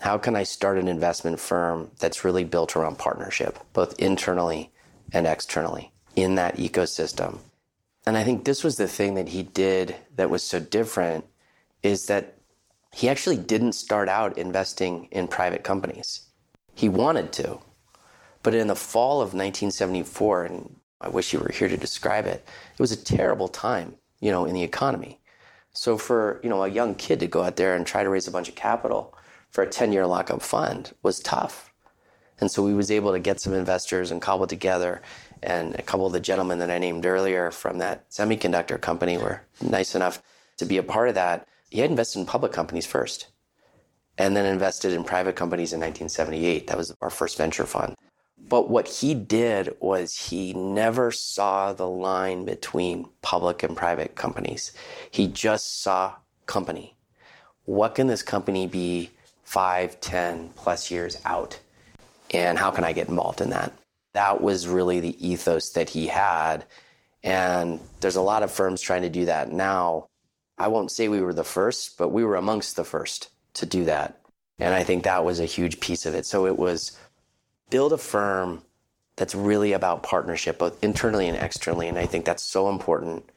How 0.00 0.18
can 0.18 0.36
I 0.36 0.42
start 0.42 0.78
an 0.78 0.88
investment 0.88 1.40
firm 1.40 1.90
that's 1.98 2.24
really 2.24 2.44
built 2.44 2.76
around 2.76 2.98
partnership, 2.98 3.58
both 3.72 3.98
internally 3.98 4.70
and 5.12 5.26
externally 5.26 5.92
in 6.14 6.34
that 6.34 6.56
ecosystem? 6.56 7.38
And 8.06 8.16
I 8.16 8.22
think 8.22 8.44
this 8.44 8.62
was 8.62 8.76
the 8.76 8.88
thing 8.88 9.14
that 9.14 9.28
he 9.28 9.42
did 9.42 9.96
that 10.14 10.30
was 10.30 10.42
so 10.42 10.60
different 10.60 11.24
is 11.82 12.06
that 12.06 12.34
he 12.92 13.08
actually 13.08 13.36
didn't 13.36 13.72
start 13.72 14.08
out 14.08 14.38
investing 14.38 15.08
in 15.10 15.28
private 15.28 15.64
companies. 15.64 16.26
He 16.74 16.88
wanted 16.88 17.32
to. 17.34 17.58
But 18.42 18.54
in 18.54 18.68
the 18.68 18.76
fall 18.76 19.16
of 19.16 19.34
1974, 19.34 20.44
and 20.44 20.76
I 21.00 21.08
wish 21.08 21.32
you 21.32 21.40
were 21.40 21.52
here 21.52 21.68
to 21.68 21.76
describe 21.76 22.26
it, 22.26 22.46
it 22.72 22.80
was 22.80 22.92
a 22.92 22.96
terrible 22.96 23.48
time, 23.48 23.96
you 24.20 24.30
know, 24.30 24.44
in 24.44 24.54
the 24.54 24.62
economy. 24.62 25.20
So 25.72 25.98
for, 25.98 26.40
you 26.42 26.48
know, 26.48 26.62
a 26.62 26.68
young 26.68 26.94
kid 26.94 27.20
to 27.20 27.26
go 27.26 27.42
out 27.42 27.56
there 27.56 27.74
and 27.74 27.86
try 27.86 28.02
to 28.02 28.08
raise 28.08 28.28
a 28.28 28.30
bunch 28.30 28.48
of 28.48 28.54
capital 28.54 29.16
for 29.56 29.62
a 29.62 29.66
10-year 29.66 30.06
lockup 30.06 30.42
fund 30.42 30.92
was 31.02 31.18
tough. 31.18 31.72
And 32.38 32.50
so 32.50 32.62
we 32.62 32.74
was 32.74 32.90
able 32.90 33.12
to 33.12 33.18
get 33.18 33.40
some 33.40 33.54
investors 33.54 34.10
and 34.10 34.20
cobble 34.20 34.46
together 34.46 35.00
and 35.42 35.74
a 35.76 35.82
couple 35.82 36.04
of 36.04 36.12
the 36.12 36.20
gentlemen 36.20 36.58
that 36.58 36.70
I 36.70 36.76
named 36.76 37.06
earlier 37.06 37.50
from 37.50 37.78
that 37.78 38.10
semiconductor 38.10 38.78
company 38.78 39.16
were 39.16 39.40
nice 39.62 39.94
enough 39.94 40.22
to 40.58 40.66
be 40.66 40.76
a 40.76 40.82
part 40.82 41.08
of 41.08 41.14
that. 41.14 41.48
He 41.70 41.80
had 41.80 41.88
invested 41.88 42.18
in 42.18 42.26
public 42.26 42.52
companies 42.52 42.84
first 42.84 43.28
and 44.18 44.36
then 44.36 44.44
invested 44.44 44.92
in 44.92 45.04
private 45.04 45.36
companies 45.36 45.72
in 45.72 45.80
1978. 45.80 46.66
That 46.66 46.76
was 46.76 46.94
our 47.00 47.08
first 47.08 47.38
venture 47.38 47.64
fund. 47.64 47.94
But 48.36 48.68
what 48.68 48.86
he 48.86 49.14
did 49.14 49.74
was 49.80 50.28
he 50.28 50.52
never 50.52 51.10
saw 51.10 51.72
the 51.72 51.88
line 51.88 52.44
between 52.44 53.08
public 53.22 53.62
and 53.62 53.74
private 53.74 54.16
companies. 54.16 54.72
He 55.10 55.28
just 55.28 55.80
saw 55.80 56.16
company. 56.44 56.94
what 57.64 57.94
can 57.94 58.06
this 58.06 58.22
company 58.22 58.66
be 58.66 59.15
five, 59.46 60.00
ten 60.00 60.50
plus 60.56 60.90
years 60.90 61.18
out? 61.24 61.58
And 62.32 62.58
how 62.58 62.72
can 62.72 62.84
I 62.84 62.92
get 62.92 63.08
involved 63.08 63.40
in 63.40 63.50
that? 63.50 63.72
That 64.12 64.42
was 64.42 64.66
really 64.66 65.00
the 65.00 65.26
ethos 65.26 65.70
that 65.70 65.88
he 65.88 66.08
had. 66.08 66.64
And 67.22 67.80
there's 68.00 68.16
a 68.16 68.22
lot 68.22 68.42
of 68.42 68.50
firms 68.50 68.80
trying 68.80 69.02
to 69.02 69.08
do 69.08 69.26
that 69.26 69.52
now. 69.52 70.08
I 70.58 70.68
won't 70.68 70.90
say 70.90 71.08
we 71.08 71.20
were 71.20 71.32
the 71.32 71.44
first, 71.44 71.96
but 71.96 72.08
we 72.08 72.24
were 72.24 72.34
amongst 72.34 72.74
the 72.74 72.84
first 72.84 73.30
to 73.54 73.66
do 73.66 73.84
that. 73.84 74.20
And 74.58 74.74
I 74.74 74.82
think 74.82 75.04
that 75.04 75.24
was 75.24 75.38
a 75.38 75.44
huge 75.44 75.80
piece 75.80 76.06
of 76.06 76.14
it. 76.14 76.26
So 76.26 76.46
it 76.46 76.58
was 76.58 76.98
build 77.70 77.92
a 77.92 77.98
firm 77.98 78.62
that's 79.16 79.34
really 79.34 79.72
about 79.74 80.02
partnership, 80.02 80.58
both 80.58 80.82
internally 80.82 81.28
and 81.28 81.38
externally. 81.38 81.88
And 81.88 81.98
I 81.98 82.06
think 82.06 82.24
that's 82.24 82.42
so 82.42 82.68
important. 82.68 83.30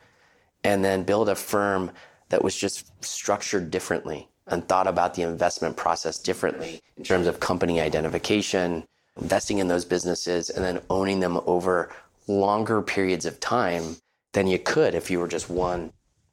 And 0.64 0.84
then 0.84 1.04
build 1.04 1.30
a 1.30 1.36
firm 1.36 1.92
that 2.30 2.44
was 2.44 2.56
just 2.56 3.04
structured 3.04 3.70
differently 3.70 4.28
and 4.50 4.68
thought 4.68 4.88
about 4.88 5.14
the 5.14 5.22
investment 5.22 5.78
process 5.78 6.18
differently 6.20 6.82
in 6.98 7.04
terms 7.04 7.28
of 7.28 7.40
company 7.40 7.80
identification, 7.80 8.86
investing 9.20 9.60
in 9.60 9.68
those 9.68 9.86
businesses, 9.86 10.50
and 10.50 10.64
then 10.64 10.82
owning 10.90 11.20
them 11.20 11.40
over 11.46 11.92
longer 12.28 12.82
periods 12.82 13.26
of 13.26 13.40
time 13.40 13.98
than 14.34 14.48
you 14.48 14.60
could 14.60 14.94
if 14.96 15.10
you 15.10 15.20
were 15.20 15.28
just 15.28 15.50
one 15.50 15.92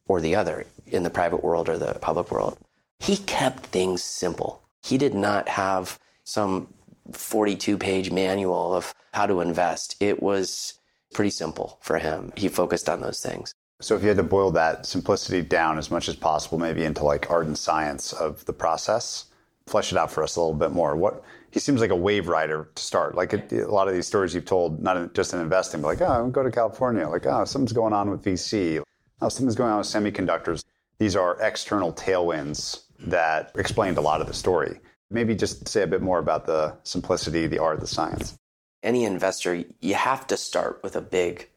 or 0.08 0.20
the 0.20 0.34
other 0.34 0.64
in 0.86 1.02
the 1.02 1.10
private 1.10 1.42
world 1.42 1.68
or 1.68 1.78
the 1.78 1.94
public 2.00 2.30
world. 2.30 2.58
He 3.00 3.16
kept 3.16 3.66
things 3.66 4.02
simple. 4.02 4.62
He 4.82 4.98
did 4.98 5.14
not 5.14 5.48
have 5.48 5.98
some 6.24 6.68
42 7.12 7.78
page 7.78 8.10
manual 8.10 8.74
of 8.74 8.94
how 9.12 9.26
to 9.26 9.40
invest. 9.40 9.96
It 10.00 10.22
was 10.22 10.74
pretty 11.12 11.30
simple 11.30 11.78
for 11.80 11.98
him. 11.98 12.32
He 12.36 12.48
focused 12.48 12.88
on 12.88 13.00
those 13.00 13.20
things. 13.20 13.54
So 13.80 13.94
if 13.94 14.02
you 14.02 14.08
had 14.08 14.16
to 14.16 14.22
boil 14.22 14.50
that 14.52 14.86
simplicity 14.86 15.42
down 15.42 15.76
as 15.76 15.90
much 15.90 16.08
as 16.08 16.16
possible, 16.16 16.58
maybe 16.58 16.84
into 16.84 17.04
like 17.04 17.30
art 17.30 17.46
and 17.46 17.58
science 17.58 18.12
of 18.12 18.44
the 18.46 18.52
process, 18.52 19.26
flesh 19.66 19.92
it 19.92 19.98
out 19.98 20.10
for 20.10 20.22
us 20.22 20.36
a 20.36 20.40
little 20.40 20.54
bit 20.54 20.72
more. 20.72 20.96
What 20.96 21.22
he 21.50 21.60
seems 21.60 21.80
like 21.80 21.90
a 21.90 21.96
wave 21.96 22.28
rider 22.28 22.68
to 22.74 22.82
start. 22.82 23.14
Like 23.14 23.32
a, 23.32 23.64
a 23.64 23.70
lot 23.70 23.88
of 23.88 23.94
these 23.94 24.06
stories 24.06 24.34
you've 24.34 24.44
told, 24.44 24.82
not 24.82 25.14
just 25.14 25.34
in 25.34 25.40
investing, 25.40 25.80
but 25.80 25.88
like, 25.88 26.00
oh, 26.00 26.06
I'm 26.06 26.30
going 26.30 26.32
to 26.32 26.34
go 26.34 26.42
to 26.44 26.50
California. 26.50 27.08
Like, 27.08 27.26
oh, 27.26 27.44
something's 27.44 27.72
going 27.72 27.92
on 27.92 28.10
with 28.10 28.22
VC. 28.22 28.82
Oh, 29.20 29.28
something's 29.28 29.54
going 29.54 29.70
on 29.70 29.78
with 29.78 29.86
semiconductors. 29.86 30.64
These 30.98 31.16
are 31.16 31.40
external 31.40 31.92
tailwinds 31.92 32.84
that 32.98 33.52
explained 33.56 33.98
a 33.98 34.00
lot 34.00 34.20
of 34.20 34.26
the 34.26 34.34
story. 34.34 34.80
Maybe 35.10 35.34
just 35.34 35.68
say 35.68 35.82
a 35.82 35.86
bit 35.86 36.02
more 36.02 36.18
about 36.18 36.46
the 36.46 36.76
simplicity, 36.82 37.46
the 37.46 37.58
art, 37.58 37.80
the 37.80 37.86
science. 37.86 38.36
Any 38.82 39.04
investor, 39.04 39.64
you 39.80 39.94
have 39.94 40.26
to 40.28 40.36
start 40.36 40.80
with 40.82 40.96
a 40.96 41.00
big 41.00 41.48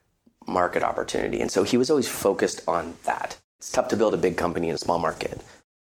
market 0.49 0.83
opportunity. 0.83 1.41
And 1.41 1.51
so 1.51 1.63
he 1.63 1.77
was 1.77 1.89
always 1.89 2.07
focused 2.07 2.61
on 2.67 2.95
that. 3.03 3.37
It's 3.59 3.71
tough 3.71 3.89
to 3.89 3.97
build 3.97 4.13
a 4.13 4.17
big 4.17 4.37
company 4.37 4.69
in 4.69 4.75
a 4.75 4.79
small 4.79 4.99
market. 4.99 5.41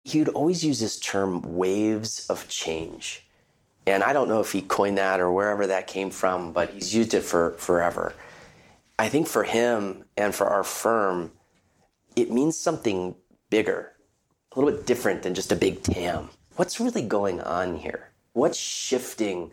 He 0.04 0.18
would 0.18 0.28
always 0.30 0.64
use 0.64 0.80
this 0.80 0.98
term 0.98 1.56
waves 1.56 2.26
of 2.28 2.48
change. 2.48 3.26
And 3.86 4.02
I 4.02 4.12
don't 4.12 4.28
know 4.28 4.40
if 4.40 4.52
he 4.52 4.62
coined 4.62 4.98
that 4.98 5.20
or 5.20 5.32
wherever 5.32 5.66
that 5.66 5.86
came 5.86 6.10
from, 6.10 6.52
but 6.52 6.70
he's 6.70 6.94
used 6.94 7.14
it 7.14 7.22
for 7.22 7.52
forever. 7.52 8.14
I 8.98 9.08
think 9.08 9.26
for 9.26 9.44
him 9.44 10.04
and 10.16 10.34
for 10.34 10.46
our 10.46 10.64
firm, 10.64 11.32
it 12.16 12.30
means 12.30 12.58
something 12.58 13.14
bigger, 13.48 13.92
a 14.52 14.60
little 14.60 14.76
bit 14.76 14.86
different 14.86 15.22
than 15.22 15.34
just 15.34 15.52
a 15.52 15.56
big 15.56 15.82
TAM. 15.82 16.28
What's 16.56 16.80
really 16.80 17.02
going 17.02 17.40
on 17.40 17.76
here? 17.76 18.10
What's 18.32 18.58
shifting 18.58 19.50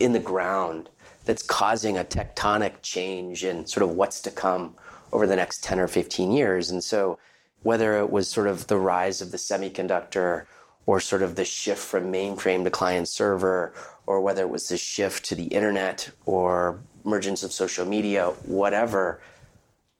in 0.00 0.12
the 0.12 0.18
ground 0.18 0.90
that's 1.28 1.42
causing 1.42 1.98
a 1.98 2.04
tectonic 2.04 2.80
change 2.80 3.44
in 3.44 3.66
sort 3.66 3.84
of 3.84 3.94
what's 3.94 4.22
to 4.22 4.30
come 4.30 4.74
over 5.12 5.26
the 5.26 5.36
next 5.36 5.62
10 5.62 5.78
or 5.78 5.86
15 5.86 6.32
years. 6.32 6.70
And 6.70 6.82
so, 6.82 7.18
whether 7.62 7.98
it 7.98 8.10
was 8.10 8.28
sort 8.30 8.46
of 8.46 8.68
the 8.68 8.78
rise 8.78 9.20
of 9.20 9.30
the 9.30 9.36
semiconductor 9.36 10.46
or 10.86 11.00
sort 11.00 11.20
of 11.20 11.34
the 11.34 11.44
shift 11.44 11.80
from 11.80 12.10
mainframe 12.10 12.64
to 12.64 12.70
client 12.70 13.08
server, 13.08 13.74
or 14.06 14.22
whether 14.22 14.40
it 14.40 14.48
was 14.48 14.68
the 14.68 14.78
shift 14.78 15.22
to 15.26 15.34
the 15.34 15.48
internet 15.48 16.08
or 16.24 16.80
emergence 17.04 17.42
of 17.42 17.52
social 17.52 17.84
media, 17.84 18.28
whatever, 18.46 19.20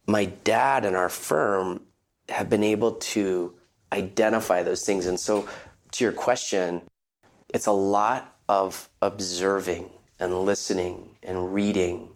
my 0.06 0.24
dad 0.24 0.86
and 0.86 0.96
our 0.96 1.10
firm 1.10 1.82
have 2.30 2.48
been 2.48 2.64
able 2.64 2.92
to 2.92 3.52
identify 3.92 4.62
those 4.62 4.86
things. 4.86 5.04
And 5.04 5.20
so, 5.20 5.46
to 5.92 6.04
your 6.04 6.12
question, 6.14 6.80
it's 7.52 7.66
a 7.66 7.72
lot 7.72 8.34
of 8.48 8.88
observing 9.02 9.90
and 10.20 10.38
listening 10.40 11.09
and 11.22 11.52
reading 11.54 12.09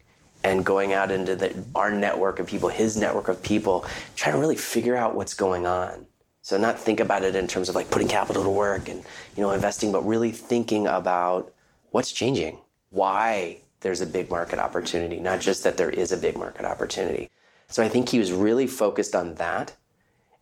and 0.44 0.64
going 0.64 0.92
out 0.92 1.10
into 1.10 1.36
the, 1.36 1.64
our 1.74 1.90
network 1.90 2.38
of 2.38 2.46
people, 2.46 2.68
his 2.68 2.96
network 2.96 3.28
of 3.28 3.42
people, 3.42 3.86
trying 4.16 4.34
to 4.34 4.40
really 4.40 4.56
figure 4.56 4.96
out 4.96 5.14
what's 5.14 5.34
going 5.34 5.66
on. 5.66 6.06
So 6.42 6.58
not 6.58 6.78
think 6.78 6.98
about 6.98 7.22
it 7.22 7.36
in 7.36 7.46
terms 7.46 7.68
of 7.68 7.76
like 7.76 7.90
putting 7.90 8.08
capital 8.08 8.42
to 8.42 8.50
work 8.50 8.88
and 8.88 9.04
you 9.36 9.42
know 9.42 9.52
investing, 9.52 9.92
but 9.92 10.04
really 10.04 10.32
thinking 10.32 10.88
about 10.88 11.52
what's 11.92 12.10
changing, 12.10 12.58
why 12.90 13.58
there's 13.80 14.00
a 14.00 14.06
big 14.06 14.30
market 14.30 14.58
opportunity, 14.58 15.20
not 15.20 15.40
just 15.40 15.62
that 15.62 15.76
there 15.76 15.90
is 15.90 16.10
a 16.10 16.16
big 16.16 16.36
market 16.36 16.64
opportunity. 16.64 17.30
So 17.68 17.82
I 17.82 17.88
think 17.88 18.08
he 18.08 18.18
was 18.18 18.32
really 18.32 18.66
focused 18.66 19.14
on 19.14 19.34
that. 19.36 19.76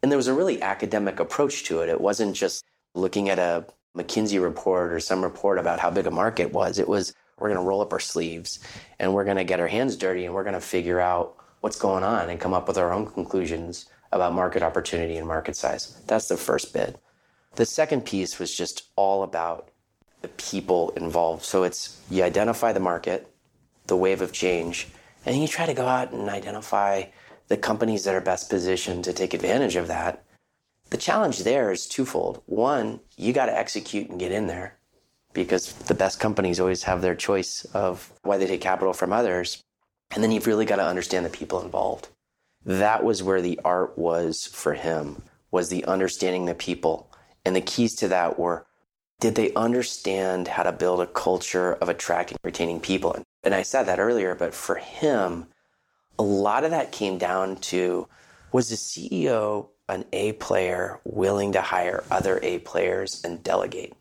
And 0.02 0.10
there 0.10 0.16
was 0.16 0.28
a 0.28 0.34
really 0.34 0.62
academic 0.62 1.20
approach 1.20 1.64
to 1.64 1.80
it. 1.80 1.88
It 1.88 2.00
wasn't 2.00 2.34
just 2.34 2.64
looking 2.94 3.28
at 3.28 3.38
a 3.38 3.66
McKinsey 3.96 4.42
report 4.42 4.92
or 4.92 5.00
some 5.00 5.22
report 5.22 5.58
about 5.58 5.80
how 5.80 5.90
big 5.90 6.06
a 6.06 6.10
market 6.10 6.52
was. 6.52 6.78
It 6.78 6.88
was 6.88 7.14
we're 7.40 7.48
going 7.48 7.60
to 7.60 7.66
roll 7.66 7.80
up 7.80 7.92
our 7.92 8.00
sleeves 8.00 8.60
and 8.98 9.12
we're 9.12 9.24
going 9.24 9.36
to 9.38 9.44
get 9.44 9.60
our 9.60 9.66
hands 9.66 9.96
dirty 9.96 10.26
and 10.26 10.34
we're 10.34 10.44
going 10.44 10.54
to 10.54 10.60
figure 10.60 11.00
out 11.00 11.36
what's 11.60 11.78
going 11.78 12.04
on 12.04 12.28
and 12.30 12.38
come 12.38 12.54
up 12.54 12.68
with 12.68 12.78
our 12.78 12.92
own 12.92 13.06
conclusions 13.06 13.86
about 14.12 14.34
market 14.34 14.62
opportunity 14.62 15.16
and 15.16 15.26
market 15.26 15.56
size. 15.56 16.00
That's 16.06 16.28
the 16.28 16.36
first 16.36 16.72
bit. 16.72 17.00
The 17.56 17.66
second 17.66 18.04
piece 18.04 18.38
was 18.38 18.56
just 18.56 18.88
all 18.96 19.22
about 19.22 19.70
the 20.22 20.28
people 20.28 20.90
involved. 20.90 21.44
So 21.44 21.64
it's 21.64 22.00
you 22.10 22.22
identify 22.22 22.72
the 22.72 22.80
market, 22.80 23.32
the 23.86 23.96
wave 23.96 24.20
of 24.20 24.32
change, 24.32 24.88
and 25.24 25.40
you 25.40 25.48
try 25.48 25.66
to 25.66 25.74
go 25.74 25.86
out 25.86 26.12
and 26.12 26.28
identify 26.28 27.04
the 27.48 27.56
companies 27.56 28.04
that 28.04 28.14
are 28.14 28.20
best 28.20 28.48
positioned 28.48 29.04
to 29.04 29.12
take 29.12 29.34
advantage 29.34 29.76
of 29.76 29.88
that. 29.88 30.24
The 30.90 30.96
challenge 30.96 31.40
there 31.40 31.72
is 31.72 31.86
twofold. 31.86 32.42
One, 32.46 33.00
you 33.16 33.32
got 33.32 33.46
to 33.46 33.56
execute 33.56 34.08
and 34.10 34.18
get 34.18 34.32
in 34.32 34.46
there 34.46 34.79
because 35.32 35.72
the 35.72 35.94
best 35.94 36.20
companies 36.20 36.60
always 36.60 36.82
have 36.84 37.00
their 37.00 37.14
choice 37.14 37.64
of 37.74 38.12
why 38.22 38.36
they 38.36 38.46
take 38.46 38.60
capital 38.60 38.92
from 38.92 39.12
others. 39.12 39.62
And 40.12 40.22
then 40.22 40.32
you've 40.32 40.46
really 40.46 40.64
got 40.64 40.76
to 40.76 40.86
understand 40.86 41.24
the 41.24 41.30
people 41.30 41.62
involved. 41.62 42.08
That 42.64 43.04
was 43.04 43.22
where 43.22 43.40
the 43.40 43.60
art 43.64 43.96
was 43.96 44.46
for 44.46 44.74
him, 44.74 45.22
was 45.50 45.68
the 45.68 45.84
understanding 45.84 46.46
the 46.46 46.54
people. 46.54 47.10
And 47.44 47.54
the 47.54 47.60
keys 47.60 47.94
to 47.96 48.08
that 48.08 48.38
were 48.38 48.66
did 49.20 49.34
they 49.34 49.52
understand 49.52 50.48
how 50.48 50.62
to 50.62 50.72
build 50.72 51.00
a 51.00 51.06
culture 51.06 51.74
of 51.74 51.90
attracting, 51.90 52.38
retaining 52.42 52.80
people? 52.80 53.22
And 53.44 53.54
I 53.54 53.62
said 53.62 53.84
that 53.84 53.98
earlier, 53.98 54.34
but 54.34 54.54
for 54.54 54.76
him, 54.76 55.46
a 56.18 56.22
lot 56.22 56.64
of 56.64 56.70
that 56.70 56.90
came 56.90 57.18
down 57.18 57.56
to 57.56 58.08
was 58.50 58.70
the 58.70 58.76
CEO 58.76 59.68
an 59.90 60.04
A 60.12 60.32
player 60.32 61.00
willing 61.04 61.52
to 61.52 61.60
hire 61.60 62.04
other 62.10 62.38
A 62.42 62.60
players 62.60 63.22
and 63.24 63.42
delegate? 63.42 63.92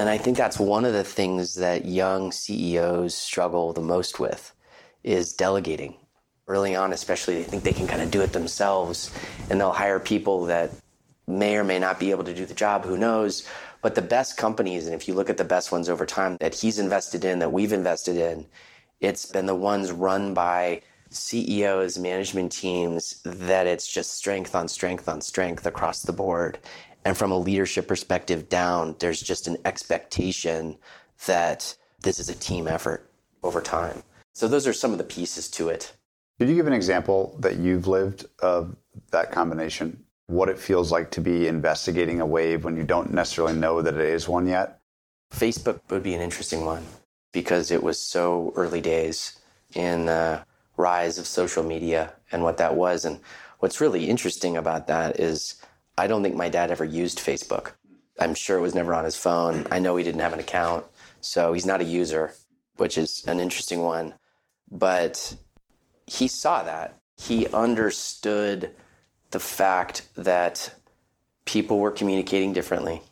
And 0.00 0.08
I 0.08 0.16
think 0.16 0.38
that's 0.38 0.58
one 0.58 0.86
of 0.86 0.94
the 0.94 1.04
things 1.04 1.56
that 1.56 1.84
young 1.84 2.32
CEOs 2.32 3.14
struggle 3.14 3.74
the 3.74 3.82
most 3.82 4.18
with 4.18 4.54
is 5.04 5.34
delegating. 5.34 5.94
Early 6.48 6.74
on, 6.74 6.94
especially, 6.94 7.34
they 7.34 7.42
think 7.42 7.64
they 7.64 7.74
can 7.74 7.86
kind 7.86 8.00
of 8.00 8.10
do 8.10 8.22
it 8.22 8.32
themselves 8.32 9.14
and 9.50 9.60
they'll 9.60 9.72
hire 9.72 10.00
people 10.00 10.46
that 10.46 10.70
may 11.26 11.54
or 11.58 11.64
may 11.64 11.78
not 11.78 12.00
be 12.00 12.12
able 12.12 12.24
to 12.24 12.32
do 12.32 12.46
the 12.46 12.54
job, 12.54 12.86
who 12.86 12.96
knows. 12.96 13.46
But 13.82 13.94
the 13.94 14.00
best 14.00 14.38
companies, 14.38 14.86
and 14.86 14.94
if 14.94 15.06
you 15.06 15.12
look 15.12 15.28
at 15.28 15.36
the 15.36 15.44
best 15.44 15.70
ones 15.70 15.90
over 15.90 16.06
time 16.06 16.38
that 16.40 16.54
he's 16.54 16.78
invested 16.78 17.22
in, 17.22 17.38
that 17.40 17.52
we've 17.52 17.74
invested 17.74 18.16
in, 18.16 18.46
it's 19.00 19.26
been 19.26 19.44
the 19.44 19.54
ones 19.54 19.92
run 19.92 20.32
by 20.32 20.80
CEOs, 21.10 21.98
management 21.98 22.52
teams, 22.52 23.20
that 23.24 23.66
it's 23.66 23.86
just 23.86 24.14
strength 24.14 24.54
on 24.54 24.66
strength 24.66 25.10
on 25.10 25.20
strength 25.20 25.66
across 25.66 26.00
the 26.00 26.12
board. 26.14 26.58
And 27.04 27.16
from 27.16 27.32
a 27.32 27.38
leadership 27.38 27.88
perspective 27.88 28.48
down, 28.48 28.96
there's 28.98 29.20
just 29.20 29.46
an 29.46 29.56
expectation 29.64 30.76
that 31.26 31.76
this 32.02 32.18
is 32.18 32.28
a 32.28 32.34
team 32.34 32.66
effort 32.66 33.10
over 33.42 33.60
time. 33.60 34.02
So 34.34 34.48
those 34.48 34.66
are 34.66 34.72
some 34.72 34.92
of 34.92 34.98
the 34.98 35.04
pieces 35.04 35.48
to 35.52 35.68
it. 35.68 35.92
Did 36.38 36.48
you 36.48 36.54
give 36.54 36.66
an 36.66 36.72
example 36.72 37.36
that 37.40 37.56
you've 37.56 37.86
lived 37.86 38.26
of 38.40 38.76
that 39.10 39.32
combination? 39.32 40.04
What 40.26 40.48
it 40.48 40.58
feels 40.58 40.92
like 40.92 41.10
to 41.12 41.20
be 41.20 41.46
investigating 41.46 42.20
a 42.20 42.26
wave 42.26 42.64
when 42.64 42.76
you 42.76 42.84
don't 42.84 43.12
necessarily 43.12 43.54
know 43.54 43.82
that 43.82 43.94
it 43.94 44.00
is 44.00 44.28
one 44.28 44.46
yet? 44.46 44.80
Facebook 45.32 45.80
would 45.90 46.02
be 46.02 46.14
an 46.14 46.20
interesting 46.20 46.64
one 46.64 46.86
because 47.32 47.70
it 47.70 47.82
was 47.82 47.98
so 47.98 48.52
early 48.56 48.80
days 48.80 49.38
in 49.74 50.06
the 50.06 50.44
rise 50.76 51.18
of 51.18 51.26
social 51.26 51.62
media 51.62 52.12
and 52.32 52.42
what 52.42 52.56
that 52.56 52.74
was. 52.74 53.04
And 53.04 53.20
what's 53.58 53.80
really 53.80 54.08
interesting 54.08 54.56
about 54.56 54.86
that 54.86 55.20
is 55.20 55.56
I 56.00 56.06
don't 56.06 56.22
think 56.22 56.34
my 56.34 56.48
dad 56.48 56.70
ever 56.70 56.84
used 56.84 57.18
Facebook. 57.18 57.72
I'm 58.18 58.34
sure 58.34 58.56
it 58.56 58.62
was 58.62 58.74
never 58.74 58.94
on 58.94 59.04
his 59.04 59.16
phone. 59.16 59.66
I 59.70 59.80
know 59.80 59.96
he 59.96 60.04
didn't 60.04 60.22
have 60.22 60.32
an 60.32 60.40
account, 60.40 60.86
so 61.20 61.52
he's 61.52 61.66
not 61.66 61.82
a 61.82 61.84
user, 61.84 62.32
which 62.76 62.96
is 62.96 63.22
an 63.26 63.38
interesting 63.38 63.82
one. 63.82 64.14
But 64.70 65.36
he 66.06 66.26
saw 66.26 66.62
that. 66.62 66.98
He 67.18 67.46
understood 67.48 68.70
the 69.30 69.40
fact 69.40 70.08
that 70.14 70.74
people 71.44 71.78
were 71.78 71.90
communicating 71.90 72.54
differently. 72.54 73.02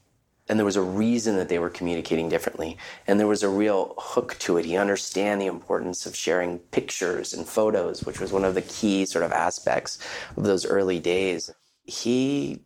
And 0.48 0.58
there 0.58 0.64
was 0.64 0.76
a 0.76 0.82
reason 0.82 1.36
that 1.36 1.50
they 1.50 1.58
were 1.58 1.68
communicating 1.68 2.30
differently. 2.30 2.78
And 3.06 3.20
there 3.20 3.26
was 3.26 3.42
a 3.42 3.50
real 3.50 3.96
hook 3.98 4.38
to 4.38 4.56
it. 4.56 4.64
He 4.64 4.78
understand 4.78 5.42
the 5.42 5.46
importance 5.46 6.06
of 6.06 6.16
sharing 6.16 6.58
pictures 6.58 7.34
and 7.34 7.46
photos, 7.46 8.04
which 8.04 8.18
was 8.18 8.32
one 8.32 8.46
of 8.46 8.54
the 8.54 8.62
key 8.62 9.04
sort 9.04 9.26
of 9.26 9.32
aspects 9.32 9.98
of 10.38 10.44
those 10.44 10.64
early 10.64 11.00
days. 11.00 11.50
He 11.84 12.62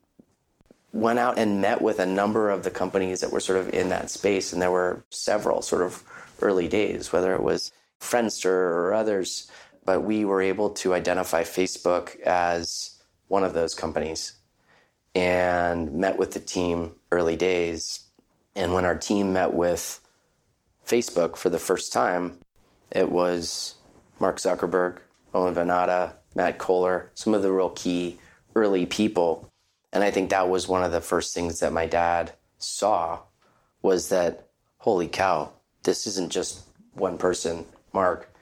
went 0.93 1.19
out 1.19 1.39
and 1.39 1.61
met 1.61 1.81
with 1.81 1.99
a 1.99 2.07
number 2.07 2.51
of 2.51 2.65
the 2.65 2.71
companies 2.71 3.21
that 3.21 3.33
were 3.33 3.41
sort 3.41 3.59
of 3.59 3.73
in 3.73 3.89
that 3.89 4.11
space. 4.11 4.53
And 4.53 4.61
there 4.61 4.71
were 4.71 5.05
several 5.11 5.63
sort 5.63 5.83
of 5.83 6.03
early 6.41 6.69
days, 6.69 7.13
whether 7.13 7.35
it 7.35 7.43
was 7.43 7.73
Friendster 8.01 8.47
or 8.47 8.93
others. 8.93 9.51
But 9.85 10.03
we 10.03 10.25
were 10.25 10.43
able 10.43 10.71
to 10.71 10.95
identify 10.95 11.43
Facebook 11.43 12.21
as 12.21 13.03
one 13.29 13.43
of 13.43 13.55
those 13.55 13.75
companies 13.75 14.35
and 15.15 15.93
met 15.95 16.19
with 16.19 16.33
the 16.33 16.41
team 16.41 16.93
early 17.11 17.37
days. 17.37 18.01
And 18.55 18.73
when 18.73 18.85
our 18.85 18.97
team 18.97 19.33
met 19.33 19.55
with 19.55 20.01
Facebook 20.87 21.37
for 21.37 21.49
the 21.49 21.59
first 21.59 21.93
time, 21.93 22.39
it 22.91 23.11
was 23.11 23.75
Mark 24.21 24.37
Zuckerberg, 24.37 24.99
Owen 25.35 25.55
Van 25.55 25.69
Natta, 25.69 26.15
Matt 26.35 26.59
Cohler, 26.59 27.09
some 27.15 27.35
of 27.35 27.43
the 27.43 27.53
real 27.53 27.71
key 27.71 28.19
early 28.55 28.87
people. 28.87 29.52
And 29.93 30.03
I 30.03 30.11
think 30.11 30.31
that 30.31 30.49
was 30.49 30.67
one 30.67 30.83
of 30.83 30.93
the 30.93 31.01
first 31.01 31.35
things 31.35 31.61
that 31.61 31.73
my 31.73 31.87
dad 31.87 32.33
saw 32.59 33.21
was 33.83 34.09
that, 34.09 34.49
holy 34.79 35.09
cow, 35.09 35.53
this 35.83 36.07
isn't 36.07 36.33
just 36.33 36.63
one 36.95 37.19
person, 37.19 37.67
Mark. 37.93 38.33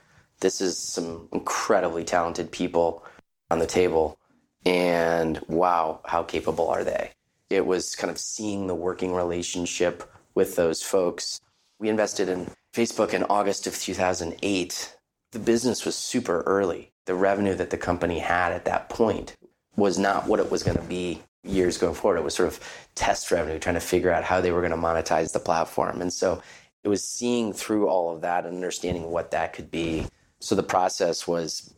This 0.40 0.60
is 0.60 0.78
some 0.78 1.28
incredibly 1.32 2.04
talented 2.04 2.52
people 2.52 3.04
on 3.50 3.58
the 3.58 3.66
table. 3.66 4.18
And 4.64 5.40
wow, 5.48 6.00
how 6.04 6.22
capable 6.22 6.68
are 6.68 6.84
they? 6.84 7.10
It 7.48 7.66
was 7.66 7.96
kind 7.96 8.10
of 8.10 8.18
seeing 8.18 8.66
the 8.66 8.74
working 8.74 9.12
relationship 9.12 10.08
with 10.34 10.54
those 10.54 10.82
folks. 10.82 11.40
We 11.78 11.88
invested 11.88 12.28
in 12.28 12.50
Facebook 12.72 13.12
in 13.12 13.24
August 13.24 13.66
of 13.66 13.76
2008. 13.76 14.96
The 15.32 15.38
business 15.38 15.84
was 15.84 15.96
super 15.96 16.42
early. 16.42 16.92
The 17.06 17.14
revenue 17.14 17.54
that 17.54 17.70
the 17.70 17.76
company 17.76 18.20
had 18.20 18.52
at 18.52 18.66
that 18.66 18.88
point 18.88 19.36
was 19.76 19.98
not 19.98 20.26
what 20.26 20.40
it 20.40 20.50
was 20.50 20.62
going 20.62 20.76
to 20.76 20.82
be 20.84 21.22
years 21.44 21.78
going 21.78 21.94
forward. 21.94 22.18
It 22.18 22.24
was 22.24 22.34
sort 22.34 22.48
of 22.48 22.60
test 22.94 23.30
revenue, 23.30 23.58
trying 23.58 23.74
to 23.74 23.80
figure 23.80 24.10
out 24.10 24.24
how 24.24 24.40
they 24.40 24.52
were 24.52 24.60
going 24.60 24.72
to 24.72 24.76
monetize 24.76 25.32
the 25.32 25.40
platform. 25.40 26.02
And 26.02 26.12
so 26.12 26.42
it 26.84 26.88
was 26.88 27.02
seeing 27.02 27.52
through 27.52 27.88
all 27.88 28.14
of 28.14 28.20
that 28.22 28.46
and 28.46 28.56
understanding 28.56 29.10
what 29.10 29.30
that 29.30 29.52
could 29.52 29.70
be. 29.70 30.06
So 30.40 30.54
the 30.54 30.62
process 30.62 31.26
was 31.26 31.74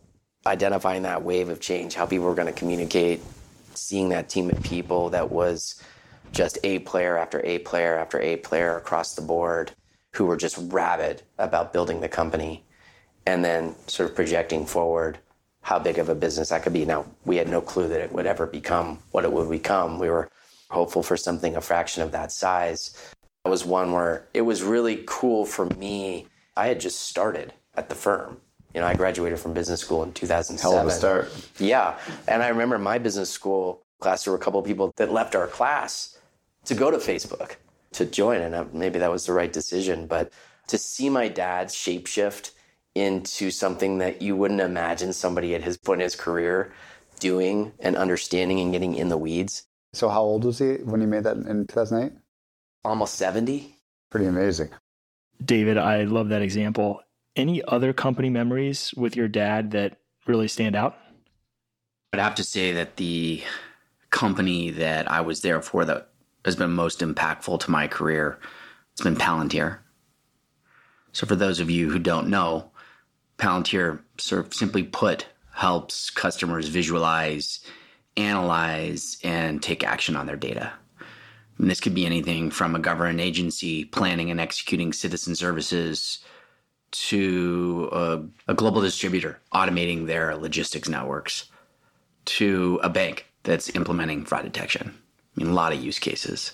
identifying 0.46 1.02
that 1.02 1.22
wave 1.22 1.48
of 1.48 1.60
change, 1.60 1.94
how 1.94 2.06
people 2.06 2.26
were 2.26 2.34
going 2.34 2.52
to 2.52 2.58
communicate, 2.58 3.20
seeing 3.74 4.08
that 4.10 4.28
team 4.28 4.50
of 4.50 4.62
people 4.62 5.10
that 5.10 5.30
was 5.30 5.82
just 6.32 6.58
A 6.64 6.80
player 6.80 7.16
after 7.16 7.40
A 7.44 7.58
player 7.60 7.96
after 7.96 8.20
A 8.20 8.36
player 8.36 8.76
across 8.76 9.14
the 9.14 9.22
board 9.22 9.72
who 10.14 10.26
were 10.26 10.36
just 10.36 10.58
rabid 10.72 11.22
about 11.38 11.72
building 11.72 12.00
the 12.00 12.08
company 12.08 12.64
and 13.26 13.44
then 13.44 13.74
sort 13.86 14.10
of 14.10 14.16
projecting 14.16 14.66
forward 14.66 15.18
how 15.62 15.78
big 15.78 15.98
of 15.98 16.08
a 16.08 16.14
business 16.14 16.50
that 16.50 16.62
could 16.62 16.72
be. 16.72 16.84
Now, 16.84 17.06
we 17.24 17.36
had 17.36 17.48
no 17.48 17.60
clue 17.60 17.88
that 17.88 18.00
it 18.00 18.12
would 18.12 18.26
ever 18.26 18.46
become 18.46 18.98
what 19.10 19.24
it 19.24 19.32
would 19.32 19.50
become. 19.50 19.98
We 19.98 20.10
were 20.10 20.28
hopeful 20.70 21.02
for 21.02 21.16
something 21.16 21.56
a 21.56 21.60
fraction 21.60 22.02
of 22.02 22.12
that 22.12 22.32
size. 22.32 22.96
That 23.44 23.50
was 23.50 23.64
one 23.64 23.92
where 23.92 24.28
it 24.34 24.42
was 24.42 24.62
really 24.62 25.02
cool 25.06 25.44
for 25.46 25.66
me. 25.66 26.26
I 26.56 26.66
had 26.66 26.80
just 26.80 27.00
started 27.00 27.52
at 27.74 27.88
the 27.88 27.94
firm 27.94 28.40
you 28.74 28.80
know, 28.80 28.86
I 28.86 28.94
graduated 28.94 29.38
from 29.38 29.52
business 29.52 29.80
school 29.80 30.02
in 30.02 30.12
2007. 30.12 30.70
Hell 30.70 30.80
of 30.80 30.86
a 30.86 30.90
start. 30.90 31.30
Yeah. 31.58 31.98
And 32.26 32.42
I 32.42 32.48
remember 32.48 32.78
my 32.78 32.98
business 32.98 33.28
school 33.30 33.82
class, 34.00 34.24
there 34.24 34.32
were 34.32 34.38
a 34.38 34.42
couple 34.42 34.60
of 34.60 34.66
people 34.66 34.92
that 34.96 35.12
left 35.12 35.34
our 35.34 35.46
class 35.46 36.18
to 36.64 36.74
go 36.74 36.90
to 36.90 36.96
Facebook 36.96 37.56
to 37.92 38.06
join. 38.06 38.40
And 38.40 38.54
uh, 38.54 38.64
maybe 38.72 38.98
that 38.98 39.10
was 39.10 39.26
the 39.26 39.32
right 39.32 39.52
decision. 39.52 40.06
But 40.06 40.32
to 40.68 40.78
see 40.78 41.10
my 41.10 41.28
dad 41.28 41.68
shapeshift 41.68 42.52
into 42.94 43.50
something 43.50 43.98
that 43.98 44.20
you 44.22 44.36
wouldn't 44.36 44.60
imagine 44.60 45.12
somebody 45.12 45.54
at 45.54 45.62
his 45.62 45.76
point 45.76 46.00
in 46.00 46.04
his 46.04 46.16
career 46.16 46.72
doing 47.20 47.72
and 47.80 47.96
understanding 47.96 48.60
and 48.60 48.72
getting 48.72 48.94
in 48.94 49.08
the 49.08 49.16
weeds. 49.16 49.66
So, 49.92 50.08
how 50.08 50.22
old 50.22 50.44
was 50.44 50.58
he 50.58 50.74
when 50.76 51.00
he 51.00 51.06
made 51.06 51.24
that 51.24 51.36
in 51.36 51.66
2008? 51.66 52.12
Almost 52.84 53.14
70. 53.14 53.76
Pretty 54.10 54.26
amazing. 54.26 54.70
David, 55.44 55.78
I 55.78 56.04
love 56.04 56.28
that 56.30 56.42
example. 56.42 57.00
Any 57.36 57.62
other 57.64 57.92
company 57.92 58.28
memories 58.28 58.92
with 58.94 59.16
your 59.16 59.28
dad 59.28 59.70
that 59.70 59.98
really 60.26 60.48
stand 60.48 60.76
out? 60.76 60.98
I'd 62.12 62.20
have 62.20 62.34
to 62.36 62.44
say 62.44 62.72
that 62.72 62.96
the 62.96 63.42
company 64.10 64.70
that 64.70 65.10
I 65.10 65.22
was 65.22 65.40
there 65.40 65.62
for 65.62 65.84
that 65.84 66.08
has 66.44 66.56
been 66.56 66.72
most 66.72 67.00
impactful 67.00 67.60
to 67.60 67.70
my 67.70 67.86
career, 67.86 68.38
it's 68.92 69.02
been 69.02 69.16
Palantir. 69.16 69.78
So 71.12 71.26
for 71.26 71.36
those 71.36 71.60
of 71.60 71.70
you 71.70 71.90
who 71.90 71.98
don't 71.98 72.28
know, 72.28 72.70
Palantir 73.42 73.98
sort 74.18 74.46
of 74.46 74.54
simply 74.54 74.84
put 74.84 75.26
helps 75.52 76.10
customers 76.10 76.68
visualize, 76.68 77.58
analyze, 78.16 79.18
and 79.24 79.60
take 79.60 79.82
action 79.82 80.14
on 80.14 80.26
their 80.26 80.36
data. 80.36 80.72
And 81.58 81.68
this 81.68 81.80
could 81.80 81.92
be 81.92 82.06
anything 82.06 82.52
from 82.52 82.76
a 82.76 82.78
government 82.78 83.18
agency 83.18 83.84
planning 83.84 84.30
and 84.30 84.40
executing 84.40 84.92
citizen 84.92 85.34
services 85.34 86.20
to 86.92 87.88
a, 87.90 88.22
a 88.46 88.54
global 88.54 88.80
distributor 88.80 89.40
automating 89.52 90.06
their 90.06 90.36
logistics 90.36 90.88
networks 90.88 91.50
to 92.26 92.78
a 92.84 92.88
bank 92.88 93.26
that's 93.42 93.74
implementing 93.74 94.24
fraud 94.24 94.44
detection. 94.44 94.94
I 95.36 95.42
mean, 95.42 95.50
a 95.50 95.54
lot 95.54 95.72
of 95.72 95.82
use 95.82 95.98
cases. 95.98 96.52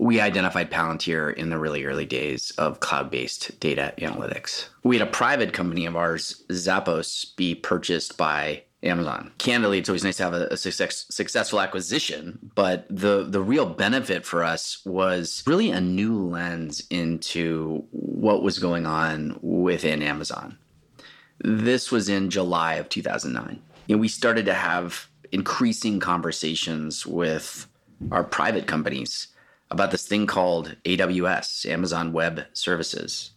We 0.00 0.18
identified 0.18 0.70
Palantir 0.70 1.34
in 1.34 1.50
the 1.50 1.58
really 1.58 1.84
early 1.84 2.06
days 2.06 2.52
of 2.52 2.80
cloud 2.80 3.10
based 3.10 3.60
data 3.60 3.92
analytics. 3.98 4.66
We 4.82 4.98
had 4.98 5.06
a 5.06 5.10
private 5.10 5.52
company 5.52 5.84
of 5.84 5.94
ours, 5.94 6.42
Zappos, 6.48 7.36
be 7.36 7.54
purchased 7.54 8.16
by 8.16 8.62
Amazon. 8.82 9.30
Candidly, 9.36 9.78
it's 9.78 9.90
always 9.90 10.02
nice 10.02 10.16
to 10.16 10.22
have 10.22 10.32
a, 10.32 10.46
a 10.46 10.56
success, 10.56 11.04
successful 11.10 11.60
acquisition, 11.60 12.50
but 12.54 12.86
the 12.88 13.26
the 13.28 13.42
real 13.42 13.66
benefit 13.66 14.24
for 14.24 14.42
us 14.42 14.80
was 14.86 15.42
really 15.46 15.70
a 15.70 15.82
new 15.82 16.18
lens 16.18 16.82
into 16.88 17.84
what 17.90 18.42
was 18.42 18.58
going 18.58 18.86
on 18.86 19.38
within 19.42 20.02
Amazon. 20.02 20.56
This 21.44 21.92
was 21.92 22.08
in 22.08 22.30
July 22.30 22.76
of 22.76 22.88
2009. 22.88 23.60
You 23.86 23.96
know, 23.96 24.00
we 24.00 24.08
started 24.08 24.46
to 24.46 24.54
have 24.54 25.08
increasing 25.30 26.00
conversations 26.00 27.04
with 27.04 27.66
our 28.10 28.24
private 28.24 28.66
companies 28.66 29.26
about 29.70 29.90
this 29.90 30.06
thing 30.06 30.26
called 30.26 30.76
AWS, 30.84 31.68
Amazon 31.70 32.12
Web 32.12 32.44
Services. 32.52 33.32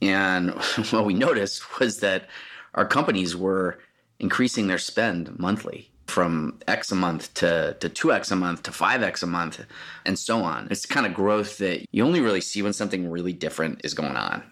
And 0.00 0.50
what 0.90 1.04
we 1.04 1.14
noticed 1.14 1.78
was 1.78 2.00
that 2.00 2.28
our 2.74 2.86
companies 2.86 3.36
were 3.36 3.78
increasing 4.18 4.66
their 4.66 4.78
spend 4.78 5.38
monthly 5.38 5.90
from 6.06 6.58
X 6.68 6.92
a 6.92 6.94
month 6.94 7.32
to, 7.34 7.76
to 7.80 7.88
2X 7.88 8.30
a 8.30 8.36
month 8.36 8.62
to 8.64 8.70
5X 8.70 9.22
a 9.22 9.26
month 9.26 9.64
and 10.04 10.18
so 10.18 10.42
on. 10.42 10.68
It's 10.70 10.82
the 10.86 10.92
kind 10.92 11.06
of 11.06 11.14
growth 11.14 11.58
that 11.58 11.86
you 11.92 12.04
only 12.04 12.20
really 12.20 12.40
see 12.40 12.62
when 12.62 12.72
something 12.72 13.10
really 13.10 13.32
different 13.32 13.80
is 13.84 13.94
going 13.94 14.16
on. 14.16 14.42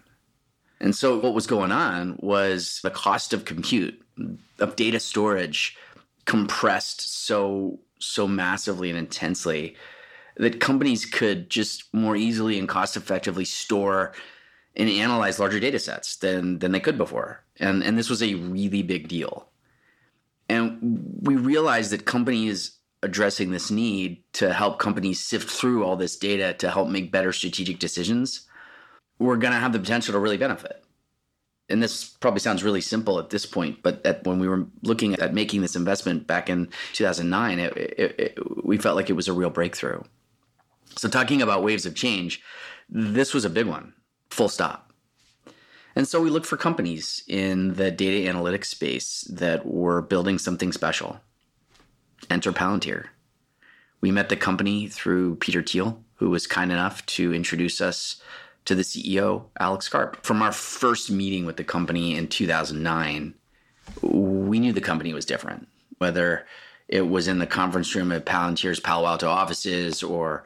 And 0.79 0.95
so 0.95 1.17
what 1.19 1.33
was 1.33 1.47
going 1.47 1.71
on 1.71 2.17
was 2.21 2.81
the 2.83 2.89
cost 2.89 3.33
of 3.33 3.45
compute, 3.45 4.01
of 4.59 4.75
data 4.75 4.99
storage 4.99 5.77
compressed 6.25 7.25
so 7.25 7.79
so 7.99 8.27
massively 8.27 8.89
and 8.89 8.99
intensely 8.99 9.75
that 10.35 10.59
companies 10.59 11.05
could 11.05 11.49
just 11.49 11.93
more 11.93 12.15
easily 12.15 12.57
and 12.59 12.67
cost 12.67 12.97
effectively 12.97 13.45
store 13.45 14.13
and 14.75 14.89
analyze 14.89 15.39
larger 15.39 15.59
data 15.59 15.79
sets 15.79 16.15
than 16.17 16.59
than 16.59 16.71
they 16.71 16.79
could 16.79 16.97
before. 16.97 17.43
And 17.59 17.83
and 17.83 17.97
this 17.97 18.09
was 18.09 18.23
a 18.23 18.35
really 18.35 18.83
big 18.83 19.07
deal. 19.07 19.49
And 20.49 21.17
we 21.21 21.35
realized 21.35 21.91
that 21.91 22.05
companies 22.05 22.77
addressing 23.01 23.51
this 23.51 23.69
need 23.69 24.23
to 24.33 24.53
help 24.53 24.79
companies 24.79 25.19
sift 25.19 25.49
through 25.49 25.83
all 25.83 25.95
this 25.95 26.15
data 26.15 26.53
to 26.53 26.71
help 26.71 26.87
make 26.87 27.11
better 27.11 27.33
strategic 27.33 27.79
decisions 27.79 28.47
were 29.19 29.37
going 29.37 29.53
to 29.53 29.59
have 29.59 29.73
the 29.73 29.79
potential 29.79 30.13
to 30.13 30.19
really 30.19 30.37
benefit. 30.37 30.83
And 31.69 31.81
this 31.81 32.09
probably 32.09 32.39
sounds 32.39 32.63
really 32.63 32.81
simple 32.81 33.19
at 33.19 33.29
this 33.29 33.45
point, 33.45 33.81
but 33.83 34.05
at, 34.05 34.25
when 34.25 34.39
we 34.39 34.47
were 34.47 34.65
looking 34.83 35.15
at 35.15 35.33
making 35.33 35.61
this 35.61 35.75
investment 35.75 36.27
back 36.27 36.49
in 36.49 36.69
2009, 36.93 37.59
it, 37.59 37.77
it, 37.77 38.19
it, 38.19 38.65
we 38.65 38.77
felt 38.77 38.95
like 38.95 39.09
it 39.09 39.13
was 39.13 39.27
a 39.27 39.33
real 39.33 39.49
breakthrough. 39.49 40.01
So, 40.95 41.09
talking 41.09 41.41
about 41.41 41.63
waves 41.63 41.85
of 41.85 41.95
change, 41.95 42.41
this 42.89 43.33
was 43.33 43.45
a 43.45 43.49
big 43.49 43.67
one, 43.67 43.93
full 44.29 44.49
stop. 44.49 44.93
And 45.95 46.07
so 46.07 46.21
we 46.21 46.29
looked 46.29 46.47
for 46.47 46.57
companies 46.57 47.23
in 47.27 47.75
the 47.75 47.91
data 47.91 48.31
analytics 48.31 48.65
space 48.65 49.21
that 49.29 49.65
were 49.65 50.01
building 50.01 50.39
something 50.39 50.71
special. 50.71 51.19
Enter 52.29 52.51
Palantir. 52.51 53.07
We 54.01 54.11
met 54.11 54.29
the 54.29 54.35
company 54.35 54.87
through 54.87 55.35
Peter 55.35 55.61
Thiel, 55.61 56.03
who 56.15 56.29
was 56.29 56.47
kind 56.47 56.71
enough 56.71 57.05
to 57.07 57.33
introduce 57.33 57.79
us 57.79 58.21
to 58.65 58.75
the 58.75 58.81
CEO, 58.81 59.45
Alex 59.59 59.87
Karp. 59.87 60.23
From 60.25 60.41
our 60.41 60.51
first 60.51 61.11
meeting 61.11 61.45
with 61.45 61.57
the 61.57 61.63
company 61.63 62.15
in 62.15 62.27
2009, 62.27 63.35
we 64.01 64.59
knew 64.59 64.73
the 64.73 64.81
company 64.81 65.13
was 65.13 65.25
different. 65.25 65.67
Whether 65.99 66.45
it 66.87 67.07
was 67.07 67.27
in 67.27 67.39
the 67.39 67.47
conference 67.47 67.93
room 67.95 68.11
at 68.11 68.25
Palantir's 68.25 68.79
Palo 68.79 69.07
Alto 69.07 69.29
offices 69.29 70.01
or 70.01 70.43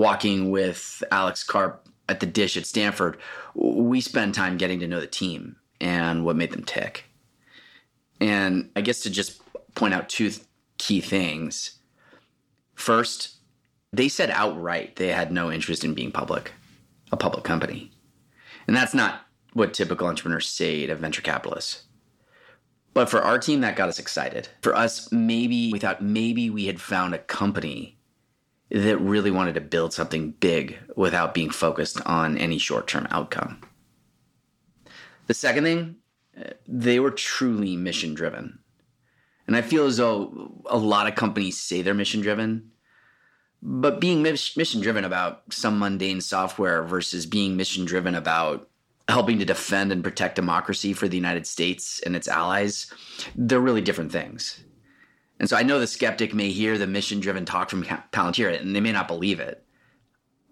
walking 0.00 0.50
with 0.50 1.04
Alex 1.12 1.44
Karp 1.44 1.86
at 2.08 2.20
the 2.20 2.26
dish 2.26 2.56
at 2.56 2.64
Stanford, 2.64 3.18
we 3.54 4.00
spend 4.00 4.34
time 4.34 4.56
getting 4.56 4.80
to 4.80 4.88
know 4.88 4.98
the 4.98 5.06
team 5.06 5.56
and 5.78 6.24
what 6.24 6.36
made 6.36 6.52
them 6.52 6.64
tick. 6.64 7.04
And 8.18 8.70
I 8.74 8.80
guess 8.80 9.00
to 9.00 9.10
just 9.10 9.42
point 9.74 9.92
out 9.92 10.08
two 10.08 10.30
th- 10.30 10.42
key 10.78 11.02
things. 11.02 11.78
First, 12.74 13.36
they 13.92 14.08
said 14.08 14.30
outright 14.30 14.96
they 14.96 15.08
had 15.08 15.32
no 15.32 15.52
interest 15.52 15.84
in 15.84 15.92
being 15.92 16.12
public, 16.12 16.52
a 17.12 17.16
public 17.18 17.44
company. 17.44 17.90
And 18.66 18.74
that's 18.74 18.94
not 18.94 19.26
what 19.52 19.74
typical 19.74 20.06
entrepreneurs 20.06 20.48
say 20.48 20.86
to 20.86 20.94
venture 20.94 21.20
capitalists. 21.20 21.82
But 22.94 23.10
for 23.10 23.20
our 23.20 23.38
team, 23.38 23.60
that 23.60 23.76
got 23.76 23.90
us 23.90 23.98
excited. 23.98 24.48
For 24.62 24.74
us, 24.74 25.12
maybe 25.12 25.70
we 25.70 25.78
thought 25.78 26.02
maybe 26.02 26.48
we 26.48 26.64
had 26.64 26.80
found 26.80 27.14
a 27.14 27.18
company 27.18 27.99
that 28.70 28.98
really 28.98 29.30
wanted 29.30 29.54
to 29.54 29.60
build 29.60 29.92
something 29.92 30.32
big 30.32 30.78
without 30.96 31.34
being 31.34 31.50
focused 31.50 32.00
on 32.06 32.38
any 32.38 32.58
short 32.58 32.86
term 32.86 33.06
outcome. 33.10 33.60
The 35.26 35.34
second 35.34 35.64
thing, 35.64 35.96
uh, 36.38 36.50
they 36.66 37.00
were 37.00 37.10
truly 37.10 37.76
mission 37.76 38.14
driven. 38.14 38.60
And 39.46 39.56
I 39.56 39.62
feel 39.62 39.86
as 39.86 39.96
though 39.96 40.62
a 40.66 40.78
lot 40.78 41.08
of 41.08 41.16
companies 41.16 41.58
say 41.58 41.82
they're 41.82 41.94
mission 41.94 42.20
driven, 42.20 42.70
but 43.62 44.00
being 44.00 44.22
mission 44.22 44.80
driven 44.80 45.04
about 45.04 45.42
some 45.50 45.78
mundane 45.78 46.20
software 46.20 46.82
versus 46.82 47.26
being 47.26 47.56
mission 47.56 47.84
driven 47.84 48.14
about 48.14 48.68
helping 49.08 49.38
to 49.40 49.44
defend 49.44 49.90
and 49.90 50.04
protect 50.04 50.36
democracy 50.36 50.92
for 50.92 51.08
the 51.08 51.16
United 51.16 51.46
States 51.46 52.00
and 52.06 52.14
its 52.14 52.28
allies, 52.28 52.92
they're 53.34 53.60
really 53.60 53.80
different 53.80 54.12
things. 54.12 54.62
And 55.40 55.48
so 55.48 55.56
I 55.56 55.64
know 55.64 55.80
the 55.80 55.88
skeptic 55.88 56.32
may 56.32 56.50
hear 56.50 56.78
the 56.78 56.86
mission 56.86 57.18
driven 57.18 57.44
talk 57.44 57.70
from 57.70 57.82
Palantir 57.82 58.60
and 58.60 58.76
they 58.76 58.80
may 58.80 58.92
not 58.92 59.08
believe 59.08 59.40
it. 59.40 59.64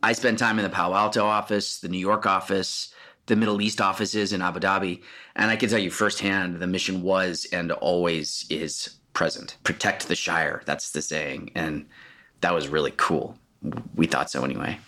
I 0.03 0.12
spend 0.12 0.38
time 0.38 0.59
in 0.59 0.64
the 0.64 0.70
Palo 0.70 0.96
Alto 0.96 1.24
office, 1.24 1.79
the 1.79 1.88
New 1.88 1.98
York 1.98 2.27
office, 2.27 2.92
the 3.27 3.37
Middle 3.37 3.61
East 3.61 3.81
offices 3.81 4.33
in 4.33 4.42
Abu 4.42 4.59
Dhabi, 4.59 5.03
and 5.37 5.51
I 5.51 5.57
can 5.57 5.68
tell 5.68 5.79
you 5.79 5.90
firsthand 5.90 6.57
the 6.57 6.66
mission 6.66 7.03
was 7.03 7.46
and 7.53 7.70
always 7.70 8.46
is 8.51 8.98
present. 9.12 9.59
Protect 9.62 10.09
the 10.09 10.16
Shire, 10.16 10.62
that's 10.64 10.90
the 10.90 11.03
saying. 11.03 11.53
And 11.55 11.87
that 12.40 12.55
was 12.55 12.68
really 12.68 12.94
cool. 12.96 13.38
We 13.94 14.07
thought 14.07 14.31
so 14.31 14.42
anyway 14.42 14.79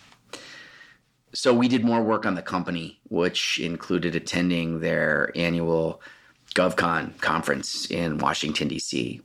so 1.33 1.53
we 1.53 1.67
did 1.67 1.83
more 1.83 2.01
work 2.01 2.25
on 2.25 2.35
the 2.35 2.41
company, 2.41 2.99
which 3.09 3.59
included 3.59 4.15
attending 4.15 4.79
their 4.79 5.31
annual 5.35 6.01
GovCon 6.55 7.19
conference 7.21 7.89
in 7.89 8.17
Washington, 8.17 8.67
D.C. 8.67 9.21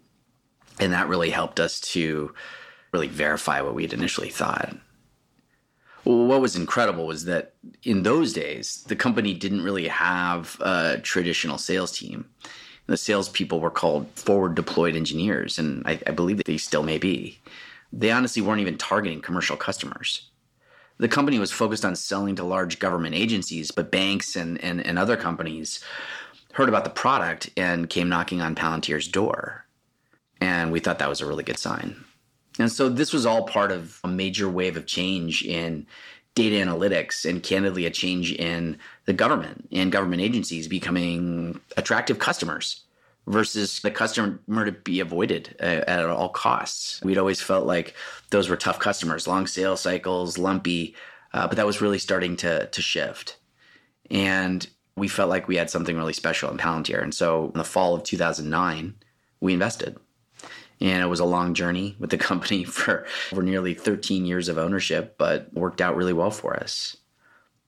And 0.79 0.93
that 0.93 1.09
really 1.09 1.31
helped 1.31 1.61
us 1.61 1.81
to 1.81 2.35
really 2.93 3.09
verify 3.09 3.61
what 3.61 3.75
we 3.75 3.83
had 3.83 3.93
initially 3.93 4.29
thought. 4.29 4.77
What 6.05 6.41
was 6.41 6.55
incredible 6.55 7.07
was 7.07 7.25
that 7.25 7.55
in 7.83 8.05
those 8.05 8.33
days, 8.33 8.85
the 8.87 8.95
company 8.95 9.35
didn't 9.35 9.65
really 9.65 9.89
have 9.89 10.57
a 10.61 11.01
traditional 11.03 11.59
sales 11.59 11.97
team. 11.97 12.27
The 12.87 12.97
salespeople 12.97 13.59
were 13.59 13.71
called 13.71 14.09
forward 14.15 14.55
deployed 14.55 14.95
engineers, 14.95 15.59
and 15.59 15.83
I, 15.87 15.99
I 16.07 16.13
believe 16.13 16.37
that 16.37 16.47
they 16.47 16.59
still 16.59 16.85
may 16.85 16.99
be. 16.99 17.41
They 17.93 18.13
honestly 18.13 18.41
weren't 18.41 18.61
even 18.61 18.79
targeting 18.79 19.21
commercial 19.21 19.57
customers 19.57 20.31
the 20.99 21.09
company 21.09 21.39
was 21.39 21.53
focused 21.53 21.85
on 21.85 21.95
selling 21.95 22.37
to 22.37 22.45
large 22.45 22.79
government 22.79 23.15
agencies, 23.15 23.71
but 23.71 23.91
banks 23.91 24.37
and, 24.37 24.63
and, 24.63 24.85
and 24.85 24.99
other 24.99 25.17
companies 25.17 25.81
heard 26.53 26.69
about 26.69 26.85
the 26.85 26.91
product 26.91 27.51
and 27.57 27.91
came 27.91 28.09
knocking 28.09 28.41
on 28.41 28.55
Palantir's 28.55 29.09
door. 29.09 29.66
And 30.41 30.73
we 30.73 30.81
thought 30.81 30.99
that 30.99 31.09
was 31.09 31.21
a 31.21 31.27
really 31.27 31.45
good 31.45 31.59
sign. 31.59 32.05
And 32.59 32.71
so 32.71 32.89
this 32.89 33.13
was 33.13 33.27
all 33.27 33.45
part 33.45 33.73
of 33.73 34.01
a 34.05 34.09
major 34.09 34.49
wave 34.49 34.77
of 34.77 34.87
change 34.87 35.45
in 35.45 35.87
data 36.35 36.57
analytics 36.57 37.29
and 37.29 37.43
candidly 37.43 37.87
a 37.87 37.91
change 37.91 38.33
in 38.33 38.79
the 39.07 39.13
government 39.13 39.69
and 39.73 39.91
government 39.91 40.23
agencies 40.23 40.69
becoming 40.69 41.61
attractive 41.77 42.19
customers 42.19 42.83
versus 43.27 43.81
the 43.81 43.91
customer 43.91 44.65
to 44.65 44.73
be 44.73 45.01
avoided 45.01 45.57
at, 45.59 45.89
at 45.89 46.07
all 46.07 46.29
costs. 46.29 47.03
We'd 47.03 47.19
always 47.19 47.41
felt 47.41 47.67
like 47.67 47.95
those 48.31 48.49
were 48.49 48.57
tough 48.57 48.79
customers, 48.79 49.27
long 49.27 49.47
sales 49.47 49.81
cycles, 49.81 50.39
lumpy, 50.39 50.95
uh, 51.33 51.49
but 51.49 51.57
that 51.57 51.67
was 51.67 51.81
really 51.81 51.99
starting 51.99 52.37
to 52.37 52.67
to 52.67 52.83
shift. 52.83 53.39
And 54.11 54.67
we 54.95 55.09
felt 55.09 55.29
like 55.29 55.49
we 55.49 55.57
had 55.57 55.71
something 55.71 55.97
really 55.97 56.13
special 56.13 56.51
in 56.51 56.57
Palantir. 56.57 57.03
And 57.03 57.15
so 57.15 57.47
in 57.47 57.59
the 57.59 57.65
fall 57.65 57.95
of 57.95 58.05
2009, 58.05 58.95
we 59.41 59.53
invested. 59.53 59.99
And 60.81 61.03
it 61.03 61.07
was 61.07 61.21
a 61.21 61.25
long 61.25 61.55
journey 61.55 61.97
with 61.99 62.11
the 62.11 62.19
company 62.31 62.65
for 62.65 63.07
over 63.33 63.43
nearly 63.43 63.75
13 63.75 64.27
years 64.27 64.49
of 64.49 64.59
ownership, 64.59 65.17
but 65.19 65.53
worked 65.55 65.81
out 65.81 65.97
really 65.97 66.13
well 66.13 66.31
for 66.31 66.57
us. 66.57 66.97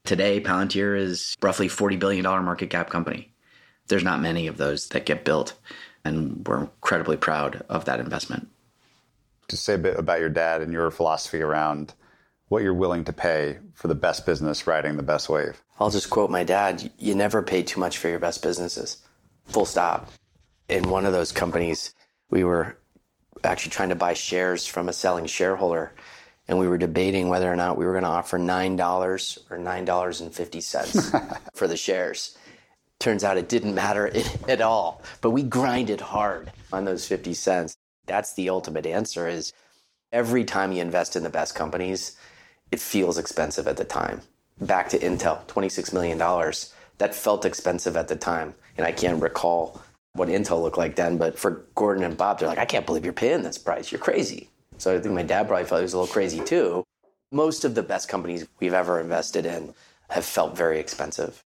Today, 0.05 0.41
Palantir 0.41 0.99
is 0.99 1.37
roughly 1.43 1.69
$40 1.69 1.99
billion 1.99 2.25
market 2.25 2.71
cap 2.71 2.89
company 2.89 3.33
there's 3.89 4.05
not 4.05 4.21
many 4.21 4.47
of 4.47 4.57
those 4.57 4.89
that 4.89 5.07
get 5.07 5.25
built. 5.25 5.55
And 6.05 6.47
we're 6.47 6.61
incredibly 6.61 7.17
proud 7.17 7.65
of 7.69 7.87
that 7.87 8.01
investment. 8.01 8.49
To 9.49 9.57
say 9.57 9.75
a 9.75 9.79
bit 9.79 9.99
about 9.99 10.21
your 10.21 10.29
dad 10.29 10.63
and 10.63 10.73
your 10.73 10.91
philosophy 10.91 11.41
around 11.41 11.95
what 12.49 12.63
you're 12.63 12.75
willing 12.75 13.05
to 13.05 13.13
pay 13.13 13.59
for 13.75 13.89
the 13.89 13.95
best 13.95 14.25
business 14.25 14.67
riding 14.67 14.97
the 14.97 15.03
best 15.03 15.29
wave. 15.29 15.63
I'll 15.81 15.91
just 15.91 16.11
quote 16.11 16.31
my 16.31 16.45
dad 16.45 16.91
you 16.99 17.15
never 17.15 17.43
pay 17.43 17.63
too 17.63 17.81
much 17.81 17.99
for 17.99 18.09
your 18.09 18.19
best 18.19 18.43
businesses. 18.43 18.99
Full 19.47 19.67
stop. 19.67 20.11
In 20.69 20.91
one 20.91 21.07
of 21.07 21.13
those 21.13 21.33
companies, 21.33 21.95
we 22.31 22.45
were 22.45 22.78
actually 23.45 23.71
trying 23.71 23.89
to 23.91 23.95
buy 23.95 24.15
shares 24.15 24.67
from 24.67 24.89
a 24.89 24.93
selling 24.93 25.27
shareholder 25.27 25.93
and 26.49 26.59
we 26.59 26.67
were 26.67 26.79
debating 26.79 27.29
whether 27.29 27.53
or 27.53 27.57
not 27.57 27.77
we 27.77 27.85
were 27.85 27.93
going 27.93 28.05
to 28.05 28.09
offer 28.09 28.39
$9 28.39 29.39
or 29.51 29.59
$9.50 29.59 31.39
for 31.55 31.69
the 31.69 31.77
shares. 31.77 32.37
Turns 32.99 33.23
out 33.23 33.37
it 33.37 33.49
didn't 33.51 33.75
matter 33.75 34.11
at 34.49 34.63
all, 34.63 35.03
but 35.21 35.31
we 35.31 35.43
grinded 35.43 36.01
hard 36.01 36.51
on 36.73 36.87
those 36.87 37.07
50 37.07 37.35
cents. 37.35 37.77
That's 38.07 38.35
the 38.35 38.49
ultimate 38.49 38.87
answer 38.87 39.29
is 39.29 39.53
every 40.11 40.45
time 40.45 40.73
you 40.73 40.81
invest 40.81 41.15
in 41.15 41.23
the 41.23 41.29
best 41.29 41.55
companies, 41.55 42.17
it 42.73 42.81
feels 42.81 43.19
expensive 43.19 43.69
at 43.69 43.77
the 43.77 43.85
time. 43.85 44.23
Back 44.61 44.89
to 44.89 44.99
Intel, 44.99 45.47
$26 45.47 45.93
million. 45.93 46.19
That 46.97 47.15
felt 47.15 47.45
expensive 47.45 47.97
at 47.97 48.09
the 48.09 48.17
time. 48.17 48.55
And 48.77 48.87
I 48.87 48.93
can't 48.93 49.23
recall 49.23 49.83
what 50.15 50.29
Intel 50.29 50.63
looked 50.63 50.79
like 50.79 50.97
then, 50.97 51.19
but 51.19 51.39
for 51.39 51.67
Gordon 51.75 52.05
and 52.05 52.17
Bob, 52.17 52.39
they're 52.39 52.49
like, 52.49 52.59
I 52.59 52.65
can't 52.65 52.87
believe 52.87 53.05
you're 53.05 53.13
paying 53.13 53.43
this 53.43 53.59
price. 53.59 53.93
You're 53.93 54.01
crazy. 54.01 54.51
So 54.79 54.95
I 54.95 55.01
think 55.01 55.15
my 55.15 55.23
dad 55.23 55.49
probably 55.49 55.67
felt 55.67 55.81
he 55.81 55.85
was 55.85 55.93
a 55.93 55.99
little 55.99 56.13
crazy 56.13 56.41
too. 56.41 56.85
Most 57.31 57.65
of 57.65 57.75
the 57.75 57.83
best 57.83 58.09
companies 58.09 58.47
we've 58.59 58.73
ever 58.73 59.01
invested 59.01 59.45
in 59.45 59.75
have 60.09 60.25
felt 60.25 60.57
very 60.57 60.79
expensive. 60.79 61.43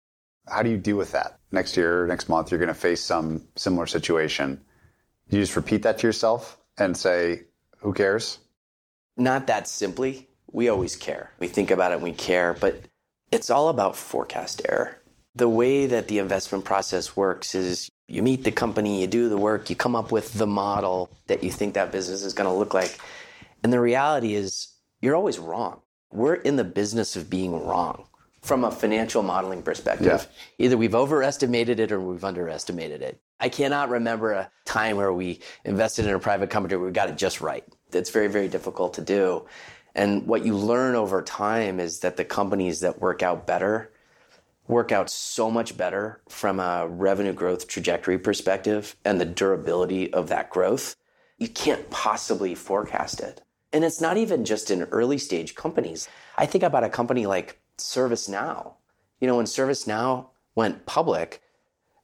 How 0.49 0.63
do 0.63 0.71
you 0.71 0.77
deal 0.77 0.97
with 0.97 1.13
that? 1.13 1.39
Next 1.51 1.77
year, 1.77 2.07
next 2.07 2.29
month, 2.29 2.51
you're 2.51 2.59
going 2.59 2.69
to 2.69 2.75
face 2.75 3.03
some 3.03 3.43
similar 3.57 3.87
situation. 3.87 4.61
You 5.29 5.41
just 5.41 5.57
repeat 5.57 5.83
that 5.83 5.99
to 5.99 6.07
yourself 6.07 6.59
and 6.79 6.97
say, 6.97 7.43
who 7.79 7.93
cares? 7.93 8.39
Not 9.17 9.47
that 9.49 9.69
simply. 9.69 10.29
We 10.51 10.69
always 10.69 10.97
care. 10.97 11.33
We 11.39 11.49
think 11.49 11.71
about 11.71 11.93
it 11.93 11.97
and 11.97 12.03
we 12.03 12.13
care, 12.13 12.55
but 12.55 12.83
it's 13.31 13.51
all 13.51 13.69
about 13.69 13.97
forecast 13.97 14.63
error. 14.69 14.99
The 15.35 15.49
way 15.49 15.87
that 15.87 16.09
the 16.09 16.19
investment 16.19 16.65
process 16.65 17.17
works 17.17 17.55
is 17.55 17.89
you 18.13 18.23
meet 18.23 18.45
the 18.45 18.53
company, 18.53 19.01
you 19.01 19.07
do 19.07 19.31
the 19.31 19.39
work, 19.39 19.71
you 19.71 19.75
come 19.75 19.97
up 19.97 20.13
with 20.13 20.35
the 20.35 20.47
model 20.47 21.11
that 21.29 21.43
you 21.43 21.51
think 21.51 21.75
that 21.75 21.91
business 21.91 22.23
is 22.23 22.35
going 22.35 22.49
to 22.49 22.55
look 22.55 22.75
like. 22.75 22.99
And 23.63 23.73
the 23.73 23.81
reality 23.81 24.35
is, 24.35 24.69
you're 25.01 25.17
always 25.17 25.39
wrong. 25.39 25.81
We're 26.13 26.35
in 26.35 26.57
the 26.57 26.65
business 26.65 27.17
of 27.17 27.31
being 27.31 27.65
wrong 27.65 28.05
from 28.43 28.65
a 28.65 28.71
financial 28.71 29.23
modeling 29.23 29.63
perspective. 29.63 30.29
Yeah. 30.59 30.67
Either 30.67 30.77
we've 30.77 30.95
overestimated 30.95 31.81
it 31.81 31.91
or 31.91 32.01
we've 32.01 32.23
underestimated 32.23 33.01
it. 33.01 33.19
I 33.41 33.49
cannot 33.49 33.89
remember 33.89 34.33
a 34.33 34.51
time 34.67 34.99
where 34.99 35.13
we 35.13 35.41
invested 35.65 36.05
in 36.05 36.15
a 36.15 36.19
private 36.19 36.51
company 36.51 36.77
where 36.77 36.87
we 36.87 36.93
got 36.93 37.09
it 37.09 37.17
just 37.17 37.41
right. 37.41 37.65
It's 37.93 38.11
very, 38.11 38.29
very 38.29 38.49
difficult 38.49 38.95
to 38.95 39.01
do. 39.01 39.47
And 39.95 40.27
what 40.27 40.45
you 40.45 40.55
learn 40.55 40.97
over 40.97 41.23
time 41.23 41.81
is 41.81 42.01
that 42.01 42.19
the 42.19 42.27
companies 42.27 42.81
that 42.81 43.01
work 43.01 43.23
out 43.23 43.47
better 43.47 43.92
work 44.69 44.93
out 44.93 45.11
so 45.11 45.51
much 45.51 45.77
better 45.77 46.21
from 46.29 46.61
a 46.61 46.87
revenue 46.87 47.33
growth 47.33 47.67
trajectory 47.67 48.19
perspective 48.19 48.97
and 49.05 49.21
the 49.21 49.25
durability 49.25 50.13
of 50.13 50.29
that 50.29 50.51
growth. 50.51 50.97
You 51.39 51.49
can't 51.49 51.91
possibly 51.91 52.55
forecast 52.55 53.21
it. 53.21 53.43
And 53.73 53.85
it's 53.85 54.01
not 54.01 54.17
even 54.17 54.45
just 54.45 54.71
in 54.71 54.83
early 54.85 55.19
stage 55.19 55.55
companies. 55.55 56.09
I 56.37 56.47
think 56.47 56.63
about 56.63 56.85
a 56.85 56.89
company 56.91 57.27
like 57.27 57.61
ServiceNow. 57.79 58.75
You 59.21 59.27
know, 59.27 59.37
when 59.37 59.47
ServiceNow 59.47 60.27
went 60.55 60.87
public, 60.87 61.43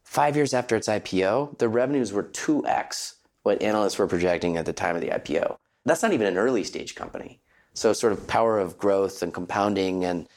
five 0.03 0.35
years 0.35 0.55
after 0.55 0.75
its 0.75 0.89
IPO, 0.89 1.59
the 1.59 1.69
revenues 1.69 2.13
were 2.13 2.25
2x 2.25 3.15
what 3.43 3.63
analysts 3.63 3.99
were 3.99 4.07
projecting 4.07 4.57
at 4.57 4.67
the 4.67 4.73
time 4.73 4.95
of 4.95 5.01
the 5.01 5.09
IPO. 5.09 5.57
That's 5.85 6.03
not 6.03 6.13
even 6.13 6.27
an 6.27 6.37
early 6.37 6.65
stage 6.65 6.95
company. 6.95 7.41
So, 7.73 7.93
sort 7.93 8.13
of 8.13 8.27
power 8.27 8.59
of 8.59 8.77
growth 8.77 9.23
and 9.23 9.33
compounding. 9.33 10.05
And 10.05 10.29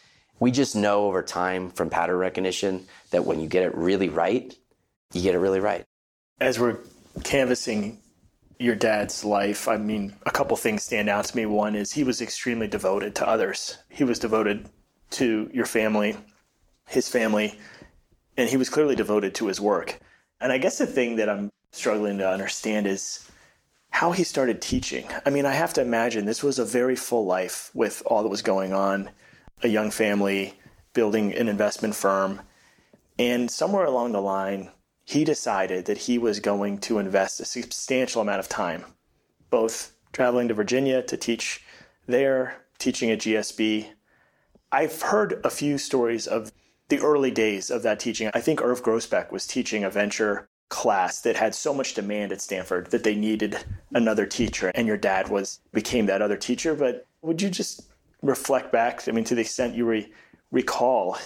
we 0.42 0.52
just 0.52 0.76
know 0.76 1.06
over 1.06 1.22
time 1.22 1.70
from 1.70 1.89
pattern 1.89 2.18
recognition 2.18 2.88
that 3.12 3.26
when 3.26 3.39
you 3.39 3.48
get 3.48 3.64
it 3.64 3.76
really 3.76 4.10
right, 4.10 4.54
you 5.14 5.22
get 5.22 5.36
it 5.36 5.38
really 5.38 5.60
right. 5.60 5.86
As 6.42 6.60
we're 6.60 6.80
canvassing 7.24 8.00
your 8.58 8.74
dad's 8.74 9.24
life, 9.24 9.68
I 9.68 9.78
mean, 9.78 10.16
a 10.26 10.32
couple 10.32 10.58
things 10.58 10.82
stand 10.82 11.10
out 11.10 11.26
to 11.26 11.38
me. 11.38 11.46
One 11.46 11.76
is 11.76 11.92
he 11.92 12.04
was 12.04 12.22
extremely 12.22 12.68
devoted 12.68 13.14
to 13.16 13.28
others. 13.28 13.78
He 13.88 14.04
was 14.04 14.18
devoted 14.18 14.68
to 15.12 15.48
your 15.54 15.68
family, 15.68 16.18
his 16.88 17.08
family, 17.08 17.60
and 18.36 18.50
he 18.50 18.58
was 18.58 18.70
clearly 18.70 18.96
devoted 18.96 19.36
to 19.36 19.48
his 19.48 19.62
work. 19.62 20.00
And 20.39 20.52
I 20.52 20.58
guess 20.58 20.80
the 20.80 20.88
thing 20.88 21.18
that 21.18 21.30
I'm 21.30 21.52
struggling 21.72 22.18
to 22.18 22.28
understand 22.28 22.88
is 22.88 23.30
how 23.92 24.12
he 24.12 24.24
started 24.24 24.60
teaching. 24.60 25.06
I 25.24 25.30
mean, 25.30 25.46
I 25.46 25.54
have 25.54 25.74
to 25.74 25.82
imagine 25.82 26.26
this 26.26 26.42
was 26.42 26.58
a 26.58 26.66
very 26.66 26.96
full 26.96 27.26
life 27.28 27.70
with 27.76 28.02
all 28.08 28.24
that 28.24 28.30
was 28.30 28.42
going 28.42 28.74
on, 28.74 29.12
a 29.64 29.68
young 29.68 29.91
family, 29.91 30.53
building 30.93 31.34
an 31.34 31.47
investment 31.47 31.95
firm. 31.95 32.41
And 33.18 33.49
somewhere 33.49 33.86
along 33.86 34.12
the 34.12 34.22
line, 34.22 34.72
he 35.03 35.24
decided 35.24 35.86
that 35.86 35.99
he 35.99 36.18
was 36.18 36.39
going 36.39 36.80
to 36.80 36.99
invest 36.99 37.39
a 37.39 37.45
substantial 37.45 38.22
amount 38.22 38.39
of 38.39 38.49
time, 38.49 38.86
both 39.49 39.93
traveling 40.14 40.47
to 40.47 40.53
Virginia 40.53 41.01
to 41.03 41.18
teach 41.18 41.64
there, 42.07 42.64
teaching 42.80 43.12
at 43.12 43.20
GSB. 43.20 43.88
I've 44.72 45.01
heard 45.01 45.41
a 45.43 45.49
few 45.49 45.78
stories 45.78 46.28
of 46.28 46.51
the 46.89 46.99
early 46.99 47.32
days 47.32 47.70
of 47.70 47.84
that 47.84 47.99
teaching. 47.99 48.30
I 48.34 48.41
think 48.41 48.62
Irv 48.62 48.84
Grousbeck 48.84 49.32
was 49.32 49.47
teaching 49.47 49.84
a 49.84 49.89
venture 49.89 50.49
class 50.72 51.22
that 51.22 51.36
had 51.36 51.53
so 51.53 51.74
much 51.74 51.93
demand 51.93 52.32
at 52.32 52.41
Stanford 52.41 52.89
that 52.91 53.03
they 53.03 53.14
needed 53.14 53.57
another 53.93 54.26
teacher 54.26 54.72
and 54.74 54.88
your 54.88 54.95
dad 54.95 55.28
was 55.28 55.59
became 55.74 56.05
that 56.05 56.22
other 56.22 56.38
teacher 56.38 56.74
but 56.74 57.05
would 57.22 57.41
you 57.41 57.49
just 57.49 57.91
reflect 58.22 58.72
back 58.72 59.07
I 59.07 59.11
mean 59.11 59.24
to 59.26 59.36
the 59.36 59.41
extent 59.41 59.76
you 59.76 59.86
re- 59.86 60.11
recall 60.51 61.17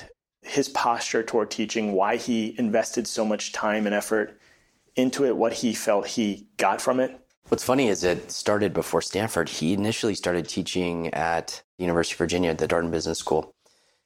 his 0.41 0.69
posture 0.69 1.23
toward 1.23 1.51
teaching 1.51 1.93
why 1.93 2.17
he 2.17 2.55
invested 2.57 3.07
so 3.07 3.25
much 3.25 3.51
time 3.51 3.85
and 3.85 3.95
effort 3.95 4.39
into 4.95 5.25
it 5.25 5.35
what 5.35 5.53
he 5.53 5.73
felt 5.73 6.07
he 6.07 6.47
got 6.57 6.81
from 6.81 6.99
it 6.99 7.19
What's 7.49 7.63
funny 7.63 7.89
is 7.89 8.03
it 8.03 8.31
started 8.31 8.73
before 8.73 9.03
Stanford. 9.03 9.49
He 9.49 9.73
initially 9.73 10.15
started 10.15 10.49
teaching 10.49 11.13
at 11.13 11.61
the 11.77 11.83
University 11.83 12.15
of 12.15 12.17
Virginia 12.17 12.49
at 12.49 12.57
the 12.57 12.67
Darden 12.67 12.89
Business 12.89 13.19
School. 13.19 13.53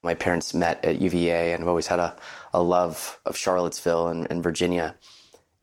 My 0.03 0.13
parents 0.13 0.53
met 0.53 0.83
at 0.83 0.99
UVA 0.99 1.53
and 1.53 1.61
have 1.61 1.69
always 1.69 1.87
had 1.87 1.99
a, 1.99 2.17
a 2.53 2.61
love 2.61 3.17
of 3.25 3.37
Charlottesville 3.37 4.09
and, 4.09 4.27
and 4.29 4.43
Virginia. 4.43 4.95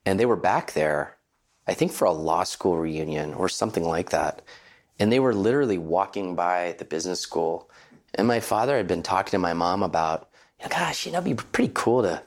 And 0.07 0.19
they 0.19 0.25
were 0.25 0.37
back 0.37 0.73
there, 0.73 1.19
I 1.67 1.75
think 1.75 1.93
for 1.93 2.07
a 2.07 2.13
law 2.13 2.45
school 2.45 2.79
reunion 2.79 3.35
or 3.35 3.47
something 3.51 3.85
like 3.85 4.09
that. 4.09 4.41
And 4.99 5.13
they 5.13 5.21
were 5.21 5.35
literally 5.35 5.79
walking 5.79 6.35
by 6.35 6.75
the 6.79 6.85
business 6.85 7.21
school. 7.21 7.71
And 8.15 8.27
my 8.27 8.41
father 8.41 8.77
had 8.77 8.87
been 8.87 9.03
talking 9.03 9.33
to 9.33 9.39
my 9.39 9.53
mom 9.53 9.83
about, 9.83 10.31
gosh, 10.69 11.05
you 11.05 11.13
know, 11.13 11.19
it'd 11.19 11.37
be 11.37 11.43
pretty 11.53 11.73
cool 11.75 12.03
to, 12.03 12.23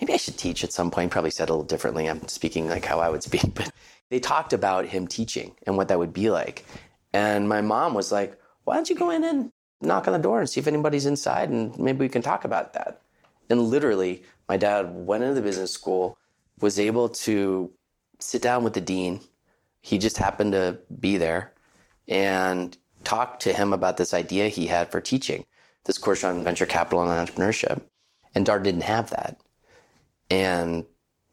maybe 0.00 0.14
I 0.14 0.16
should 0.16 0.38
teach 0.38 0.64
at 0.64 0.72
some 0.72 0.90
point. 0.90 1.10
Probably 1.10 1.30
said 1.30 1.50
a 1.50 1.52
little 1.52 1.66
differently. 1.66 2.08
I'm 2.08 2.26
speaking 2.28 2.68
like 2.68 2.84
how 2.84 3.00
I 3.00 3.10
would 3.10 3.22
speak, 3.22 3.54
but 3.54 3.70
they 4.10 4.20
talked 4.20 4.52
about 4.52 4.86
him 4.86 5.06
teaching 5.06 5.54
and 5.66 5.76
what 5.76 5.88
that 5.88 5.98
would 5.98 6.12
be 6.12 6.30
like. 6.30 6.64
And 7.12 7.48
my 7.48 7.60
mom 7.60 7.94
was 7.94 8.10
like, 8.10 8.40
why 8.64 8.74
don't 8.74 8.88
you 8.88 8.96
go 8.96 9.10
in 9.10 9.22
and 9.24 9.52
knock 9.80 10.06
on 10.06 10.12
the 10.12 10.18
door 10.18 10.40
and 10.40 10.48
see 10.48 10.60
if 10.60 10.66
anybody's 10.66 11.06
inside 11.06 11.50
and 11.50 11.78
maybe 11.78 12.00
we 12.00 12.08
can 12.08 12.22
talk 12.22 12.44
about 12.44 12.72
that. 12.72 13.02
And 13.50 13.60
literally, 13.60 14.22
my 14.48 14.56
dad 14.56 14.94
went 14.94 15.22
into 15.22 15.34
the 15.34 15.42
business 15.42 15.70
school, 15.70 16.16
was 16.60 16.78
able 16.78 17.10
to 17.10 17.70
sit 18.18 18.40
down 18.40 18.64
with 18.64 18.72
the 18.72 18.80
dean. 18.80 19.20
He 19.82 19.98
just 19.98 20.16
happened 20.16 20.52
to 20.52 20.78
be 20.98 21.18
there 21.18 21.53
and 22.08 22.76
talked 23.02 23.42
to 23.42 23.52
him 23.52 23.72
about 23.72 23.96
this 23.96 24.14
idea 24.14 24.48
he 24.48 24.66
had 24.66 24.90
for 24.90 25.00
teaching 25.00 25.44
this 25.84 25.98
course 25.98 26.24
on 26.24 26.42
venture 26.44 26.66
capital 26.66 27.02
and 27.02 27.28
entrepreneurship. 27.28 27.82
And 28.34 28.46
Dart 28.46 28.62
didn't 28.62 28.82
have 28.82 29.10
that. 29.10 29.38
And 30.30 30.86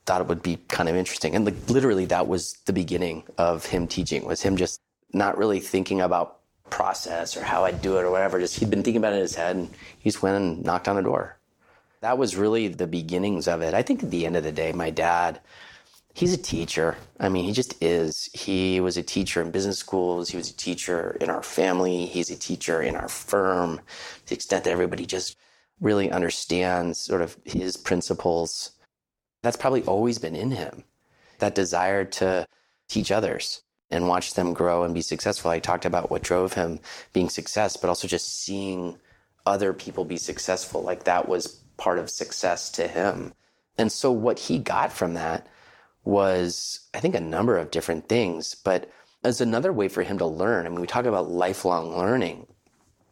thought 0.06 0.22
it 0.22 0.28
would 0.28 0.44
be 0.44 0.58
kind 0.68 0.90
of 0.90 0.96
interesting. 0.96 1.36
And 1.36 1.46
like 1.46 1.70
literally 1.70 2.06
that 2.06 2.28
was 2.28 2.54
the 2.66 2.74
beginning 2.74 3.24
of 3.38 3.66
him 3.66 3.88
teaching, 3.88 4.26
was 4.26 4.42
him 4.42 4.58
just 4.58 4.82
not 5.14 5.38
really 5.38 5.60
thinking 5.60 6.02
about 6.02 6.40
process 6.70 7.38
or 7.38 7.44
how 7.44 7.64
I'd 7.66 7.82
do 7.82 7.98
it 7.98 8.02
or 8.02 8.12
whatever. 8.12 8.40
Just 8.40 8.60
he'd 8.60 8.70
been 8.70 8.84
thinking 8.84 9.02
about 9.02 9.14
it 9.14 9.18
in 9.18 9.22
his 9.22 9.36
head 9.36 9.56
and 9.56 9.70
he 10.00 10.10
just 10.10 10.22
went 10.22 10.36
and 10.36 10.64
knocked 10.64 10.88
on 10.88 10.96
the 10.98 11.02
door 11.02 11.38
that 12.02 12.18
was 12.18 12.36
really 12.36 12.68
the 12.68 12.88
beginnings 12.88 13.48
of 13.48 13.62
it. 13.62 13.74
I 13.74 13.84
think 13.84 14.04
at 14.04 14.12
the 14.12 14.26
end 14.26 14.36
of 14.36 14.44
the 14.44 14.52
day, 14.52 14.72
my 14.74 14.90
dad, 14.90 15.40
he's 16.14 16.34
a 16.34 16.38
teacher. 16.38 16.98
I 17.20 17.30
mean, 17.30 17.46
he 17.46 17.52
just 17.52 17.82
is. 17.82 18.30
He 18.34 18.80
was 18.80 18.98
a 18.98 19.04
teacher 19.04 19.42
in 19.42 19.52
business 19.52 19.80
schools. 19.80 20.30
He 20.30 20.38
was 20.38 20.50
a 20.50 20.56
teacher 20.56 21.18
in 21.22 21.30
our 21.30 21.44
family. 21.44 22.06
He's 22.06 22.30
a 22.30 22.38
teacher 22.38 22.82
in 22.82 22.96
our 22.96 23.08
firm 23.08 23.78
to 23.78 24.30
the 24.30 24.36
extent 24.36 24.64
that 24.66 24.72
everybody 24.72 25.06
just 25.06 25.38
really 25.80 26.12
understands 26.12 27.00
sort 27.00 27.22
of 27.22 27.38
his 27.44 27.78
principles. 27.78 28.72
That's 29.44 29.58
probably 29.58 29.84
always 29.84 30.20
been 30.20 30.36
in 30.36 30.52
him 30.52 30.84
that 31.40 31.56
desire 31.56 32.06
to 32.06 32.46
teach 32.88 33.12
others 33.12 33.64
and 33.90 34.08
watch 34.08 34.36
them 34.36 34.54
grow 34.54 34.84
and 34.84 34.94
be 34.94 35.02
successful. 35.02 35.52
I 35.52 35.60
talked 35.60 35.86
about 35.86 36.12
what 36.12 36.22
drove 36.22 36.54
him 36.54 36.80
being 37.14 37.30
success, 37.30 37.76
but 37.76 37.90
also 37.90 38.08
just 38.08 38.44
seeing 38.44 38.98
other 39.46 39.74
people 39.74 40.06
be 40.06 40.18
successful. 40.18 40.82
Like 40.82 41.04
that 41.06 41.28
was 41.28 41.48
part 41.78 41.98
of 41.98 42.10
success 42.10 42.70
to 42.72 42.88
him. 42.88 43.34
And 43.78 43.92
so 43.92 44.12
what 44.12 44.38
he 44.38 44.60
got 44.60 44.94
from 44.94 45.16
that 45.16 45.48
was, 46.04 46.82
I 46.94 47.00
think, 47.00 47.16
a 47.16 47.20
number 47.20 47.58
of 47.58 47.72
different 47.72 48.10
things, 48.10 48.56
but 48.56 48.92
as 49.24 49.42
another 49.42 49.72
way 49.72 49.88
for 49.88 50.04
him 50.04 50.18
to 50.18 50.26
learn. 50.26 50.66
I 50.66 50.70
mean, 50.70 50.82
we 50.82 50.88
talk 50.88 51.06
about 51.06 51.30
lifelong 51.30 51.96
learning. 51.96 52.48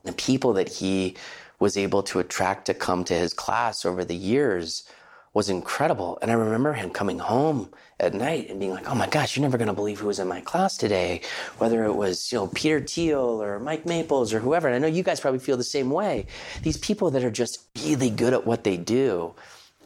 The 0.04 0.14
people 0.14 0.54
that 0.54 0.70
he 0.70 1.16
was 1.60 1.78
able 1.78 2.04
to 2.04 2.20
attract 2.20 2.66
to 2.66 2.74
come 2.74 3.04
to 3.06 3.14
his 3.14 3.34
class 3.34 3.86
over 3.86 4.04
the 4.04 4.16
years 4.16 4.90
was 5.34 5.50
incredible. 5.50 6.18
And 6.22 6.32
I 6.32 6.34
remember 6.34 6.74
him 6.74 6.90
coming 6.90 7.20
home 7.20 7.70
at 8.00 8.14
night 8.14 8.50
and 8.50 8.60
being 8.60 8.72
like, 8.72 8.90
oh 8.90 8.96
my 8.96 9.08
gosh, 9.08 9.36
you're 9.36 9.44
never 9.44 9.58
going 9.58 9.68
to 9.68 9.74
believe 9.74 10.00
who 10.00 10.08
was 10.08 10.20
in 10.20 10.28
my 10.28 10.42
class 10.42 10.78
today. 10.78 11.22
Whether 11.60 11.84
it 11.84 11.94
was, 11.94 12.32
you 12.32 12.40
know, 12.40 12.48
Peter 12.48 12.80
Thiel 12.80 13.44
or 13.44 13.60
Mike 13.60 13.86
Maples 13.86 14.34
or 14.34 14.40
whoever. 14.40 14.68
And 14.68 14.76
I 14.76 14.80
know 14.80 14.88
you 14.88 15.04
guys 15.04 15.20
probably 15.20 15.40
feel 15.40 15.58
the 15.58 15.64
same 15.64 15.92
way. 15.92 16.26
These 16.64 16.78
people 16.78 17.12
that 17.12 17.24
are 17.24 17.30
just 17.30 17.68
really 17.86 18.10
good 18.10 18.34
at 18.34 18.48
what 18.48 18.64
they 18.64 18.78
do. 18.78 19.36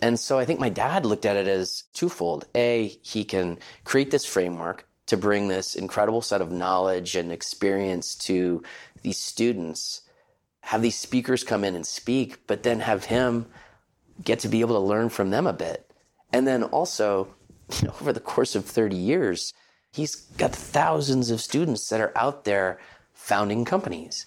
And 0.04 0.20
so 0.20 0.38
I 0.38 0.44
think 0.44 0.60
my 0.60 0.68
dad 0.68 1.06
looked 1.06 1.26
at 1.26 1.38
it 1.38 1.48
as 1.48 1.84
twofold. 1.94 2.46
A, 2.56 3.00
he 3.04 3.24
can 3.24 3.58
create 3.86 4.12
this 4.12 4.26
framework 4.26 4.86
to 5.06 5.16
bring 5.16 5.48
this 5.48 5.76
incredible 5.76 6.22
set 6.22 6.42
of 6.42 6.52
knowledge 6.52 7.16
and 7.16 7.32
experience 7.32 8.14
to 8.16 8.62
these 9.02 9.18
students, 9.18 10.02
have 10.60 10.82
these 10.82 11.00
speakers 11.00 11.46
come 11.46 11.64
in 11.64 11.74
and 11.74 11.88
speak, 11.88 12.46
but 12.48 12.64
then 12.64 12.82
have 12.82 13.06
him 13.06 13.46
get 14.22 14.40
to 14.40 14.50
be 14.50 14.60
able 14.60 14.76
to 14.76 14.86
learn 14.86 15.08
from 15.08 15.30
them 15.30 15.48
a 15.48 15.54
bit. 15.54 15.90
And 16.34 16.46
then 16.46 16.64
also, 16.64 17.34
you 17.80 17.88
know, 17.88 17.94
over 18.02 18.12
the 18.12 18.20
course 18.20 18.56
of 18.56 18.66
30 18.66 18.98
years, 18.98 19.54
he's 19.94 20.16
got 20.38 20.52
thousands 20.52 21.32
of 21.32 21.40
students 21.40 21.88
that 21.88 22.02
are 22.02 22.12
out 22.18 22.44
there 22.44 22.78
founding 23.14 23.64
companies. 23.64 24.26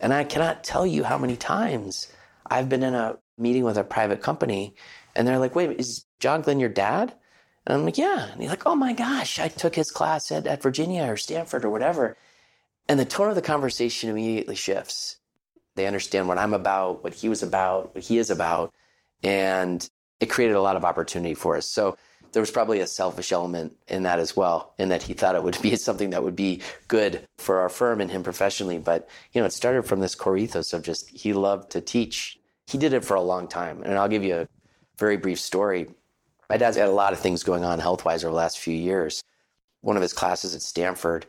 And 0.00 0.14
I 0.14 0.24
cannot 0.24 0.64
tell 0.64 0.86
you 0.86 1.04
how 1.04 1.18
many 1.18 1.36
times 1.36 2.10
I've 2.46 2.70
been 2.70 2.82
in 2.82 2.94
a 2.94 3.18
meeting 3.36 3.64
with 3.64 3.76
a 3.76 3.84
private 3.84 4.22
company 4.22 4.74
and 5.18 5.28
they're 5.28 5.38
like, 5.38 5.54
wait, 5.54 5.78
is 5.78 6.06
John 6.20 6.40
Glynn 6.40 6.60
your 6.60 6.70
dad? 6.70 7.12
And 7.66 7.76
I'm 7.76 7.84
like, 7.84 7.98
yeah. 7.98 8.30
And 8.32 8.40
he's 8.40 8.50
like, 8.50 8.64
oh 8.64 8.76
my 8.76 8.94
gosh, 8.94 9.38
I 9.38 9.48
took 9.48 9.74
his 9.74 9.90
class 9.90 10.32
at, 10.32 10.46
at 10.46 10.62
Virginia 10.62 11.02
or 11.02 11.18
Stanford 11.18 11.66
or 11.66 11.70
whatever. 11.70 12.16
And 12.88 12.98
the 12.98 13.04
tone 13.04 13.28
of 13.28 13.34
the 13.34 13.42
conversation 13.42 14.08
immediately 14.08 14.54
shifts. 14.54 15.18
They 15.74 15.86
understand 15.86 16.28
what 16.28 16.38
I'm 16.38 16.54
about, 16.54 17.04
what 17.04 17.12
he 17.12 17.28
was 17.28 17.42
about, 17.42 17.94
what 17.94 18.04
he 18.04 18.16
is 18.16 18.30
about 18.30 18.72
and 19.22 19.88
it 20.20 20.26
created 20.26 20.54
a 20.54 20.62
lot 20.62 20.76
of 20.76 20.84
opportunity 20.84 21.34
for 21.34 21.56
us. 21.56 21.66
So 21.66 21.96
there 22.32 22.42
was 22.42 22.50
probably 22.50 22.80
a 22.80 22.86
selfish 22.86 23.32
element 23.32 23.76
in 23.88 24.02
that 24.02 24.18
as 24.18 24.36
well, 24.36 24.74
in 24.78 24.90
that 24.90 25.02
he 25.02 25.14
thought 25.14 25.34
it 25.34 25.42
would 25.42 25.60
be 25.62 25.76
something 25.76 26.10
that 26.10 26.22
would 26.22 26.36
be 26.36 26.62
good 26.88 27.26
for 27.38 27.60
our 27.60 27.68
firm 27.68 28.00
and 28.00 28.10
him 28.10 28.22
professionally. 28.22 28.78
But 28.78 29.08
you 29.32 29.40
know, 29.40 29.46
it 29.46 29.52
started 29.52 29.82
from 29.82 30.00
this 30.00 30.14
core 30.14 30.36
ethos 30.36 30.72
of 30.72 30.82
just 30.82 31.08
he 31.10 31.32
loved 31.32 31.70
to 31.72 31.80
teach. 31.80 32.38
He 32.66 32.78
did 32.78 32.92
it 32.92 33.04
for 33.04 33.14
a 33.14 33.22
long 33.22 33.48
time, 33.48 33.82
and 33.82 33.94
I'll 33.94 34.08
give 34.08 34.24
you 34.24 34.36
a 34.36 34.48
very 34.98 35.16
brief 35.16 35.40
story. 35.40 35.88
My 36.50 36.56
dad's 36.56 36.76
had 36.76 36.88
a 36.88 36.92
lot 36.92 37.12
of 37.12 37.18
things 37.18 37.42
going 37.42 37.64
on 37.64 37.78
health 37.78 38.04
wise 38.04 38.24
over 38.24 38.32
the 38.32 38.36
last 38.36 38.58
few 38.58 38.74
years. 38.74 39.22
One 39.80 39.96
of 39.96 40.02
his 40.02 40.12
classes 40.12 40.54
at 40.54 40.62
Stanford, 40.62 41.26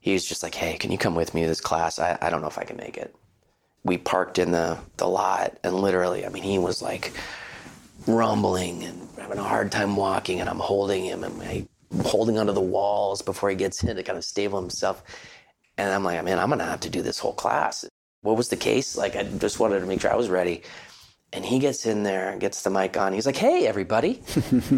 he 0.00 0.12
was 0.12 0.24
just 0.24 0.42
like, 0.42 0.54
"Hey, 0.54 0.76
can 0.78 0.90
you 0.90 0.98
come 0.98 1.14
with 1.14 1.34
me 1.34 1.42
to 1.42 1.48
this 1.48 1.60
class? 1.60 1.98
I, 1.98 2.18
I 2.20 2.30
don't 2.30 2.40
know 2.40 2.48
if 2.48 2.58
I 2.58 2.64
can 2.64 2.76
make 2.76 2.96
it." 2.96 3.14
we 3.84 3.98
parked 3.98 4.38
in 4.38 4.52
the, 4.52 4.78
the 4.96 5.08
lot 5.08 5.58
and 5.64 5.74
literally, 5.74 6.26
I 6.26 6.28
mean, 6.28 6.42
he 6.42 6.58
was 6.58 6.82
like 6.82 7.12
rumbling 8.06 8.84
and 8.84 9.08
having 9.18 9.38
a 9.38 9.42
hard 9.42 9.72
time 9.72 9.96
walking 9.96 10.40
and 10.40 10.48
I'm 10.48 10.58
holding 10.58 11.04
him 11.04 11.24
and 11.24 11.42
I'm 11.42 11.68
holding 12.04 12.38
onto 12.38 12.52
the 12.52 12.60
walls 12.60 13.22
before 13.22 13.50
he 13.50 13.56
gets 13.56 13.82
in 13.84 13.96
to 13.96 14.02
kind 14.02 14.18
of 14.18 14.24
stable 14.24 14.60
himself. 14.60 15.02
And 15.76 15.92
I'm 15.92 16.04
like, 16.04 16.22
man, 16.24 16.38
I'm 16.38 16.48
going 16.48 16.58
to 16.58 16.64
have 16.64 16.80
to 16.80 16.90
do 16.90 17.02
this 17.02 17.18
whole 17.18 17.32
class. 17.32 17.84
What 18.22 18.36
was 18.36 18.48
the 18.48 18.56
case? 18.56 18.96
Like, 18.96 19.14
I 19.14 19.22
just 19.22 19.60
wanted 19.60 19.80
to 19.80 19.86
make 19.86 20.00
sure 20.00 20.12
I 20.12 20.16
was 20.16 20.28
ready. 20.28 20.62
And 21.32 21.44
he 21.44 21.58
gets 21.58 21.84
in 21.84 22.02
there 22.02 22.30
and 22.30 22.40
gets 22.40 22.62
the 22.62 22.70
mic 22.70 22.96
on. 22.96 23.12
He's 23.12 23.26
like, 23.26 23.36
hey, 23.36 23.66
everybody. 23.66 24.22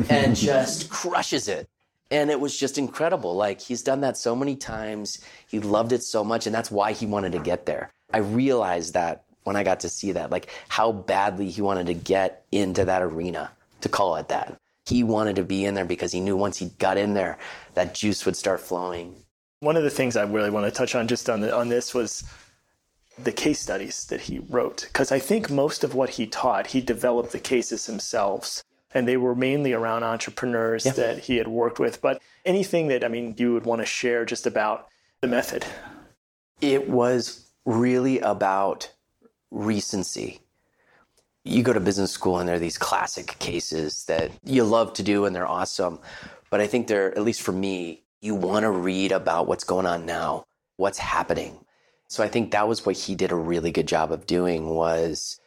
and 0.08 0.34
just 0.36 0.90
crushes 0.90 1.46
it. 1.48 1.68
And 2.10 2.28
it 2.28 2.40
was 2.40 2.56
just 2.58 2.76
incredible. 2.76 3.36
Like, 3.36 3.60
he's 3.60 3.82
done 3.82 4.00
that 4.00 4.16
so 4.16 4.34
many 4.34 4.56
times. 4.56 5.20
He 5.46 5.60
loved 5.60 5.92
it 5.92 6.02
so 6.02 6.24
much. 6.24 6.46
And 6.46 6.54
that's 6.54 6.70
why 6.70 6.90
he 6.92 7.06
wanted 7.06 7.32
to 7.32 7.38
get 7.38 7.66
there. 7.66 7.92
I 8.12 8.18
realized 8.18 8.94
that 8.94 9.24
when 9.44 9.56
I 9.56 9.62
got 9.62 9.80
to 9.80 9.88
see 9.88 10.12
that, 10.12 10.30
like 10.30 10.48
how 10.68 10.92
badly 10.92 11.50
he 11.50 11.62
wanted 11.62 11.86
to 11.86 11.94
get 11.94 12.44
into 12.52 12.84
that 12.84 13.02
arena, 13.02 13.50
to 13.80 13.88
call 13.88 14.16
it 14.16 14.28
that. 14.28 14.58
He 14.86 15.04
wanted 15.04 15.36
to 15.36 15.44
be 15.44 15.64
in 15.64 15.74
there 15.74 15.84
because 15.84 16.12
he 16.12 16.20
knew 16.20 16.36
once 16.36 16.58
he 16.58 16.70
got 16.78 16.98
in 16.98 17.14
there, 17.14 17.38
that 17.74 17.94
juice 17.94 18.26
would 18.26 18.36
start 18.36 18.60
flowing. 18.60 19.14
One 19.60 19.76
of 19.76 19.82
the 19.84 19.90
things 19.90 20.16
I 20.16 20.24
really 20.24 20.50
want 20.50 20.66
to 20.66 20.76
touch 20.76 20.94
on 20.94 21.06
just 21.06 21.30
on 21.30 21.40
the, 21.40 21.54
on 21.54 21.68
this 21.68 21.94
was 21.94 22.24
the 23.24 23.32
case 23.32 23.60
studies 23.60 24.04
that 24.06 24.22
he 24.22 24.38
wrote 24.38 24.84
because 24.88 25.12
I 25.12 25.18
think 25.18 25.50
most 25.50 25.84
of 25.84 25.94
what 25.94 26.10
he 26.10 26.26
taught, 26.26 26.68
he 26.68 26.80
developed 26.80 27.32
the 27.32 27.38
cases 27.38 27.86
himself 27.86 28.62
and 28.92 29.06
they 29.06 29.16
were 29.16 29.34
mainly 29.34 29.72
around 29.72 30.02
entrepreneurs 30.02 30.84
yeah. 30.84 30.92
that 30.92 31.18
he 31.20 31.36
had 31.36 31.48
worked 31.48 31.78
with. 31.78 32.00
But 32.00 32.20
anything 32.44 32.88
that 32.88 33.04
I 33.04 33.08
mean 33.08 33.34
you 33.36 33.52
would 33.54 33.64
want 33.64 33.80
to 33.82 33.86
share 33.86 34.24
just 34.24 34.46
about 34.46 34.88
the 35.20 35.28
method? 35.28 35.64
It 36.60 36.88
was 36.88 37.50
really 37.64 38.18
about 38.20 38.92
recency. 39.50 40.40
You 41.44 41.62
go 41.62 41.72
to 41.72 41.80
business 41.80 42.10
school 42.10 42.38
and 42.38 42.48
there 42.48 42.56
are 42.56 42.60
these 42.60 42.78
classic 42.78 43.38
cases 43.38 44.04
that 44.06 44.30
you 44.44 44.64
love 44.64 44.92
to 44.94 45.02
do 45.02 45.24
and 45.24 45.34
they're 45.34 45.46
awesome. 45.46 45.98
But 46.50 46.60
I 46.60 46.66
think 46.66 46.86
they're, 46.86 47.16
at 47.16 47.22
least 47.22 47.42
for 47.42 47.52
me, 47.52 48.02
you 48.20 48.34
want 48.34 48.64
to 48.64 48.70
read 48.70 49.12
about 49.12 49.46
what's 49.46 49.64
going 49.64 49.86
on 49.86 50.04
now, 50.04 50.44
what's 50.76 50.98
happening. 50.98 51.64
So 52.10 52.24
I 52.24 52.28
think 52.28 52.50
that 52.50 52.66
was 52.66 52.84
what 52.84 52.96
he 52.96 53.14
did 53.14 53.30
a 53.30 53.36
really 53.36 53.70
good 53.70 53.86
job 53.86 54.10
of 54.10 54.26
doing 54.26 54.68
was 54.68 55.38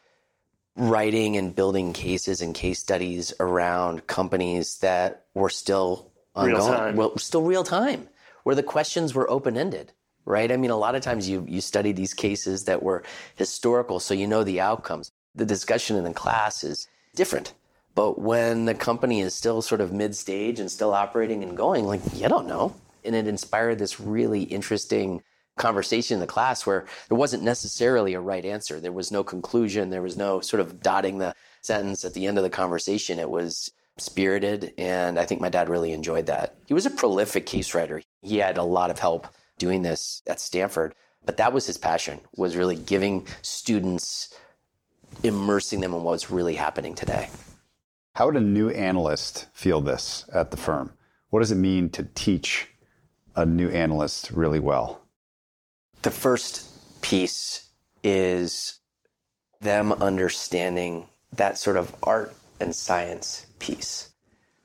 writing 0.78 1.36
and 1.36 1.54
building 1.54 1.92
cases 1.92 2.42
and 2.42 2.56
case 2.56 2.80
studies 2.80 3.34
around 3.42 4.08
companies 4.08 4.78
that 4.78 5.26
were 5.34 5.50
still 5.50 6.10
ongoing, 6.34 6.56
real 6.56 6.68
time. 6.68 6.96
well, 6.96 7.18
still 7.18 7.42
real 7.44 7.66
time, 7.66 8.08
where 8.44 8.56
the 8.56 8.64
questions 8.64 9.14
were 9.14 9.30
open 9.30 9.58
ended, 9.58 9.92
right? 10.24 10.54
I 10.54 10.56
mean, 10.56 10.72
a 10.72 10.78
lot 10.78 10.96
of 10.96 11.02
times 11.02 11.28
you 11.28 11.46
you 11.50 11.60
study 11.60 11.92
these 11.92 12.14
cases 12.14 12.64
that 12.64 12.82
were 12.82 13.04
historical, 13.36 14.00
so 14.00 14.14
you 14.14 14.26
know 14.26 14.46
the 14.46 14.62
outcomes. 14.62 15.12
The 15.36 15.46
discussion 15.46 15.98
in 15.98 16.06
the 16.06 16.14
class 16.14 16.64
is 16.64 16.88
different. 17.14 17.54
But 17.94 18.20
when 18.20 18.66
the 18.66 18.74
company 18.74 19.20
is 19.20 19.36
still 19.36 19.62
sort 19.62 19.82
of 19.82 19.92
mid 19.92 20.16
stage 20.16 20.62
and 20.62 20.72
still 20.72 20.94
operating 20.94 21.44
and 21.44 21.58
going, 21.58 21.86
like, 21.86 22.02
you 22.16 22.30
don't 22.30 22.48
know. 22.48 22.74
And 23.04 23.16
it 23.16 23.28
inspired 23.28 23.80
this 23.80 24.00
really 24.00 24.44
interesting 24.44 25.22
conversation 25.58 26.16
in 26.16 26.20
the 26.20 26.28
class 26.28 26.66
where 26.66 26.86
there 27.10 27.18
wasn't 27.18 27.44
necessarily 27.44 28.14
a 28.14 28.20
right 28.20 28.46
answer. 28.46 28.80
There 28.80 28.92
was 28.92 29.12
no 29.12 29.24
conclusion. 29.24 29.90
There 29.90 30.02
was 30.02 30.18
no 30.18 30.40
sort 30.42 30.62
of 30.62 30.82
dotting 30.82 31.20
the 31.20 31.36
sentence 31.62 32.04
at 32.04 32.14
the 32.14 32.26
end 32.26 32.38
of 32.38 32.44
the 32.44 32.50
conversation. 32.50 33.20
It 33.20 33.30
was 33.30 33.72
spirited. 33.98 34.74
And 34.78 35.20
I 35.20 35.26
think 35.26 35.42
my 35.42 35.50
dad 35.50 35.70
really 35.70 35.94
enjoyed 35.94 36.26
that. 36.26 36.56
He 36.66 36.74
was 36.74 36.86
a 36.86 36.92
prolific 36.92 37.46
case 37.46 37.74
writer. 37.74 38.02
He 38.22 38.38
had 38.38 38.58
a 38.58 38.64
lot 38.64 38.90
of 38.90 39.00
help 39.00 39.28
doing 39.60 39.84
this 39.84 40.24
at 40.28 40.40
Stanford, 40.40 40.96
but 41.26 41.38
that 41.38 41.54
was 41.54 41.68
his 41.68 41.78
passion 41.78 42.20
was 42.36 42.56
really 42.56 42.76
giving 42.76 43.28
students, 43.44 44.34
immersing 45.22 45.80
them 45.80 45.94
in 45.94 46.04
what's 46.04 46.32
really 46.32 46.56
happening 46.56 46.96
today. 46.96 47.30
How 48.16 48.26
would 48.26 48.36
a 48.36 48.42
new 48.42 48.70
analyst 48.70 49.48
feel 49.54 49.82
this 49.82 50.26
at 50.34 50.52
the 50.52 50.58
firm? 50.58 50.94
What 51.30 51.40
does 51.40 51.52
it 51.52 51.56
mean 51.56 51.90
to 51.92 52.04
teach 52.16 52.68
a 53.36 53.46
new 53.46 53.70
analyst 53.70 54.32
really 54.32 54.60
well? 54.60 55.03
The 56.04 56.12
first 56.12 57.02
piece 57.02 57.70
is 58.04 58.80
them 59.62 59.94
understanding 59.94 61.08
that 61.32 61.58
sort 61.58 61.78
of 61.78 61.96
art 62.04 62.36
and 62.60 62.76
science 62.76 63.46
piece, 63.60 64.10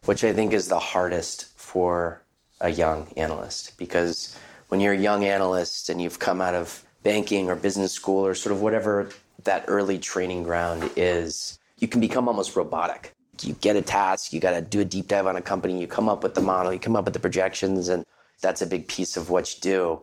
which 0.05 0.25
I 0.25 0.33
think 0.33 0.53
is 0.53 0.67
the 0.67 0.81
hardest 0.81 1.57
for 1.57 2.23
a 2.61 2.71
young 2.71 3.07
analyst 3.17 3.79
because 3.79 4.37
when 4.67 4.81
you're 4.81 4.95
a 4.95 4.99
young 4.99 5.25
analyst 5.25 5.89
and 5.89 6.03
you've 6.03 6.19
come 6.19 6.41
out 6.41 6.57
of 6.57 6.83
banking 7.05 7.49
or 7.49 7.55
business 7.55 7.93
school 7.93 8.27
or 8.27 8.35
sort 8.35 8.53
of 8.53 8.61
whatever 8.61 9.09
that 9.45 9.65
early 9.69 9.97
training 9.97 10.43
ground 10.43 10.91
is, 10.97 11.57
you 11.79 11.87
can 11.87 12.01
become 12.01 12.27
almost 12.27 12.57
robotic. 12.57 13.13
You 13.43 13.53
get 13.55 13.77
a 13.77 13.83
task, 13.83 14.33
you 14.33 14.41
got 14.41 14.55
to 14.55 14.61
do 14.61 14.81
a 14.81 14.85
deep 14.85 15.07
dive 15.07 15.29
on 15.29 15.37
a 15.37 15.41
company, 15.41 15.81
you 15.81 15.87
come 15.87 16.09
up 16.09 16.25
with 16.25 16.35
the 16.35 16.41
model, 16.41 16.73
you 16.73 16.81
come 16.81 16.97
up 16.97 17.05
with 17.05 17.15
the 17.15 17.21
projections, 17.21 17.89
and 17.89 18.05
that's 18.43 18.61
a 18.61 18.67
big 18.67 18.89
piece 18.89 19.17
of 19.17 19.31
what 19.31 19.55
you 19.55 19.61
do 19.61 20.03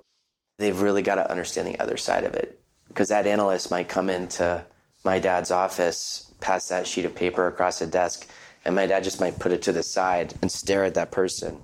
they've 0.58 0.82
really 0.82 1.02
got 1.02 1.16
to 1.16 1.30
understand 1.30 1.68
the 1.68 1.80
other 1.80 1.98
side 1.98 2.24
of 2.24 2.34
it. 2.34 2.60
Because 2.88 3.10
that 3.10 3.28
analyst 3.28 3.72
might 3.72 3.90
come 3.90 4.10
into 4.10 4.66
my 5.04 5.20
dad's 5.20 5.52
office, 5.52 6.32
pass 6.40 6.70
that 6.70 6.88
sheet 6.88 7.06
of 7.06 7.16
paper 7.16 7.48
across 7.48 7.80
the 7.80 7.88
desk, 7.88 8.28
and 8.64 8.76
my 8.76 8.88
dad 8.88 9.04
just 9.04 9.20
might 9.20 9.40
put 9.40 9.52
it 9.52 9.62
to 9.64 9.72
the 9.72 9.84
side 9.84 10.34
and 10.42 10.52
stare 10.52 10.84
at 10.84 10.96
that 10.96 11.12
person 11.12 11.62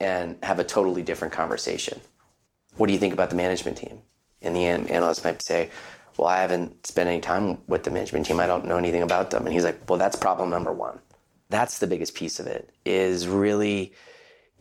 and 0.00 0.36
have 0.42 0.58
a 0.58 0.64
totally 0.64 1.02
different 1.02 1.34
conversation. 1.34 2.00
What 2.76 2.86
do 2.86 2.92
you 2.92 2.98
think 2.98 3.12
about 3.12 3.30
the 3.30 3.36
management 3.36 3.76
team? 3.76 4.00
And 4.40 4.56
the 4.56 4.64
analyst 4.64 5.24
might 5.24 5.42
say, 5.42 5.70
Well, 6.16 6.28
I 6.28 6.40
haven't 6.40 6.86
spent 6.86 7.08
any 7.08 7.20
time 7.20 7.58
with 7.66 7.84
the 7.84 7.90
management 7.90 8.26
team. 8.26 8.40
I 8.40 8.46
don't 8.46 8.64
know 8.64 8.78
anything 8.78 9.02
about 9.02 9.30
them. 9.30 9.44
And 9.44 9.52
he's 9.52 9.64
like, 9.64 9.88
Well, 9.88 9.98
that's 9.98 10.16
problem 10.16 10.48
number 10.48 10.72
one. 10.72 10.98
That's 11.50 11.78
the 11.78 11.86
biggest 11.86 12.14
piece 12.14 12.40
of 12.40 12.46
it, 12.46 12.70
is 12.86 13.28
really 13.28 13.92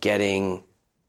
getting 0.02 0.64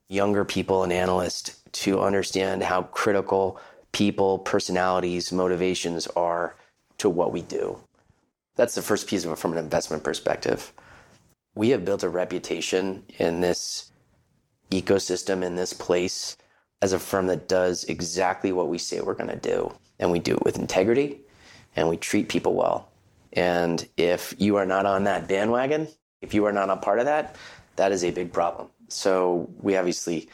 younger 0.08 0.44
people 0.44 0.84
and 0.84 0.92
analysts 0.92 1.59
to 1.72 2.00
understand 2.00 2.62
how 2.62 2.82
critical 2.82 3.60
people, 3.92 4.38
personalities, 4.38 5.32
motivations 5.32 6.06
are 6.08 6.54
to 6.98 7.08
what 7.08 7.32
we 7.32 7.42
do. 7.42 7.78
That's 8.56 8.74
the 8.74 8.82
first 8.82 9.06
piece 9.06 9.24
of 9.24 9.32
it 9.32 9.38
from 9.38 9.52
an 9.52 9.58
investment 9.58 10.04
perspective. 10.04 10.72
We 11.54 11.70
have 11.70 11.84
built 11.84 12.02
a 12.02 12.08
reputation 12.08 13.04
in 13.18 13.40
this 13.40 13.90
ecosystem, 14.70 15.42
in 15.42 15.56
this 15.56 15.72
place, 15.72 16.36
as 16.82 16.92
a 16.92 16.98
firm 16.98 17.26
that 17.26 17.48
does 17.48 17.84
exactly 17.84 18.52
what 18.52 18.68
we 18.68 18.78
say 18.78 19.00
we're 19.00 19.14
going 19.14 19.30
to 19.30 19.36
do. 19.36 19.72
And 19.98 20.10
we 20.10 20.18
do 20.18 20.34
it 20.34 20.44
with 20.44 20.58
integrity 20.58 21.20
and 21.76 21.88
we 21.88 21.96
treat 21.96 22.28
people 22.28 22.54
well. 22.54 22.88
And 23.32 23.86
if 23.96 24.34
you 24.38 24.56
are 24.56 24.66
not 24.66 24.86
on 24.86 25.04
that 25.04 25.28
bandwagon, 25.28 25.88
if 26.20 26.34
you 26.34 26.44
are 26.46 26.52
not 26.52 26.70
a 26.70 26.76
part 26.76 26.98
of 26.98 27.04
that, 27.06 27.36
that 27.76 27.92
is 27.92 28.04
a 28.04 28.10
big 28.10 28.32
problem. 28.32 28.68
So 28.88 29.48
we 29.60 29.76
obviously 29.76 30.28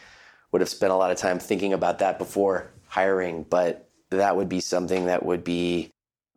would 0.57 0.63
have 0.63 0.71
spent 0.71 0.91
a 0.91 0.97
lot 0.97 1.11
of 1.11 1.19
time 1.19 1.39
thinking 1.39 1.75
about 1.75 1.99
that 1.99 2.17
before 2.17 2.71
hiring, 2.89 3.43
but 3.43 3.91
that 4.09 4.37
would 4.37 4.49
be 4.49 4.59
something 4.59 5.05
that 5.05 5.23
would 5.23 5.45
be 5.45 5.91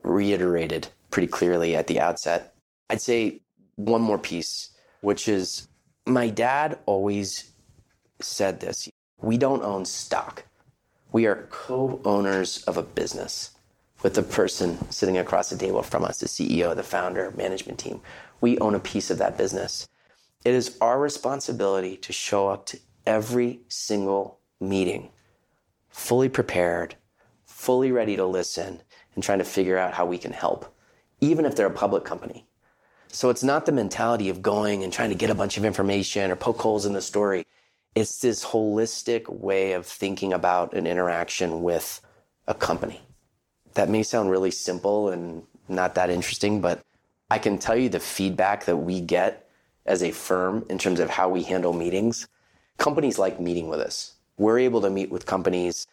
reiterated 0.03 0.89
pretty 1.09 1.28
clearly 1.28 1.74
at 1.74 1.88
the 1.88 2.01
outset. 2.01 2.53
I'd 2.89 3.01
say 3.01 3.39
one 3.78 4.01
more 4.01 4.17
piece, 4.17 4.72
which 4.99 5.30
is 5.30 5.70
my 6.05 6.28
dad 6.28 6.80
always 6.86 7.49
said 8.20 8.59
this 8.59 8.89
we 9.22 9.38
don't 9.38 9.63
own 9.63 9.86
stock. 9.86 10.43
We 11.13 11.26
are 11.26 11.47
co 11.49 12.01
owners 12.03 12.61
of 12.63 12.76
a 12.76 12.84
business 12.84 13.51
with 14.03 14.15
the 14.15 14.24
person 14.24 14.91
sitting 14.91 15.17
across 15.17 15.49
the 15.49 15.57
table 15.57 15.82
from 15.82 16.03
us, 16.03 16.20
the 16.20 16.28
CEO, 16.28 16.76
the 16.76 16.84
founder, 16.84 17.32
management 17.38 17.80
team. 17.80 18.01
We 18.41 18.57
own 18.57 18.76
a 18.76 18.82
piece 18.82 19.11
of 19.11 19.17
that 19.20 19.38
business. 19.38 19.88
It 20.43 20.55
is 20.55 20.78
our 20.82 20.99
responsibility 20.99 21.95
to 21.95 22.11
show 22.11 22.49
up 22.49 22.65
to 22.65 22.80
every 23.10 23.60
single 23.70 24.39
meeting 24.62 25.10
fully 25.89 26.30
prepared, 26.30 26.95
fully 27.43 27.91
ready 27.91 28.16
to 28.16 28.24
listen, 28.24 28.84
and 29.16 29.24
trying 29.24 29.39
to 29.39 29.43
figure 29.43 29.80
out 29.80 29.95
how 29.95 30.05
we 30.05 30.20
can 30.20 30.32
help, 30.32 30.72
even 31.20 31.43
if 31.43 31.55
they're 31.55 31.66
a 31.66 31.72
public 31.72 32.05
company. 32.05 32.45
So 33.07 33.32
it's 33.32 33.43
not 33.43 33.66
the 33.66 33.72
mentality 33.72 34.30
of 34.30 34.43
going 34.43 34.84
and 34.84 34.93
trying 34.93 35.10
to 35.10 35.16
get 35.16 35.32
a 35.32 35.36
bunch 35.36 35.57
of 35.57 35.66
information 35.66 36.30
or 36.30 36.36
poke 36.36 36.62
holes 36.62 36.86
in 36.86 36.93
the 36.93 37.01
story. 37.01 37.47
It's 37.95 38.22
this 38.22 38.45
holistic 38.45 39.28
way 39.28 39.74
of 39.74 39.88
thinking 39.88 40.32
about 40.32 40.76
an 40.76 40.86
interaction 40.86 41.64
with 41.64 42.01
a 42.47 42.53
company. 42.53 43.01
That 43.74 43.89
may 43.89 44.03
sound 44.03 44.30
really 44.30 44.51
simple 44.51 45.10
and 45.10 45.41
not 45.68 45.95
that 45.95 46.12
interesting, 46.12 46.62
but 46.62 46.84
I 47.32 47.39
can 47.39 47.57
tell 47.57 47.76
you 47.76 47.89
the 47.89 47.99
feedback 47.99 48.66
that 48.66 48.78
we 48.78 49.01
get 49.01 49.49
as 49.88 50.03
a 50.03 50.12
firm 50.12 50.64
in 50.70 50.78
terms 50.78 50.99
of 50.99 51.10
how 51.10 51.28
we 51.30 51.41
handle 51.41 51.74
meetings 51.74 52.28
companies 52.80 53.19
like 53.19 53.39
meeting 53.39 53.67
with 53.67 53.80
us. 53.80 54.15
We're 54.38 54.59
able 54.59 54.82
to 54.82 54.89
meet 54.89 55.11
with 55.11 55.25
companies 55.25 55.86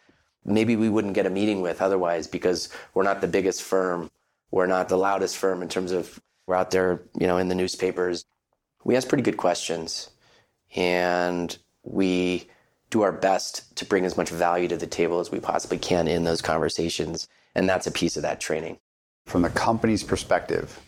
maybe 0.47 0.75
we 0.75 0.89
wouldn't 0.89 1.13
get 1.13 1.25
a 1.25 1.29
meeting 1.29 1.61
with 1.61 1.81
otherwise 1.81 2.25
because 2.25 2.69
we're 2.93 3.03
not 3.03 3.21
the 3.21 3.27
biggest 3.27 3.61
firm. 3.61 4.09
We're 4.49 4.65
not 4.65 4.89
the 4.89 4.97
loudest 4.97 5.37
firm 5.37 5.61
in 5.61 5.67
terms 5.67 5.91
of 5.91 6.19
we're 6.47 6.55
out 6.55 6.71
there, 6.71 7.03
you 7.19 7.27
know, 7.27 7.37
in 7.37 7.49
the 7.49 7.55
newspapers. 7.55 8.25
We 8.85 8.95
ask 8.95 9.07
pretty 9.07 9.23
good 9.23 9.37
questions 9.37 10.09
and 10.75 11.55
we 11.83 12.47
do 12.89 13.01
our 13.01 13.11
best 13.11 13.75
to 13.75 13.85
bring 13.85 14.05
as 14.05 14.15
much 14.15 14.29
value 14.29 14.69
to 14.69 14.77
the 14.77 14.87
table 14.87 15.19
as 15.19 15.29
we 15.29 15.41
possibly 15.41 15.77
can 15.77 16.07
in 16.07 16.23
those 16.23 16.41
conversations. 16.41 17.27
And 17.53 17.67
that's 17.67 17.87
a 17.87 17.91
piece 17.91 18.15
of 18.15 18.23
that 18.23 18.39
training. 18.39 18.79
From 19.25 19.41
the 19.41 19.49
company's 19.49 20.03
perspective, 20.03 20.79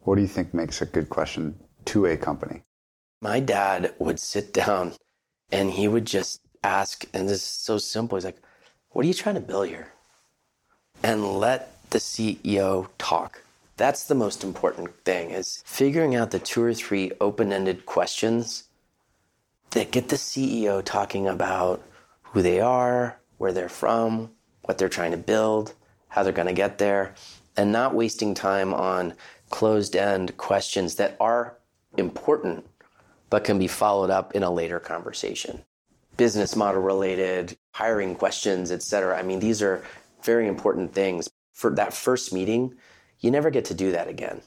what 0.00 0.16
do 0.16 0.20
you 0.20 0.28
think 0.28 0.52
makes 0.52 0.82
a 0.82 0.86
good 0.86 1.08
question 1.08 1.58
to 1.86 2.04
a 2.04 2.16
company? 2.16 2.62
My 3.22 3.40
dad 3.40 3.94
would 3.98 4.20
sit 4.20 4.52
down 4.52 4.92
and 5.50 5.70
he 5.70 5.88
would 5.88 6.04
just 6.04 6.40
ask, 6.62 7.04
and 7.12 7.28
this 7.28 7.36
is 7.36 7.42
so 7.42 7.78
simple. 7.78 8.16
He's 8.16 8.24
like, 8.24 8.40
What 8.90 9.04
are 9.04 9.08
you 9.08 9.14
trying 9.14 9.36
to 9.36 9.40
build 9.40 9.68
here? 9.68 9.92
And 11.02 11.38
let 11.38 11.90
the 11.90 11.98
CEO 11.98 12.88
talk. 12.98 13.42
That's 13.76 14.04
the 14.04 14.14
most 14.14 14.42
important 14.42 15.04
thing 15.04 15.30
is 15.30 15.62
figuring 15.66 16.14
out 16.14 16.30
the 16.30 16.38
two 16.38 16.62
or 16.62 16.72
three 16.72 17.12
open-ended 17.20 17.84
questions 17.84 18.64
that 19.70 19.90
get 19.90 20.08
the 20.08 20.16
CEO 20.16 20.82
talking 20.82 21.28
about 21.28 21.82
who 22.22 22.40
they 22.40 22.60
are, 22.60 23.18
where 23.36 23.52
they're 23.52 23.68
from, 23.68 24.30
what 24.62 24.78
they're 24.78 24.88
trying 24.88 25.10
to 25.10 25.18
build, 25.18 25.74
how 26.08 26.22
they're 26.22 26.32
going 26.32 26.48
to 26.48 26.54
get 26.54 26.78
there, 26.78 27.14
and 27.56 27.70
not 27.70 27.94
wasting 27.94 28.34
time 28.34 28.72
on 28.72 29.14
closed 29.50 29.94
end 29.94 30.36
questions 30.36 30.94
that 30.96 31.16
are 31.20 31.56
important 31.96 32.66
but 33.36 33.44
can 33.44 33.58
be 33.58 33.66
followed 33.66 34.08
up 34.08 34.34
in 34.34 34.42
a 34.42 34.50
later 34.50 34.80
conversation. 34.80 35.62
Business 36.16 36.56
model 36.56 36.80
related, 36.80 37.54
hiring 37.72 38.14
questions, 38.14 38.72
etc. 38.72 39.14
I 39.18 39.22
mean, 39.22 39.40
these 39.40 39.60
are 39.60 39.84
very 40.22 40.48
important 40.48 40.94
things. 40.94 41.28
For 41.52 41.70
that 41.74 41.92
first 41.92 42.32
meeting, 42.32 42.76
you 43.20 43.30
never 43.30 43.50
get 43.50 43.66
to 43.66 43.74
do 43.74 43.92
that 43.92 44.08
again. 44.08 44.40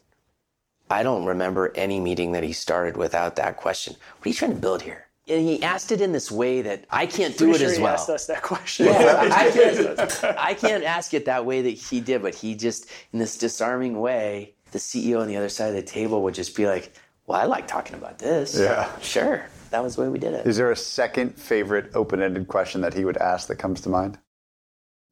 I 0.90 1.04
don't 1.04 1.26
remember 1.26 1.72
any 1.76 2.00
meeting 2.00 2.32
that 2.32 2.42
he 2.42 2.52
started 2.52 2.98
without 2.98 3.36
that 3.36 3.58
question. 3.58 3.96
What 4.18 4.26
are 4.26 4.30
you 4.30 4.34
trying 4.34 4.56
to 4.56 4.60
build 4.60 4.82
here? 4.82 5.06
And 5.28 5.48
he 5.48 5.62
asked 5.62 5.92
it 5.92 6.02
in 6.02 6.12
this 6.12 6.32
way 6.32 6.64
that 6.64 6.86
I 6.90 7.06
can't 7.06 7.38
do 7.38 7.52
it 7.52 7.60
sure 7.60 7.68
as 7.68 7.78
he 7.78 7.84
well. 7.84 7.94
asked 7.94 8.10
us 8.10 8.26
that 8.26 8.42
question. 8.42 8.88
Yeah, 8.88 9.30
I 9.32 9.52
can't, 9.52 10.24
I 10.40 10.54
can't 10.56 10.84
ask 10.84 11.14
it 11.14 11.26
that 11.26 11.46
way 11.46 11.62
that 11.62 11.70
he 11.78 12.00
did, 12.00 12.24
but 12.24 12.34
he 12.34 12.56
just, 12.56 12.90
in 13.14 13.20
this 13.20 13.38
disarming 13.38 14.00
way, 14.00 14.56
the 14.72 14.80
CEO 14.80 15.22
on 15.22 15.28
the 15.28 15.38
other 15.38 15.50
side 15.50 15.70
of 15.70 15.76
the 15.76 15.84
table 15.84 16.24
would 16.24 16.34
just 16.34 16.56
be 16.56 16.66
like, 16.66 16.92
Well, 17.30 17.40
I 17.40 17.46
like 17.46 17.68
talking 17.68 17.96
about 17.96 18.18
this. 18.18 18.58
Yeah. 18.60 18.90
Sure. 19.02 19.46
That 19.70 19.84
was 19.84 19.96
the 19.96 20.02
way 20.02 20.10
we 20.10 20.18
did 20.18 20.34
it. 20.34 20.48
Is 20.48 20.58
there 20.58 20.72
a 20.72 20.76
second 20.76 21.38
favorite 21.38 21.92
open 21.94 22.24
ended 22.24 22.48
question 22.48 22.82
that 22.82 22.96
he 22.96 23.06
would 23.06 23.18
ask 23.18 23.48
that 23.50 23.58
comes 23.58 23.82
to 23.82 23.90
mind? 23.90 24.18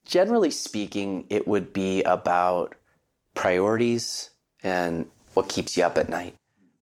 Generally 0.04 0.50
speaking, 0.50 1.26
it 1.30 1.48
would 1.48 1.74
be 1.74 2.02
about 2.02 2.74
priorities 3.36 4.32
and 4.64 5.06
what 5.36 5.48
keeps 5.48 5.78
you 5.78 5.84
up 5.84 5.96
at 5.96 6.10
night. 6.10 6.34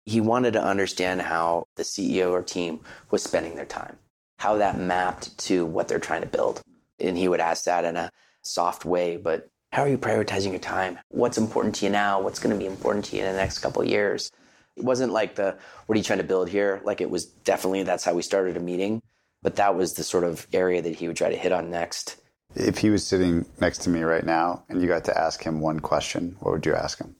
He 0.05 0.19
wanted 0.19 0.51
to 0.51 0.61
understand 0.61 1.21
how 1.21 1.63
the 1.77 1.83
CEO 1.83 2.31
or 2.31 2.43
team 2.43 2.81
was 3.09 3.23
spending 3.23 3.55
their 3.55 3.65
time, 3.65 3.95
how 4.39 4.57
that 4.57 4.77
mapped 4.77 5.37
to 5.45 5.65
what 5.65 5.87
they're 5.87 5.97
trying 5.97 6.23
to 6.23 6.27
build. 6.27 6.59
And 6.99 7.17
he 7.17 7.29
would 7.29 7.39
ask 7.39 7.63
that 7.63 7.85
in 7.85 7.95
a 7.95 8.11
soft 8.41 8.83
way, 8.83 9.15
but 9.15 9.47
how 9.71 9.83
are 9.83 9.87
you 9.87 9.97
prioritizing 9.97 10.49
your 10.49 10.59
time? 10.59 10.99
What's 11.07 11.37
important 11.37 11.75
to 11.75 11.85
you 11.85 11.91
now? 11.91 12.19
What's 12.19 12.39
going 12.39 12.53
to 12.53 12.59
be 12.59 12.69
important 12.69 13.05
to 13.05 13.15
you 13.15 13.23
in 13.23 13.31
the 13.31 13.37
next 13.37 13.59
couple 13.59 13.81
of 13.81 13.87
years? 13.87 14.29
It 14.77 14.83
wasn't 14.83 15.13
like 15.13 15.35
the, 15.35 15.57
what 15.85 15.95
are 15.95 15.97
you 15.97 16.03
trying 16.03 16.19
to 16.19 16.25
build 16.25 16.49
here? 16.49 16.81
Like 16.83 17.01
it 17.01 17.09
was 17.09 17.25
definitely, 17.25 17.83
that's 17.83 18.03
how 18.03 18.13
we 18.13 18.21
started 18.21 18.57
a 18.57 18.59
meeting. 18.59 19.01
But 19.43 19.55
that 19.55 19.75
was 19.75 19.93
the 19.93 20.03
sort 20.03 20.23
of 20.23 20.47
area 20.53 20.81
that 20.81 20.95
he 20.95 21.07
would 21.07 21.17
try 21.17 21.29
to 21.29 21.35
hit 21.35 21.51
on 21.51 21.71
next. 21.71 22.17
If 22.55 22.77
he 22.77 22.89
was 22.89 23.05
sitting 23.05 23.45
next 23.59 23.79
to 23.79 23.89
me 23.89 24.01
right 24.01 24.25
now 24.25 24.63
and 24.69 24.81
you 24.81 24.87
got 24.87 25.05
to 25.05 25.17
ask 25.17 25.43
him 25.43 25.61
one 25.61 25.79
question, 25.79 26.35
what 26.39 26.51
would 26.51 26.65
you 26.65 26.75
ask 26.75 26.99
him? 26.99 27.15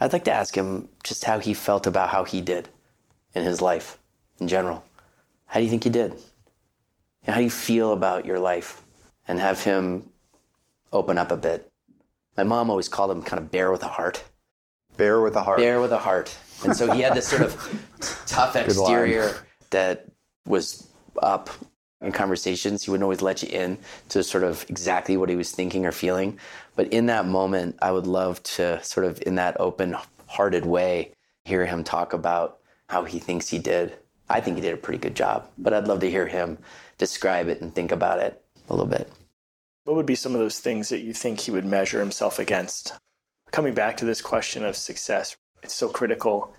I'd 0.00 0.12
like 0.12 0.24
to 0.24 0.32
ask 0.32 0.54
him 0.54 0.88
just 1.04 1.24
how 1.24 1.38
he 1.38 1.54
felt 1.54 1.86
about 1.86 2.08
how 2.10 2.24
he 2.24 2.40
did 2.40 2.68
in 3.34 3.44
his 3.44 3.60
life 3.60 3.98
in 4.40 4.48
general. 4.48 4.84
How 5.46 5.60
do 5.60 5.64
you 5.64 5.70
think 5.70 5.84
he 5.84 5.90
did? 5.90 6.12
And 6.12 7.34
how 7.34 7.36
do 7.36 7.44
you 7.44 7.50
feel 7.50 7.92
about 7.92 8.26
your 8.26 8.38
life? 8.38 8.82
And 9.26 9.38
have 9.38 9.62
him 9.62 10.08
open 10.92 11.18
up 11.18 11.30
a 11.30 11.36
bit. 11.36 11.70
My 12.36 12.44
mom 12.44 12.70
always 12.70 12.88
called 12.88 13.10
him 13.10 13.22
kind 13.22 13.42
of 13.42 13.50
bear 13.50 13.70
with 13.70 13.82
a 13.82 13.88
heart. 13.88 14.24
Bear 14.98 15.20
with 15.22 15.36
a 15.36 15.42
heart. 15.42 15.58
Bear 15.58 15.80
with 15.80 15.92
a 15.92 15.98
heart. 15.98 16.36
And 16.64 16.76
so 16.76 16.92
he 16.92 17.00
had 17.00 17.14
this 17.14 17.28
sort 17.28 17.42
of 17.42 18.24
tough 18.26 18.56
exterior 18.56 19.34
that 19.70 20.06
was 20.44 20.88
up 21.22 21.48
in 22.00 22.12
conversations. 22.12 22.84
He 22.84 22.90
wouldn't 22.90 23.04
always 23.04 23.22
let 23.22 23.42
you 23.42 23.48
in 23.48 23.78
to 24.10 24.22
sort 24.22 24.44
of 24.44 24.66
exactly 24.68 25.16
what 25.16 25.28
he 25.28 25.36
was 25.36 25.52
thinking 25.52 25.86
or 25.86 25.92
feeling. 25.92 26.38
But 26.76 26.92
in 26.92 27.06
that 27.06 27.26
moment, 27.26 27.78
I 27.80 27.92
would 27.92 28.06
love 28.06 28.42
to 28.54 28.82
sort 28.82 29.06
of, 29.06 29.22
in 29.24 29.36
that 29.36 29.58
open 29.60 29.96
hearted 30.26 30.66
way, 30.66 31.12
hear 31.44 31.64
him 31.64 31.84
talk 31.84 32.12
about 32.12 32.58
how 32.88 33.04
he 33.04 33.18
thinks 33.18 33.48
he 33.48 33.58
did. 33.58 33.96
I 34.28 34.40
think 34.40 34.56
he 34.56 34.62
did 34.62 34.74
a 34.74 34.78
pretty 34.78 34.98
good 34.98 35.14
job, 35.14 35.48
but 35.56 35.72
I'd 35.72 35.88
love 35.88 36.00
to 36.00 36.10
hear 36.10 36.26
him 36.26 36.58
describe 36.98 37.48
it 37.48 37.60
and 37.60 37.72
think 37.74 37.92
about 37.92 38.18
it 38.18 38.42
a 38.68 38.72
little 38.72 38.86
bit. 38.86 39.10
What 39.84 39.96
would 39.96 40.06
be 40.06 40.16
some 40.16 40.34
of 40.34 40.40
those 40.40 40.58
things 40.58 40.90
that 40.90 41.00
you 41.00 41.14
think 41.14 41.40
he 41.40 41.50
would 41.50 41.64
measure 41.64 42.00
himself 42.00 42.38
against? 42.38 42.92
Coming 43.50 43.74
back 43.74 43.96
to 43.98 44.04
this 44.04 44.20
question 44.20 44.64
of 44.64 44.76
success, 44.76 45.36
it's 45.62 45.74
so 45.74 45.88
critical 45.88 46.54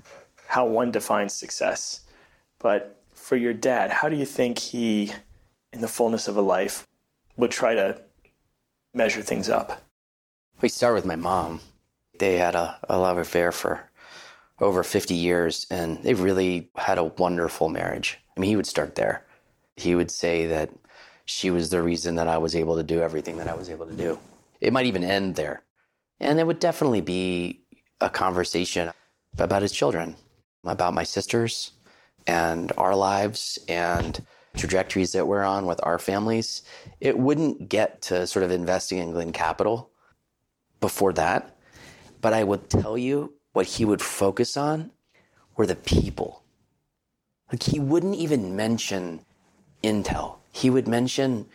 how 0.48 0.66
one 0.66 0.92
defines 0.92 1.34
success. 1.34 2.02
But 2.60 3.02
for 3.14 3.36
your 3.36 3.54
dad, 3.54 3.92
how 3.92 4.10
do 4.10 4.16
you 4.16 4.26
think 4.26 4.58
he, 4.58 5.14
in 5.72 5.82
the 5.82 5.88
fullness 5.88 6.28
of 6.28 6.38
a 6.38 6.42
life, 6.42 6.88
would 7.38 7.52
try 7.52 7.76
to 7.76 8.02
measure 8.94 9.22
things 9.22 9.50
up? 9.50 9.84
We 10.62 10.70
start 10.70 10.96
with 10.96 11.06
my 11.06 11.16
mom. 11.16 11.62
They 12.18 12.38
had 12.38 12.56
a, 12.56 12.80
a 12.90 12.98
love 12.98 13.18
affair 13.18 13.52
for 13.52 13.90
over 14.60 14.84
50 14.84 15.14
years, 15.14 15.66
and 15.70 16.04
they 16.04 16.14
really 16.14 16.70
had 16.76 16.98
a 16.98 17.04
wonderful 17.06 17.70
marriage. 17.70 18.20
I 18.36 18.40
mean, 18.40 18.50
he 18.50 18.56
would 18.56 18.68
start 18.68 18.96
there. 18.96 19.26
He 19.76 19.96
would 19.96 20.12
say 20.12 20.48
that 20.48 20.70
she 21.26 21.52
was 21.52 21.70
the 21.70 21.82
reason 21.82 22.16
that 22.16 22.28
I 22.28 22.40
was 22.40 22.56
able 22.56 22.76
to 22.76 22.84
do 22.84 23.02
everything 23.02 23.38
that 23.38 23.48
I 23.48 23.54
was 23.54 23.70
able 23.70 23.86
to 23.86 23.94
do. 23.94 24.20
It 24.60 24.74
might 24.74 24.88
even 24.88 25.04
end 25.04 25.36
there. 25.36 25.62
And 26.20 26.40
it 26.40 26.48
would 26.48 26.60
definitely 26.60 27.02
be 27.02 27.62
a 28.02 28.10
conversation 28.10 28.92
about 29.38 29.62
his 29.62 29.72
children, 29.72 30.16
about 30.64 30.94
my 30.94 31.04
sisters 31.04 31.72
and 32.28 32.72
our 32.78 32.96
lives 32.96 33.58
and 33.68 34.26
trajectories 34.58 35.14
that 35.14 35.28
we're 35.28 35.44
on 35.44 35.66
with 35.66 35.80
our 35.84 36.00
families. 36.00 36.64
It 37.00 37.18
wouldn't 37.18 37.70
get 37.70 38.02
to 38.04 38.28
sort 38.28 38.44
of 38.44 38.52
investing 38.52 38.98
in 38.98 39.12
Glynn 39.12 39.32
Capital 39.32 39.92
before 40.80 41.14
that. 41.14 41.56
But 42.22 42.34
I 42.34 42.44
would 42.44 42.70
tell 42.70 42.98
you 42.98 43.34
what 43.54 43.66
he 43.66 43.86
would 43.86 44.02
focus 44.02 44.58
on 44.58 44.92
were 45.56 45.66
the 45.66 45.76
people. 45.76 46.44
Like 47.52 47.64
he 47.64 47.80
wouldn't 47.80 48.16
even 48.16 48.56
mention 48.56 49.26
Intel. 49.84 50.38
He 50.52 50.70
would 50.70 50.88
mention 50.88 51.46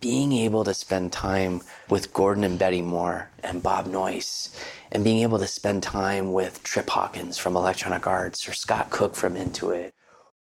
being 0.00 0.32
able 0.32 0.64
to 0.64 0.74
spend 0.74 1.12
time 1.12 1.62
with 1.88 2.12
Gordon 2.12 2.44
and 2.44 2.58
Betty 2.58 2.82
Moore 2.82 3.30
and 3.42 3.62
Bob 3.62 3.86
Noyce 3.86 4.54
and 4.92 5.02
being 5.02 5.20
able 5.20 5.38
to 5.38 5.46
spend 5.46 5.82
time 5.82 6.32
with 6.32 6.62
Trip 6.62 6.88
Hawkins 6.90 7.38
from 7.38 7.56
Electronic 7.56 8.06
Arts 8.06 8.48
or 8.48 8.52
Scott 8.52 8.90
Cook 8.90 9.14
from 9.14 9.34
Intuit. 9.34 9.92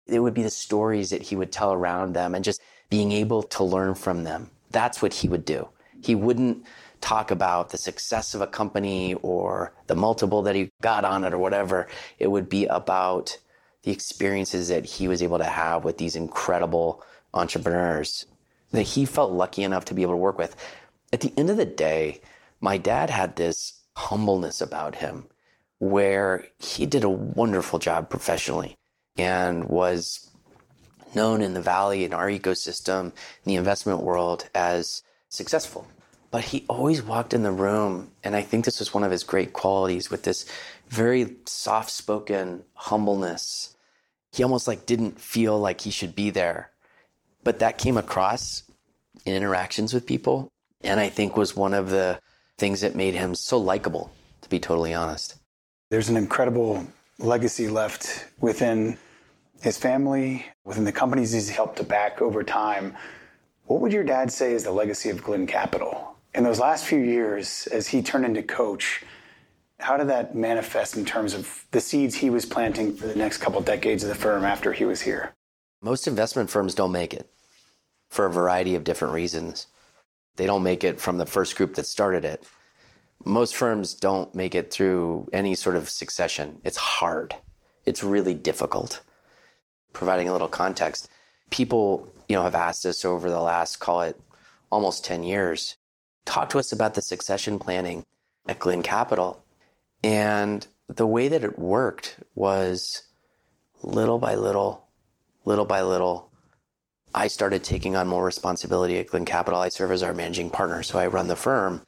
It 0.06 0.20
would 0.20 0.34
be 0.34 0.42
the 0.42 0.50
stories 0.50 1.10
that 1.10 1.22
he 1.22 1.36
would 1.36 1.52
tell 1.52 1.72
around 1.72 2.12
them 2.12 2.34
and 2.34 2.44
just 2.44 2.60
being 2.90 3.12
able 3.12 3.42
to 3.44 3.64
learn 3.64 3.94
from 3.94 4.24
them. 4.24 4.50
That's 4.70 5.00
what 5.00 5.14
he 5.14 5.28
would 5.28 5.44
do. 5.44 5.68
He 6.02 6.14
wouldn't 6.14 6.64
talk 7.00 7.30
about 7.30 7.70
the 7.70 7.78
success 7.78 8.34
of 8.34 8.40
a 8.40 8.46
company 8.46 9.14
or 9.14 9.72
the 9.86 9.94
multiple 9.94 10.42
that 10.42 10.54
he 10.54 10.70
got 10.80 11.04
on 11.04 11.24
it 11.24 11.32
or 11.32 11.38
whatever. 11.38 11.88
It 12.18 12.28
would 12.28 12.48
be 12.48 12.66
about 12.66 13.38
the 13.82 13.92
experiences 13.92 14.68
that 14.68 14.84
he 14.84 15.08
was 15.08 15.22
able 15.22 15.38
to 15.38 15.44
have 15.44 15.84
with 15.84 15.98
these 15.98 16.16
incredible 16.16 17.02
entrepreneurs 17.34 18.26
that 18.72 18.82
he 18.82 19.04
felt 19.04 19.32
lucky 19.32 19.62
enough 19.62 19.84
to 19.86 19.94
be 19.94 20.02
able 20.02 20.14
to 20.14 20.18
work 20.18 20.38
with. 20.38 20.56
At 21.12 21.20
the 21.20 21.32
end 21.36 21.50
of 21.50 21.56
the 21.56 21.64
day, 21.66 22.20
my 22.60 22.78
dad 22.78 23.10
had 23.10 23.36
this 23.36 23.80
humbleness 23.96 24.60
about 24.60 24.96
him 24.96 25.26
where 25.78 26.46
he 26.58 26.86
did 26.86 27.04
a 27.04 27.10
wonderful 27.10 27.78
job 27.78 28.08
professionally 28.08 28.76
and 29.16 29.68
was 29.68 30.30
known 31.14 31.42
in 31.42 31.54
the 31.54 31.60
valley 31.60 32.04
in 32.04 32.14
our 32.14 32.28
ecosystem 32.28 33.06
in 33.06 33.12
the 33.44 33.56
investment 33.56 34.00
world 34.00 34.48
as 34.54 35.02
successful. 35.28 35.86
But 36.30 36.44
he 36.44 36.64
always 36.68 37.02
walked 37.02 37.34
in 37.34 37.42
the 37.42 37.52
room 37.52 38.12
and 38.24 38.34
i 38.34 38.40
think 38.40 38.64
this 38.64 38.78
was 38.78 38.94
one 38.94 39.04
of 39.04 39.10
his 39.10 39.22
great 39.22 39.52
qualities 39.52 40.10
with 40.10 40.22
this 40.22 40.46
very 40.88 41.36
soft-spoken 41.46 42.62
humbleness. 42.74 43.76
He 44.32 44.42
almost 44.42 44.66
like 44.66 44.86
didn't 44.86 45.20
feel 45.20 45.58
like 45.58 45.82
he 45.82 45.90
should 45.90 46.14
be 46.14 46.30
there 46.30 46.71
but 47.44 47.58
that 47.58 47.78
came 47.78 47.96
across 47.96 48.62
in 49.24 49.34
interactions 49.34 49.92
with 49.92 50.06
people 50.06 50.48
and 50.82 51.00
i 51.00 51.08
think 51.08 51.36
was 51.36 51.56
one 51.56 51.74
of 51.74 51.90
the 51.90 52.18
things 52.58 52.80
that 52.80 52.94
made 52.94 53.14
him 53.14 53.34
so 53.34 53.58
likable 53.58 54.12
to 54.40 54.48
be 54.48 54.58
totally 54.58 54.94
honest 54.94 55.36
There's 55.90 56.08
an 56.08 56.16
incredible 56.16 56.86
legacy 57.18 57.68
left 57.68 58.26
within 58.40 58.98
his 59.62 59.78
family, 59.78 60.44
within 60.64 60.84
the 60.84 60.92
companies 60.92 61.32
he's 61.32 61.48
helped 61.48 61.76
to 61.76 61.84
back 61.84 62.20
over 62.20 62.42
time. 62.42 62.96
What 63.66 63.80
would 63.80 63.92
your 63.92 64.04
dad 64.04 64.32
say 64.32 64.52
is 64.52 64.64
the 64.64 64.72
legacy 64.72 65.08
of 65.08 65.22
Glynn 65.22 65.46
Capital? 65.46 66.16
In 66.34 66.44
those 66.44 66.58
last 66.58 66.84
few 66.84 66.98
years, 66.98 67.68
as 67.70 67.86
he 67.86 68.02
turned 68.02 68.24
into 68.24 68.42
coach, 68.42 69.04
how 69.78 69.96
did 69.96 70.08
that 70.08 70.34
manifest 70.34 70.96
in 70.96 71.04
terms 71.04 71.34
of 71.34 71.64
the 71.70 71.80
seeds 71.80 72.16
he 72.16 72.30
was 72.30 72.44
planting 72.44 72.94
for 72.94 73.06
the 73.06 73.14
next 73.14 73.38
couple 73.38 73.60
decades 73.60 74.02
of 74.02 74.08
the 74.08 74.14
firm 74.14 74.44
after 74.44 74.72
he 74.72 74.84
was 74.84 75.02
here? 75.02 75.32
Most 75.80 76.06
investment 76.08 76.50
firms 76.50 76.74
don't 76.74 76.92
make 76.92 77.14
it 77.14 77.31
for 78.12 78.26
a 78.26 78.30
variety 78.30 78.74
of 78.74 78.84
different 78.84 79.14
reasons. 79.14 79.66
They 80.36 80.44
don't 80.44 80.62
make 80.62 80.84
it 80.84 81.00
from 81.00 81.16
the 81.16 81.24
first 81.24 81.56
group 81.56 81.76
that 81.76 81.86
started 81.86 82.26
it. 82.26 82.44
Most 83.24 83.56
firms 83.56 83.94
don't 83.94 84.34
make 84.34 84.54
it 84.54 84.70
through 84.70 85.30
any 85.32 85.54
sort 85.54 85.76
of 85.76 85.88
succession. 85.88 86.60
It's 86.62 86.76
hard. 86.76 87.34
It's 87.86 88.04
really 88.04 88.34
difficult. 88.34 89.00
Providing 89.94 90.28
a 90.28 90.32
little 90.32 90.48
context, 90.48 91.08
people, 91.48 92.06
you 92.28 92.36
know, 92.36 92.42
have 92.42 92.54
asked 92.54 92.84
us 92.84 93.06
over 93.06 93.30
the 93.30 93.40
last, 93.40 93.80
call 93.80 94.02
it 94.02 94.20
almost 94.70 95.06
10 95.06 95.22
years, 95.22 95.76
talk 96.26 96.50
to 96.50 96.58
us 96.58 96.70
about 96.70 96.92
the 96.92 97.00
succession 97.00 97.58
planning 97.58 98.04
at 98.46 98.58
Glynn 98.58 98.82
Capital. 98.82 99.42
And 100.04 100.66
the 100.88 101.06
way 101.06 101.28
that 101.28 101.44
it 101.44 101.58
worked 101.58 102.16
was 102.34 103.04
little 103.82 104.18
by 104.18 104.34
little, 104.34 104.86
little 105.46 105.64
by 105.64 105.80
little, 105.80 106.31
I 107.14 107.26
started 107.28 107.62
taking 107.62 107.94
on 107.96 108.08
more 108.08 108.24
responsibility 108.24 108.98
at 108.98 109.08
Glynn 109.08 109.24
Capital. 109.24 109.60
I 109.60 109.68
serve 109.68 109.92
as 109.92 110.02
our 110.02 110.14
managing 110.14 110.50
partner, 110.50 110.82
so 110.82 110.98
I 110.98 111.06
run 111.08 111.28
the 111.28 111.36
firm. 111.36 111.82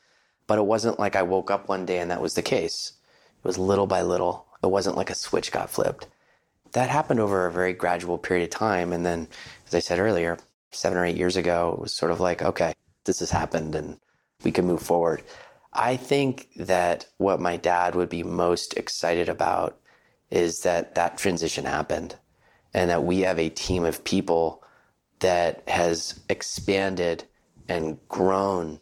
But 0.46 0.58
it 0.58 0.66
wasn't 0.66 0.98
like 0.98 1.16
I 1.16 1.22
woke 1.22 1.50
up 1.50 1.68
one 1.68 1.86
day 1.86 1.98
and 1.98 2.10
that 2.10 2.20
was 2.20 2.34
the 2.34 2.42
case. 2.42 2.92
It 3.38 3.46
was 3.46 3.56
little 3.56 3.86
by 3.86 4.02
little. 4.02 4.46
It 4.62 4.66
wasn't 4.70 4.96
like 4.96 5.10
a 5.10 5.14
switch 5.14 5.50
got 5.52 5.70
flipped. 5.70 6.06
that 6.72 6.90
happened 6.90 7.20
over 7.20 7.46
a 7.46 7.52
very 7.52 7.72
gradual 7.72 8.18
period 8.18 8.44
of 8.44 8.50
time. 8.50 8.92
And 8.92 9.06
then, 9.06 9.28
as 9.66 9.74
I 9.74 9.78
said 9.78 10.00
earlier, 10.00 10.38
seven 10.72 10.98
or 10.98 11.04
eight 11.04 11.16
years 11.16 11.36
ago, 11.36 11.72
it 11.74 11.80
was 11.80 11.94
sort 11.94 12.10
of 12.10 12.20
like, 12.20 12.42
okay, 12.42 12.74
this 13.04 13.20
has 13.20 13.30
happened 13.30 13.74
and 13.74 13.98
we 14.42 14.50
can 14.50 14.66
move 14.66 14.82
forward. 14.82 15.22
I 15.72 15.96
think 15.96 16.48
that 16.56 17.06
what 17.18 17.40
my 17.40 17.56
dad 17.56 17.94
would 17.94 18.08
be 18.08 18.22
most 18.22 18.74
excited 18.76 19.28
about 19.28 19.78
is 20.30 20.62
that 20.62 20.96
that 20.96 21.16
transition 21.16 21.64
happened 21.64 22.16
and 22.72 22.90
that 22.90 23.04
we 23.04 23.20
have 23.20 23.38
a 23.38 23.50
team 23.50 23.84
of 23.84 24.04
people 24.04 24.63
that 25.24 25.66
has 25.66 26.20
expanded 26.28 27.24
and 27.66 27.96
grown 28.10 28.78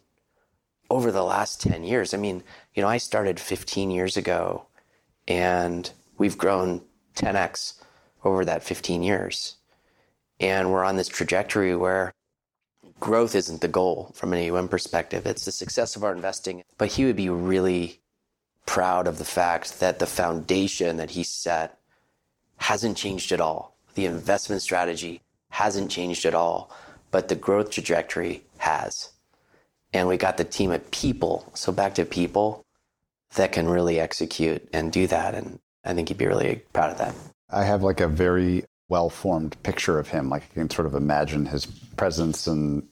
over 0.89 1.09
the 1.09 1.23
last 1.23 1.61
10 1.61 1.85
years. 1.85 2.13
I 2.13 2.17
mean, 2.17 2.43
you 2.75 2.81
know, 2.81 2.89
I 2.89 2.97
started 2.97 3.39
15 3.39 3.89
years 3.89 4.17
ago 4.17 4.65
and 5.25 5.89
we've 6.17 6.37
grown 6.37 6.81
10x 7.15 7.81
over 8.25 8.43
that 8.43 8.61
15 8.61 9.03
years. 9.03 9.55
And 10.37 10.69
we're 10.69 10.83
on 10.83 10.97
this 10.97 11.07
trajectory 11.07 11.77
where 11.77 12.11
growth 12.99 13.35
isn't 13.35 13.61
the 13.61 13.69
goal 13.69 14.11
from 14.13 14.33
an 14.33 14.51
AUM 14.51 14.67
perspective. 14.67 15.25
It's 15.25 15.45
the 15.45 15.51
success 15.53 15.95
of 15.95 16.03
our 16.03 16.13
investing. 16.13 16.61
But 16.77 16.91
he 16.91 17.05
would 17.05 17.15
be 17.15 17.29
really 17.29 18.01
proud 18.65 19.07
of 19.07 19.17
the 19.17 19.23
fact 19.23 19.79
that 19.79 19.99
the 19.99 20.05
foundation 20.05 20.97
that 20.97 21.11
he 21.11 21.23
set 21.23 21.79
hasn't 22.57 22.97
changed 22.97 23.31
at 23.31 23.39
all. 23.39 23.77
The 23.95 24.05
investment 24.05 24.61
strategy 24.61 25.21
hasn't 25.53 25.91
changed 25.91 26.25
at 26.25 26.33
all, 26.33 26.71
but 27.11 27.27
the 27.27 27.35
growth 27.35 27.69
trajectory 27.69 28.43
has. 28.57 29.11
And 29.93 30.07
we 30.07 30.17
got 30.17 30.37
the 30.37 30.43
team 30.43 30.71
of 30.71 30.89
people. 30.89 31.47
So 31.53 31.71
back 31.71 31.93
to 31.95 32.05
people 32.05 32.65
that 33.35 33.51
can 33.51 33.69
really 33.69 33.99
execute 33.99 34.67
and 34.73 34.91
do 34.91 35.05
that. 35.05 35.35
And 35.35 35.59
I 35.85 35.93
think 35.93 36.07
he'd 36.07 36.17
be 36.17 36.25
really 36.25 36.63
proud 36.73 36.89
of 36.89 36.97
that. 36.97 37.13
I 37.51 37.65
have 37.65 37.83
like 37.83 37.99
a 37.99 38.07
very 38.07 38.65
well 38.89 39.11
formed 39.11 39.61
picture 39.61 39.99
of 39.99 40.07
him. 40.07 40.27
Like 40.27 40.41
I 40.41 40.53
can 40.55 40.71
sort 40.71 40.87
of 40.87 40.95
imagine 40.95 41.45
his 41.45 41.67
presence 41.67 42.47
and 42.47 42.87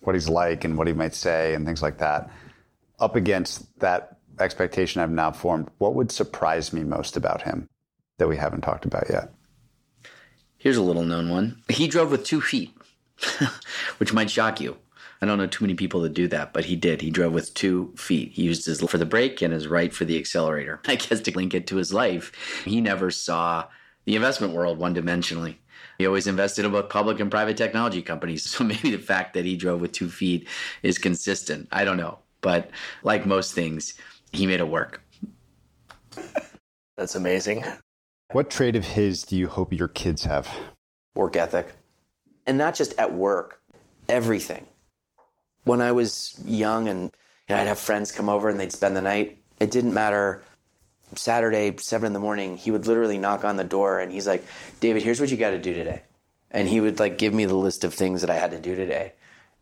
what 0.00 0.14
he's 0.14 0.28
like 0.28 0.64
and 0.64 0.78
what 0.78 0.86
he 0.86 0.94
might 0.94 1.14
say 1.14 1.52
and 1.52 1.66
things 1.66 1.82
like 1.82 1.98
that. 1.98 2.30
Up 2.98 3.14
against 3.14 3.78
that 3.80 4.16
expectation 4.40 5.02
I've 5.02 5.10
now 5.10 5.32
formed, 5.32 5.68
what 5.76 5.94
would 5.94 6.10
surprise 6.10 6.72
me 6.72 6.82
most 6.82 7.14
about 7.14 7.42
him 7.42 7.68
that 8.16 8.26
we 8.26 8.38
haven't 8.38 8.62
talked 8.62 8.86
about 8.86 9.10
yet? 9.10 9.34
Here's 10.66 10.76
a 10.76 10.82
little 10.82 11.04
known 11.04 11.30
one. 11.30 11.62
He 11.68 11.86
drove 11.86 12.10
with 12.10 12.24
two 12.24 12.40
feet, 12.40 12.76
which 13.98 14.12
might 14.12 14.28
shock 14.28 14.60
you. 14.60 14.76
I 15.22 15.26
don't 15.26 15.38
know 15.38 15.46
too 15.46 15.62
many 15.62 15.74
people 15.74 16.00
that 16.00 16.12
do 16.12 16.26
that, 16.26 16.52
but 16.52 16.64
he 16.64 16.74
did. 16.74 17.02
He 17.02 17.10
drove 17.12 17.32
with 17.32 17.54
two 17.54 17.94
feet. 17.96 18.32
He 18.32 18.42
used 18.42 18.66
his 18.66 18.82
left 18.82 18.90
for 18.90 18.98
the 18.98 19.06
brake 19.06 19.40
and 19.42 19.52
his 19.52 19.68
right 19.68 19.94
for 19.94 20.04
the 20.04 20.18
accelerator. 20.18 20.80
I 20.88 20.96
guess 20.96 21.20
to 21.20 21.30
link 21.30 21.54
it 21.54 21.68
to 21.68 21.76
his 21.76 21.94
life, 21.94 22.32
he 22.64 22.80
never 22.80 23.12
saw 23.12 23.66
the 24.06 24.16
investment 24.16 24.54
world 24.54 24.78
one 24.78 24.92
dimensionally. 24.92 25.54
He 25.98 26.06
always 26.08 26.26
invested 26.26 26.64
in 26.64 26.72
both 26.72 26.88
public 26.88 27.20
and 27.20 27.30
private 27.30 27.56
technology 27.56 28.02
companies. 28.02 28.44
So 28.50 28.64
maybe 28.64 28.90
the 28.90 28.98
fact 28.98 29.34
that 29.34 29.44
he 29.44 29.56
drove 29.56 29.80
with 29.80 29.92
two 29.92 30.10
feet 30.10 30.48
is 30.82 30.98
consistent. 30.98 31.68
I 31.70 31.84
don't 31.84 31.96
know. 31.96 32.18
But 32.40 32.70
like 33.04 33.24
most 33.24 33.54
things, 33.54 33.94
he 34.32 34.48
made 34.48 34.58
it 34.58 34.66
work. 34.66 35.00
That's 36.96 37.14
amazing. 37.14 37.64
What 38.32 38.50
trait 38.50 38.76
of 38.76 38.84
his 38.84 39.22
do 39.22 39.36
you 39.36 39.48
hope 39.48 39.72
your 39.72 39.88
kids 39.88 40.24
have? 40.24 40.48
Work 41.14 41.36
ethic. 41.36 41.72
And 42.46 42.58
not 42.58 42.74
just 42.74 42.98
at 42.98 43.12
work, 43.12 43.60
everything 44.08 44.66
when 45.66 45.80
I 45.80 45.92
was 45.92 46.40
young 46.44 46.88
and 46.88 47.12
you 47.48 47.54
know, 47.54 47.60
I'd 47.60 47.66
have 47.66 47.78
friends 47.78 48.12
come 48.12 48.28
over 48.28 48.48
and 48.48 48.58
they'd 48.58 48.72
spend 48.72 48.96
the 48.96 49.02
night, 49.02 49.38
it 49.60 49.70
didn't 49.70 49.92
matter. 49.92 50.42
Saturday, 51.14 51.76
seven 51.78 52.08
in 52.08 52.12
the 52.12 52.20
morning, 52.20 52.56
he 52.56 52.70
would 52.70 52.86
literally 52.86 53.18
knock 53.18 53.44
on 53.44 53.56
the 53.56 53.64
door 53.64 54.00
and 54.00 54.10
he's 54.10 54.26
like, 54.26 54.44
David, 54.80 55.02
here's 55.02 55.20
what 55.20 55.30
you 55.30 55.36
got 55.36 55.50
to 55.50 55.58
do 55.58 55.74
today. 55.74 56.02
And 56.50 56.68
he 56.68 56.80
would 56.80 56.98
like 56.98 57.18
give 57.18 57.34
me 57.34 57.44
the 57.44 57.54
list 57.54 57.84
of 57.84 57.92
things 57.92 58.22
that 58.22 58.30
I 58.30 58.36
had 58.36 58.52
to 58.52 58.60
do 58.60 58.74
today. 58.74 59.12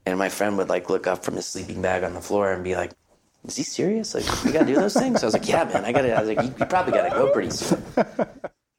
And 0.07 0.19
my 0.19 0.29
friend 0.29 0.57
would 0.59 0.69
like 0.69 0.91
look 0.91 1.07
up 1.07 1.25
from 1.25 1.37
his 1.37 1.47
sleeping 1.47 1.83
bag 1.83 2.05
on 2.05 2.13
the 2.13 2.21
floor 2.21 2.53
and 2.53 2.63
be 2.63 2.77
like, 2.77 2.93
is 3.47 3.57
he 3.57 3.63
serious? 3.63 4.15
Like, 4.15 4.45
we 4.45 4.53
got 4.53 4.61
to 4.61 4.67
do 4.67 4.75
those 4.75 4.95
things? 4.95 5.23
I 5.23 5.27
was 5.27 5.35
like, 5.35 5.49
yeah, 5.49 5.65
man, 5.65 5.85
I 5.85 5.93
got 5.93 6.03
to, 6.03 6.15
I 6.15 6.21
was 6.21 6.29
like, 6.29 6.43
you, 6.43 6.55
you 6.59 6.67
probably 6.67 6.93
got 6.93 7.09
to 7.09 7.11
go 7.11 7.33
pretty 7.33 7.51
soon. 7.51 7.83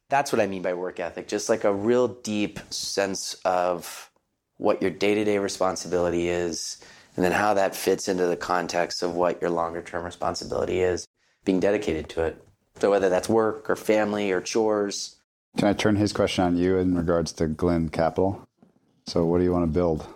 That's 0.08 0.32
what 0.32 0.40
I 0.40 0.46
mean 0.46 0.62
by 0.62 0.74
work 0.74 1.00
ethic. 1.00 1.28
Just 1.28 1.48
like 1.48 1.64
a 1.64 1.74
real 1.74 2.08
deep 2.08 2.60
sense 2.70 3.34
of 3.44 4.10
what 4.56 4.80
your 4.80 4.90
day 4.90 5.14
to 5.14 5.24
day 5.24 5.38
responsibility 5.38 6.28
is 6.28 6.78
and 7.16 7.24
then 7.24 7.32
how 7.32 7.54
that 7.54 7.74
fits 7.74 8.08
into 8.08 8.26
the 8.26 8.36
context 8.36 9.02
of 9.02 9.14
what 9.14 9.40
your 9.40 9.50
longer 9.50 9.82
term 9.82 10.04
responsibility 10.04 10.80
is, 10.80 11.06
being 11.44 11.60
dedicated 11.60 12.08
to 12.10 12.22
it. 12.22 12.42
So 12.78 12.90
whether 12.90 13.08
that's 13.08 13.28
work 13.28 13.70
or 13.70 13.76
family 13.76 14.30
or 14.30 14.40
chores. 14.40 15.16
Can 15.56 15.68
I 15.68 15.72
turn 15.72 15.96
his 15.96 16.12
question 16.12 16.44
on 16.44 16.56
you 16.56 16.76
in 16.76 16.94
regards 16.94 17.32
to 17.34 17.46
Glynn 17.46 17.88
Capital? 17.88 18.46
So 19.06 19.24
what 19.24 19.38
do 19.38 19.44
you 19.44 19.52
want 19.52 19.64
to 19.64 19.72
build? 19.72 20.06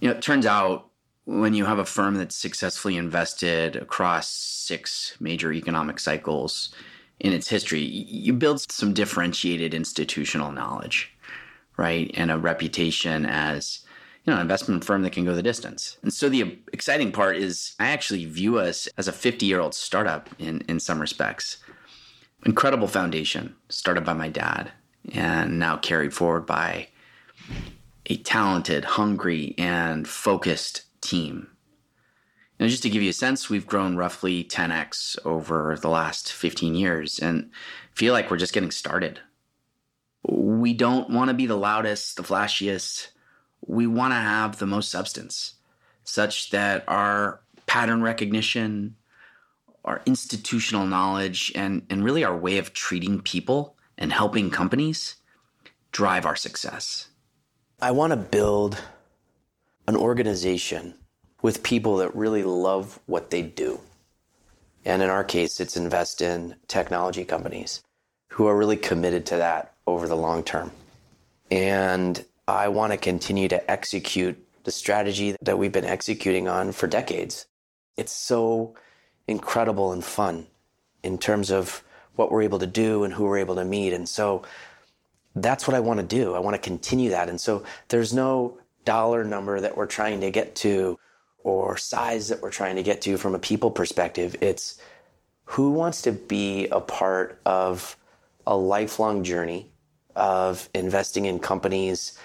You 0.00 0.08
know, 0.08 0.16
it 0.16 0.22
turns 0.22 0.44
out 0.44 0.90
when 1.24 1.54
you 1.54 1.64
have 1.64 1.78
a 1.78 1.84
firm 1.86 2.16
that's 2.16 2.36
successfully 2.36 2.96
invested 2.96 3.76
across 3.76 4.28
six 4.28 5.16
major 5.18 5.52
economic 5.52 5.98
cycles 5.98 6.74
in 7.20 7.32
its 7.32 7.48
history, 7.48 7.80
you 7.80 8.32
build 8.32 8.70
some 8.70 8.92
differentiated 8.92 9.74
institutional 9.74 10.52
knowledge, 10.52 11.12
right? 11.76 12.10
And 12.14 12.30
a 12.30 12.38
reputation 12.38 13.26
as 13.26 13.80
you 14.24 14.32
know, 14.32 14.38
an 14.38 14.42
investment 14.42 14.84
firm 14.84 15.02
that 15.02 15.12
can 15.12 15.24
go 15.24 15.34
the 15.34 15.42
distance. 15.42 15.98
And 16.02 16.12
so 16.12 16.28
the 16.28 16.58
exciting 16.72 17.12
part 17.12 17.36
is 17.36 17.76
I 17.78 17.88
actually 17.88 18.24
view 18.24 18.58
us 18.58 18.88
as 18.98 19.06
a 19.06 19.12
50 19.12 19.46
year 19.46 19.60
old 19.60 19.74
startup 19.74 20.28
in, 20.38 20.62
in 20.62 20.80
some 20.80 21.00
respects. 21.00 21.58
Incredible 22.44 22.88
foundation 22.88 23.54
started 23.68 24.04
by 24.04 24.14
my 24.14 24.28
dad 24.28 24.72
and 25.12 25.58
now 25.58 25.76
carried 25.76 26.12
forward 26.12 26.44
by 26.44 26.88
a 28.06 28.16
talented, 28.18 28.84
hungry, 28.84 29.54
and 29.58 30.08
focused 30.08 30.82
team. 31.00 31.48
And 32.58 32.70
just 32.70 32.82
to 32.84 32.90
give 32.90 33.02
you 33.02 33.10
a 33.10 33.14
sense, 33.14 33.50
we've 33.50 33.66
grown 33.66 33.96
roughly 33.96 34.42
10x 34.42 35.18
over 35.26 35.76
the 35.80 35.90
last 35.90 36.32
15 36.32 36.74
years 36.74 37.18
and 37.18 37.50
feel 37.92 38.12
like 38.12 38.30
we're 38.30 38.38
just 38.38 38.54
getting 38.54 38.70
started. 38.70 39.20
We 40.26 40.72
don't 40.72 41.10
want 41.10 41.28
to 41.28 41.34
be 41.34 41.46
the 41.46 41.56
loudest, 41.56 42.16
the 42.16 42.22
flashiest, 42.22 43.08
we 43.66 43.86
want 43.86 44.12
to 44.12 44.16
have 44.16 44.58
the 44.58 44.66
most 44.66 44.90
substance 44.90 45.54
such 46.04 46.50
that 46.50 46.84
our 46.86 47.40
pattern 47.66 48.00
recognition, 48.00 48.96
our 49.84 50.02
institutional 50.06 50.86
knowledge, 50.86 51.52
and, 51.54 51.84
and 51.90 52.04
really 52.04 52.24
our 52.24 52.36
way 52.36 52.58
of 52.58 52.72
treating 52.72 53.20
people 53.20 53.76
and 53.98 54.12
helping 54.12 54.50
companies 54.50 55.16
drive 55.90 56.24
our 56.24 56.36
success. 56.36 57.08
I 57.80 57.90
want 57.90 58.12
to 58.12 58.16
build 58.16 58.82
an 59.88 59.96
organization 59.96 60.94
with 61.46 61.62
people 61.62 61.98
that 61.98 62.12
really 62.16 62.42
love 62.42 62.98
what 63.06 63.30
they 63.30 63.40
do. 63.40 63.78
And 64.84 65.00
in 65.00 65.08
our 65.08 65.22
case, 65.22 65.60
it's 65.60 65.76
invest 65.76 66.20
in 66.20 66.56
technology 66.66 67.24
companies 67.24 67.84
who 68.30 68.48
are 68.48 68.56
really 68.56 68.76
committed 68.76 69.26
to 69.26 69.36
that 69.36 69.72
over 69.86 70.08
the 70.08 70.16
long 70.16 70.42
term. 70.42 70.72
And 71.48 72.24
I 72.48 72.66
want 72.66 72.94
to 72.94 72.96
continue 72.96 73.46
to 73.46 73.70
execute 73.70 74.36
the 74.64 74.72
strategy 74.72 75.36
that 75.40 75.56
we've 75.56 75.70
been 75.70 75.84
executing 75.84 76.48
on 76.48 76.72
for 76.72 76.88
decades. 76.88 77.46
It's 77.96 78.10
so 78.10 78.74
incredible 79.28 79.92
and 79.92 80.02
fun 80.02 80.48
in 81.04 81.16
terms 81.16 81.52
of 81.52 81.84
what 82.16 82.32
we're 82.32 82.42
able 82.42 82.58
to 82.58 82.66
do 82.66 83.04
and 83.04 83.14
who 83.14 83.22
we're 83.22 83.38
able 83.38 83.54
to 83.54 83.64
meet. 83.64 83.92
And 83.92 84.08
so 84.08 84.42
that's 85.36 85.68
what 85.68 85.76
I 85.76 85.78
want 85.80 86.00
to 86.00 86.06
do. 86.06 86.34
I 86.34 86.40
want 86.40 86.56
to 86.56 86.60
continue 86.60 87.10
that. 87.10 87.28
And 87.28 87.40
so 87.40 87.62
there's 87.86 88.12
no 88.12 88.58
dollar 88.84 89.22
number 89.22 89.60
that 89.60 89.76
we're 89.76 89.86
trying 89.86 90.20
to 90.22 90.32
get 90.32 90.56
to 90.56 90.98
or 91.46 91.76
size 91.76 92.26
that 92.26 92.42
we're 92.42 92.50
trying 92.50 92.74
to 92.74 92.82
get 92.82 93.00
to 93.00 93.16
from 93.16 93.32
a 93.32 93.38
people 93.38 93.70
perspective. 93.70 94.34
It's 94.40 94.80
who 95.44 95.70
wants 95.70 96.02
to 96.02 96.10
be 96.10 96.66
a 96.72 96.80
part 96.80 97.40
of 97.46 97.96
a 98.48 98.56
lifelong 98.56 99.22
journey 99.22 99.70
of 100.16 100.68
investing 100.74 101.24
in 101.24 101.38
companies 101.38 102.18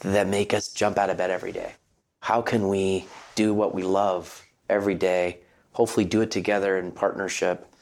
that 0.00 0.26
make 0.26 0.52
us 0.52 0.72
jump 0.72 0.98
out 0.98 1.10
of 1.10 1.16
bed 1.16 1.30
every 1.30 1.52
day? 1.52 1.74
How 2.18 2.42
can 2.42 2.66
we 2.66 3.06
do 3.36 3.54
what 3.54 3.72
we 3.72 3.84
love 3.84 4.44
every 4.68 4.96
day, 4.96 5.38
hopefully 5.70 6.04
do 6.04 6.20
it 6.22 6.32
together 6.32 6.76
in 6.76 6.90
partnership 6.90 7.72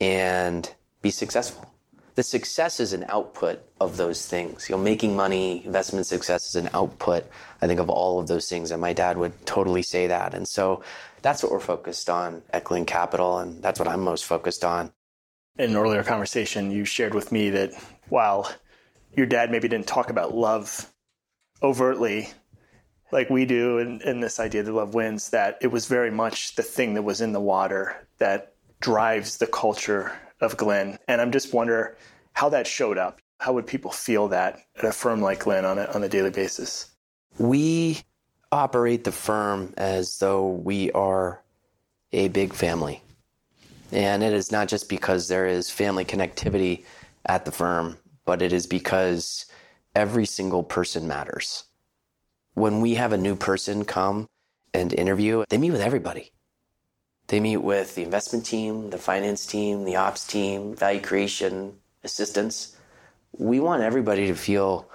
and 0.00 0.68
be 1.00 1.12
successful? 1.12 1.73
The 2.14 2.22
success 2.22 2.78
is 2.78 2.92
an 2.92 3.04
output 3.08 3.60
of 3.80 3.96
those 3.96 4.26
things. 4.26 4.68
You 4.68 4.76
know, 4.76 4.82
making 4.82 5.16
money, 5.16 5.64
investment 5.64 6.06
success 6.06 6.46
is 6.48 6.54
an 6.54 6.70
output, 6.72 7.24
I 7.60 7.66
think, 7.66 7.80
of 7.80 7.90
all 7.90 8.20
of 8.20 8.28
those 8.28 8.48
things. 8.48 8.70
And 8.70 8.80
my 8.80 8.92
dad 8.92 9.18
would 9.18 9.46
totally 9.46 9.82
say 9.82 10.06
that. 10.06 10.32
And 10.32 10.46
so 10.46 10.82
that's 11.22 11.42
what 11.42 11.50
we're 11.50 11.58
focused 11.58 12.10
on 12.10 12.42
at 12.52 12.64
Glynn 12.64 12.84
Capital, 12.84 13.38
and 13.38 13.62
that's 13.62 13.80
what 13.80 13.88
I'm 13.88 14.00
most 14.02 14.26
focused 14.26 14.64
on. 14.64 14.92
In 15.58 15.70
an 15.70 15.76
earlier 15.76 16.04
conversation, 16.04 16.70
you 16.70 16.84
shared 16.84 17.14
with 17.14 17.32
me 17.32 17.50
that 17.50 17.72
while 18.10 18.50
your 19.16 19.26
dad 19.26 19.50
maybe 19.50 19.66
didn't 19.66 19.86
talk 19.86 20.10
about 20.10 20.34
love 20.34 20.92
overtly 21.62 22.28
like 23.10 23.30
we 23.30 23.46
do 23.46 23.78
in, 23.78 24.02
in 24.02 24.20
this 24.20 24.38
idea 24.38 24.62
that 24.62 24.72
love 24.72 24.92
wins 24.92 25.30
that 25.30 25.56
it 25.62 25.68
was 25.68 25.86
very 25.86 26.10
much 26.10 26.56
the 26.56 26.62
thing 26.62 26.94
that 26.94 27.02
was 27.02 27.20
in 27.20 27.32
the 27.32 27.40
water 27.40 28.06
that 28.18 28.54
drives 28.80 29.38
the 29.38 29.46
culture 29.46 30.12
of 30.44 30.56
Glynn. 30.56 30.98
And 31.08 31.20
I'm 31.20 31.32
just 31.32 31.52
wonder 31.52 31.96
how 32.32 32.48
that 32.50 32.66
showed 32.66 32.98
up. 32.98 33.20
How 33.40 33.52
would 33.52 33.66
people 33.66 33.90
feel 33.90 34.28
that 34.28 34.60
at 34.76 34.84
a 34.84 34.92
firm 34.92 35.20
like 35.20 35.40
Glynn 35.40 35.64
on 35.64 35.78
a, 35.78 35.84
on 35.86 36.02
a 36.04 36.08
daily 36.08 36.30
basis? 36.30 36.90
We 37.38 38.02
operate 38.52 39.04
the 39.04 39.12
firm 39.12 39.74
as 39.76 40.18
though 40.18 40.48
we 40.48 40.92
are 40.92 41.42
a 42.12 42.28
big 42.28 42.54
family. 42.54 43.02
And 43.90 44.22
it 44.22 44.32
is 44.32 44.52
not 44.52 44.68
just 44.68 44.88
because 44.88 45.28
there 45.28 45.46
is 45.46 45.70
family 45.70 46.04
connectivity 46.04 46.84
at 47.26 47.44
the 47.44 47.52
firm, 47.52 47.98
but 48.24 48.42
it 48.42 48.52
is 48.52 48.66
because 48.66 49.46
every 49.94 50.26
single 50.26 50.62
person 50.62 51.06
matters. 51.06 51.64
When 52.54 52.80
we 52.80 52.94
have 52.94 53.12
a 53.12 53.18
new 53.18 53.36
person 53.36 53.84
come 53.84 54.28
and 54.72 54.92
interview, 54.92 55.44
they 55.48 55.58
meet 55.58 55.72
with 55.72 55.80
everybody. 55.80 56.30
They 57.28 57.40
meet 57.40 57.58
with 57.58 57.94
the 57.94 58.02
investment 58.02 58.44
team, 58.44 58.90
the 58.90 58.98
finance 58.98 59.46
team, 59.46 59.84
the 59.84 59.96
ops 59.96 60.26
team, 60.26 60.74
value 60.74 61.00
creation, 61.00 61.74
assistants. 62.02 62.76
We 63.36 63.60
want 63.60 63.82
everybody 63.82 64.26
to 64.26 64.34
feel 64.34 64.88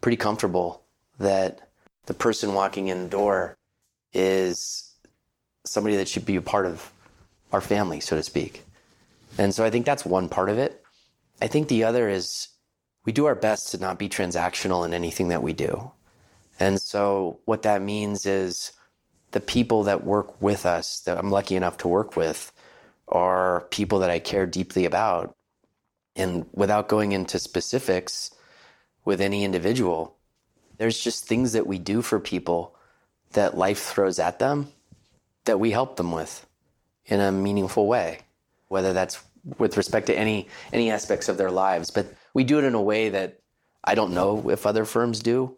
pretty 0.00 0.16
comfortable 0.16 0.82
that 1.18 1.68
the 2.06 2.14
person 2.14 2.54
walking 2.54 2.88
in 2.88 3.02
the 3.02 3.08
door 3.08 3.56
is 4.12 4.92
somebody 5.64 5.96
that 5.96 6.08
should 6.08 6.26
be 6.26 6.36
a 6.36 6.42
part 6.42 6.66
of 6.66 6.90
our 7.52 7.60
family, 7.60 8.00
so 8.00 8.16
to 8.16 8.22
speak. 8.22 8.64
And 9.38 9.54
so 9.54 9.64
I 9.64 9.70
think 9.70 9.86
that's 9.86 10.04
one 10.04 10.28
part 10.28 10.48
of 10.48 10.58
it. 10.58 10.82
I 11.40 11.46
think 11.46 11.68
the 11.68 11.84
other 11.84 12.08
is 12.08 12.48
we 13.04 13.12
do 13.12 13.26
our 13.26 13.34
best 13.34 13.70
to 13.70 13.78
not 13.78 13.98
be 13.98 14.08
transactional 14.08 14.84
in 14.84 14.94
anything 14.94 15.28
that 15.28 15.42
we 15.42 15.52
do. 15.52 15.90
And 16.58 16.80
so 16.80 17.40
what 17.44 17.62
that 17.62 17.82
means 17.82 18.26
is 18.26 18.72
the 19.34 19.40
people 19.40 19.82
that 19.82 20.04
work 20.04 20.40
with 20.40 20.64
us 20.64 21.00
that 21.00 21.18
I'm 21.18 21.30
lucky 21.32 21.56
enough 21.56 21.78
to 21.78 21.88
work 21.88 22.16
with 22.16 22.52
are 23.08 23.62
people 23.70 23.98
that 23.98 24.08
I 24.08 24.20
care 24.20 24.46
deeply 24.46 24.84
about. 24.84 25.34
And 26.14 26.46
without 26.52 26.88
going 26.88 27.10
into 27.10 27.40
specifics 27.40 28.30
with 29.04 29.20
any 29.20 29.42
individual, 29.42 30.16
there's 30.78 31.00
just 31.00 31.26
things 31.26 31.52
that 31.52 31.66
we 31.66 31.78
do 31.80 32.00
for 32.00 32.20
people 32.20 32.76
that 33.32 33.58
life 33.58 33.80
throws 33.80 34.20
at 34.20 34.38
them 34.38 34.68
that 35.46 35.58
we 35.58 35.72
help 35.72 35.96
them 35.96 36.12
with 36.12 36.46
in 37.06 37.20
a 37.20 37.32
meaningful 37.32 37.88
way, 37.88 38.20
whether 38.68 38.92
that's 38.92 39.20
with 39.58 39.76
respect 39.76 40.06
to 40.06 40.16
any 40.16 40.48
any 40.72 40.92
aspects 40.92 41.28
of 41.28 41.36
their 41.38 41.50
lives. 41.50 41.90
But 41.90 42.06
we 42.34 42.44
do 42.44 42.58
it 42.58 42.64
in 42.64 42.74
a 42.74 42.80
way 42.80 43.08
that 43.08 43.40
I 43.82 43.96
don't 43.96 44.14
know 44.14 44.48
if 44.48 44.64
other 44.64 44.84
firms 44.84 45.18
do, 45.18 45.56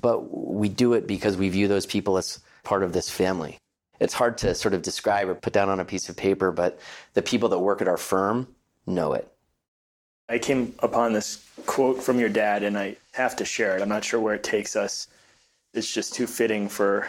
but 0.00 0.20
we 0.34 0.70
do 0.70 0.94
it 0.94 1.06
because 1.06 1.36
we 1.36 1.50
view 1.50 1.68
those 1.68 1.84
people 1.84 2.16
as 2.16 2.40
part 2.64 2.82
of 2.82 2.92
this 2.92 3.10
family. 3.10 3.58
It's 4.00 4.14
hard 4.14 4.38
to 4.38 4.54
sort 4.54 4.74
of 4.74 4.82
describe 4.82 5.28
or 5.28 5.34
put 5.34 5.52
down 5.52 5.68
on 5.68 5.80
a 5.80 5.84
piece 5.84 6.08
of 6.08 6.16
paper, 6.16 6.52
but 6.52 6.78
the 7.14 7.22
people 7.22 7.48
that 7.48 7.58
work 7.58 7.82
at 7.82 7.88
our 7.88 7.96
firm 7.96 8.48
know 8.86 9.12
it. 9.12 9.32
I 10.28 10.38
came 10.38 10.74
upon 10.80 11.12
this 11.12 11.44
quote 11.66 12.02
from 12.02 12.20
your 12.20 12.28
dad, 12.28 12.62
and 12.62 12.78
I 12.78 12.96
have 13.12 13.34
to 13.36 13.44
share 13.44 13.76
it. 13.76 13.82
I'm 13.82 13.88
not 13.88 14.04
sure 14.04 14.20
where 14.20 14.34
it 14.34 14.44
takes 14.44 14.76
us. 14.76 15.08
It's 15.72 15.92
just 15.92 16.14
too 16.14 16.26
fitting 16.26 16.68
for 16.68 17.08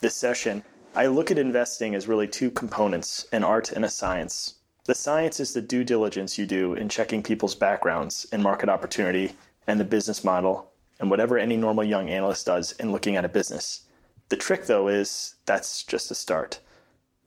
this 0.00 0.14
session. 0.14 0.62
I 0.94 1.06
look 1.06 1.30
at 1.30 1.38
investing 1.38 1.94
as 1.94 2.08
really 2.08 2.28
two 2.28 2.50
components 2.50 3.26
an 3.32 3.44
art 3.44 3.72
and 3.72 3.84
a 3.84 3.90
science. 3.90 4.54
The 4.84 4.94
science 4.94 5.38
is 5.38 5.52
the 5.52 5.60
due 5.60 5.84
diligence 5.84 6.38
you 6.38 6.46
do 6.46 6.74
in 6.74 6.88
checking 6.88 7.22
people's 7.22 7.54
backgrounds 7.54 8.26
and 8.32 8.42
market 8.42 8.68
opportunity 8.68 9.32
and 9.66 9.78
the 9.78 9.84
business 9.84 10.24
model 10.24 10.70
and 10.98 11.10
whatever 11.10 11.38
any 11.38 11.56
normal 11.56 11.84
young 11.84 12.08
analyst 12.08 12.46
does 12.46 12.72
in 12.72 12.90
looking 12.90 13.16
at 13.16 13.24
a 13.24 13.28
business. 13.28 13.82
The 14.28 14.36
trick, 14.36 14.66
though, 14.66 14.88
is 14.88 15.36
that's 15.46 15.82
just 15.82 16.10
a 16.10 16.14
start. 16.14 16.60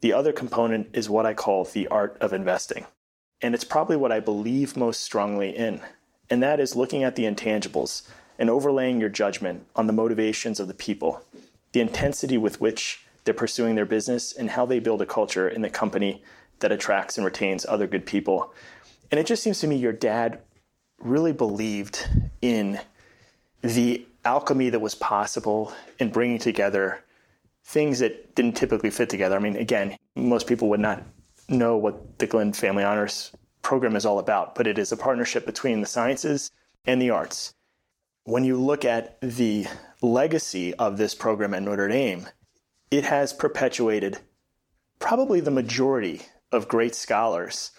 The 0.02 0.14
other 0.14 0.34
component 0.34 0.90
is 0.94 1.10
what 1.10 1.26
I 1.26 1.34
call 1.34 1.64
the 1.64 1.88
art 1.88 2.18
of 2.22 2.34
investing. 2.34 2.86
And 3.42 3.56
it's 3.56 3.64
probably 3.64 3.98
what 3.98 4.12
I 4.12 4.20
believe 4.20 4.78
most 4.78 5.02
strongly 5.02 5.56
in, 5.56 5.82
and 6.30 6.42
that 6.44 6.60
is 6.60 6.76
looking 6.76 7.04
at 7.04 7.16
the 7.16 7.26
intangibles 7.26 8.08
and 8.38 8.50
overlaying 8.50 9.00
your 9.00 9.10
judgment 9.10 9.66
on 9.76 9.88
the 9.88 9.94
motivations 9.94 10.60
of 10.60 10.68
the 10.68 10.74
people, 10.74 11.22
the 11.74 11.82
intensity 11.82 12.38
with 12.38 12.62
which 12.62 13.06
they're 13.24 13.34
pursuing 13.34 13.76
their 13.76 13.86
business, 13.86 14.32
and 14.32 14.52
how 14.52 14.66
they 14.66 14.80
build 14.80 15.02
a 15.02 15.06
culture 15.06 15.48
in 15.48 15.62
the 15.62 15.70
company 15.70 16.24
that 16.60 16.72
attracts 16.72 17.18
and 17.18 17.26
retains 17.26 17.66
other 17.66 17.88
good 17.88 18.06
people. 18.06 18.54
And 19.12 19.20
it 19.20 19.26
just 19.26 19.44
seems 19.44 19.60
to 19.60 19.68
me 19.68 19.76
your 19.76 19.92
dad 19.92 20.40
really 21.00 21.34
believed 21.34 22.08
in 22.42 22.80
the 23.62 24.06
alchemy 24.26 24.70
that 24.70 24.80
was 24.80 24.96
possible 24.96 25.74
in 26.00 26.10
bringing 26.10 26.40
together 26.40 27.04
things 27.64 28.00
that 28.00 28.36
didn't 28.36 28.56
typically 28.56 28.90
fit 28.90 29.10
together. 29.10 29.36
I 29.36 29.40
mean, 29.40 29.56
again, 29.56 29.96
most 30.16 30.48
people 30.48 30.70
would 30.70 30.80
not 30.80 31.04
know 31.50 31.78
what 31.78 32.20
the 32.20 32.28
Glynn 32.28 32.54
Family 32.54 32.84
Honors 32.84 33.32
program 33.62 33.96
is 33.96 34.06
all 34.06 34.20
about, 34.20 34.56
but 34.56 34.68
it 34.68 34.78
is 34.78 34.92
a 34.92 34.98
partnership 34.98 35.46
between 35.46 35.82
the 35.82 35.88
sciences 35.88 36.52
and 36.86 37.02
the 37.02 37.10
arts. 37.10 37.54
When 38.24 38.44
you 38.44 38.58
look 38.58 38.86
at 38.86 39.20
the 39.22 39.68
legacy 40.02 40.74
of 40.76 40.98
this 40.98 41.16
program 41.16 41.54
at 41.54 41.64
Notre 41.64 41.88
Dame, 41.88 42.28
it 42.90 43.06
has 43.06 43.34
perpetuated 43.34 44.20
probably 45.00 45.40
the 45.40 45.52
majority 45.52 46.22
of 46.52 46.68
great 46.68 46.96
scholars 46.96 47.72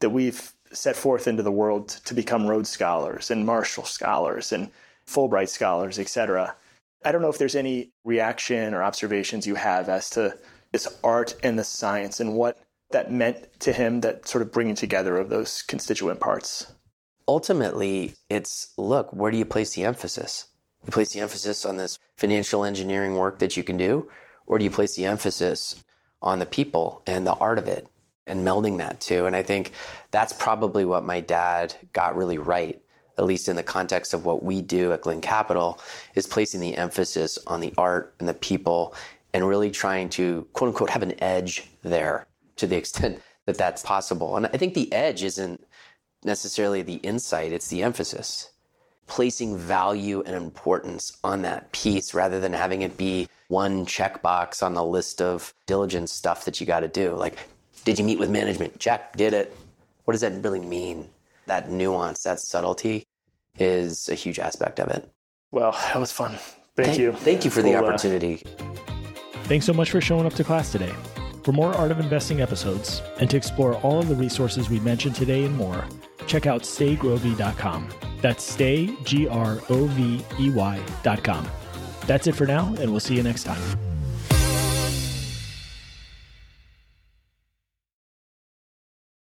that 0.00 0.10
we've 0.10 0.52
set 0.72 0.96
forth 0.96 1.28
into 1.28 1.42
the 1.42 1.52
world 1.52 1.88
to 1.88 2.14
become 2.14 2.46
Rhodes 2.46 2.70
Scholars 2.70 3.30
and 3.30 3.46
Marshall 3.46 3.84
Scholars 3.84 4.52
and 4.52 4.70
Fulbright 5.06 5.48
Scholars, 5.48 5.98
etc. 5.98 6.56
I 7.04 7.12
don't 7.12 7.22
know 7.22 7.28
if 7.28 7.38
there's 7.38 7.56
any 7.56 7.92
reaction 8.04 8.74
or 8.74 8.82
observations 8.82 9.46
you 9.46 9.54
have 9.56 9.88
as 9.88 10.10
to 10.10 10.38
this 10.72 10.88
art 11.04 11.36
and 11.42 11.58
the 11.58 11.64
science 11.64 12.20
and 12.20 12.34
what 12.34 12.58
that 12.90 13.12
meant 13.12 13.48
to 13.60 13.72
him, 13.72 14.00
that 14.00 14.26
sort 14.26 14.42
of 14.42 14.52
bringing 14.52 14.74
together 14.74 15.18
of 15.18 15.28
those 15.28 15.62
constituent 15.62 16.20
parts. 16.20 16.72
Ultimately, 17.26 18.14
it's 18.28 18.72
look, 18.76 19.12
where 19.12 19.30
do 19.30 19.38
you 19.38 19.44
place 19.44 19.74
the 19.74 19.84
emphasis? 19.84 20.46
You 20.84 20.92
place 20.92 21.12
the 21.12 21.20
emphasis 21.20 21.64
on 21.64 21.76
this 21.76 21.98
financial 22.16 22.64
engineering 22.64 23.16
work 23.16 23.38
that 23.38 23.56
you 23.56 23.62
can 23.62 23.76
do, 23.76 24.10
or 24.46 24.58
do 24.58 24.64
you 24.64 24.70
place 24.70 24.96
the 24.96 25.06
emphasis 25.06 25.82
on 26.20 26.38
the 26.38 26.46
people 26.46 27.02
and 27.06 27.26
the 27.26 27.34
art 27.34 27.58
of 27.58 27.68
it 27.68 27.88
and 28.26 28.46
melding 28.46 28.78
that 28.78 29.00
too? 29.00 29.26
And 29.26 29.34
I 29.34 29.42
think 29.42 29.72
that's 30.10 30.32
probably 30.32 30.84
what 30.84 31.04
my 31.04 31.20
dad 31.20 31.74
got 31.92 32.16
really 32.16 32.38
right 32.38 32.80
at 33.18 33.24
least 33.24 33.48
in 33.48 33.56
the 33.56 33.62
context 33.62 34.14
of 34.14 34.24
what 34.24 34.42
we 34.42 34.60
do 34.60 34.92
at 34.92 35.02
Glynn 35.02 35.20
Capital, 35.20 35.80
is 36.14 36.26
placing 36.26 36.60
the 36.60 36.76
emphasis 36.76 37.38
on 37.46 37.60
the 37.60 37.72
art 37.78 38.14
and 38.18 38.28
the 38.28 38.34
people 38.34 38.94
and 39.32 39.46
really 39.46 39.70
trying 39.70 40.08
to 40.10 40.46
quote 40.52 40.68
unquote 40.68 40.90
have 40.90 41.02
an 41.02 41.22
edge 41.22 41.64
there 41.82 42.26
to 42.56 42.66
the 42.66 42.76
extent 42.82 43.20
that 43.46 43.58
that's 43.58 43.82
possible. 43.82 44.36
And 44.36 44.46
I 44.46 44.56
think 44.56 44.74
the 44.74 44.92
edge 44.92 45.22
isn't 45.22 45.64
necessarily 46.24 46.82
the 46.82 46.94
insight, 46.96 47.52
it's 47.52 47.68
the 47.68 47.82
emphasis. 47.82 48.50
Placing 49.06 49.58
value 49.58 50.22
and 50.24 50.34
importance 50.34 51.18
on 51.22 51.42
that 51.42 51.70
piece 51.72 52.14
rather 52.14 52.40
than 52.40 52.54
having 52.54 52.80
it 52.80 52.96
be 52.96 53.28
one 53.48 53.84
checkbox 53.84 54.62
on 54.62 54.72
the 54.72 54.84
list 54.84 55.20
of 55.20 55.52
diligence 55.66 56.10
stuff 56.10 56.46
that 56.46 56.58
you 56.58 56.66
got 56.66 56.80
to 56.80 56.88
do. 56.88 57.14
Like, 57.14 57.38
did 57.84 57.98
you 57.98 58.04
meet 58.04 58.18
with 58.18 58.30
management? 58.30 58.78
Check, 58.80 59.14
did 59.16 59.34
it. 59.34 59.54
What 60.04 60.12
does 60.12 60.22
that 60.22 60.42
really 60.42 60.60
mean? 60.60 61.10
That 61.46 61.70
nuance, 61.70 62.22
that 62.22 62.40
subtlety 62.40 63.06
is 63.58 64.08
a 64.08 64.14
huge 64.14 64.38
aspect 64.38 64.80
of 64.80 64.88
it. 64.88 65.08
Well, 65.50 65.72
that 65.72 65.96
was 65.96 66.12
fun. 66.12 66.32
Thank, 66.76 66.88
thank 66.88 66.98
you. 66.98 67.12
Thank 67.12 67.44
you 67.44 67.50
for 67.50 67.62
the 67.62 67.74
uh, 67.74 67.82
opportunity. 67.82 68.42
Uh, 68.44 68.74
thanks 69.44 69.66
so 69.66 69.72
much 69.72 69.90
for 69.90 70.00
showing 70.00 70.26
up 70.26 70.34
to 70.34 70.44
class 70.44 70.72
today. 70.72 70.92
For 71.44 71.52
more 71.52 71.74
Art 71.74 71.90
of 71.90 72.00
Investing 72.00 72.40
episodes 72.40 73.02
and 73.20 73.28
to 73.30 73.36
explore 73.36 73.74
all 73.76 73.98
of 73.98 74.08
the 74.08 74.16
resources 74.16 74.70
we 74.70 74.80
mentioned 74.80 75.14
today 75.14 75.44
and 75.44 75.54
more, 75.54 75.86
check 76.26 76.46
out 76.46 76.62
staygrovey.com. 76.62 77.88
That's 78.22 78.42
stay, 78.42 78.96
G 79.04 79.28
R 79.28 79.60
O 79.68 79.86
V 79.88 80.24
E 80.40 80.50
Y.com. 80.50 81.48
That's 82.06 82.26
it 82.26 82.34
for 82.34 82.46
now, 82.46 82.74
and 82.80 82.90
we'll 82.90 83.00
see 83.00 83.14
you 83.14 83.22
next 83.22 83.44
time. 83.44 83.93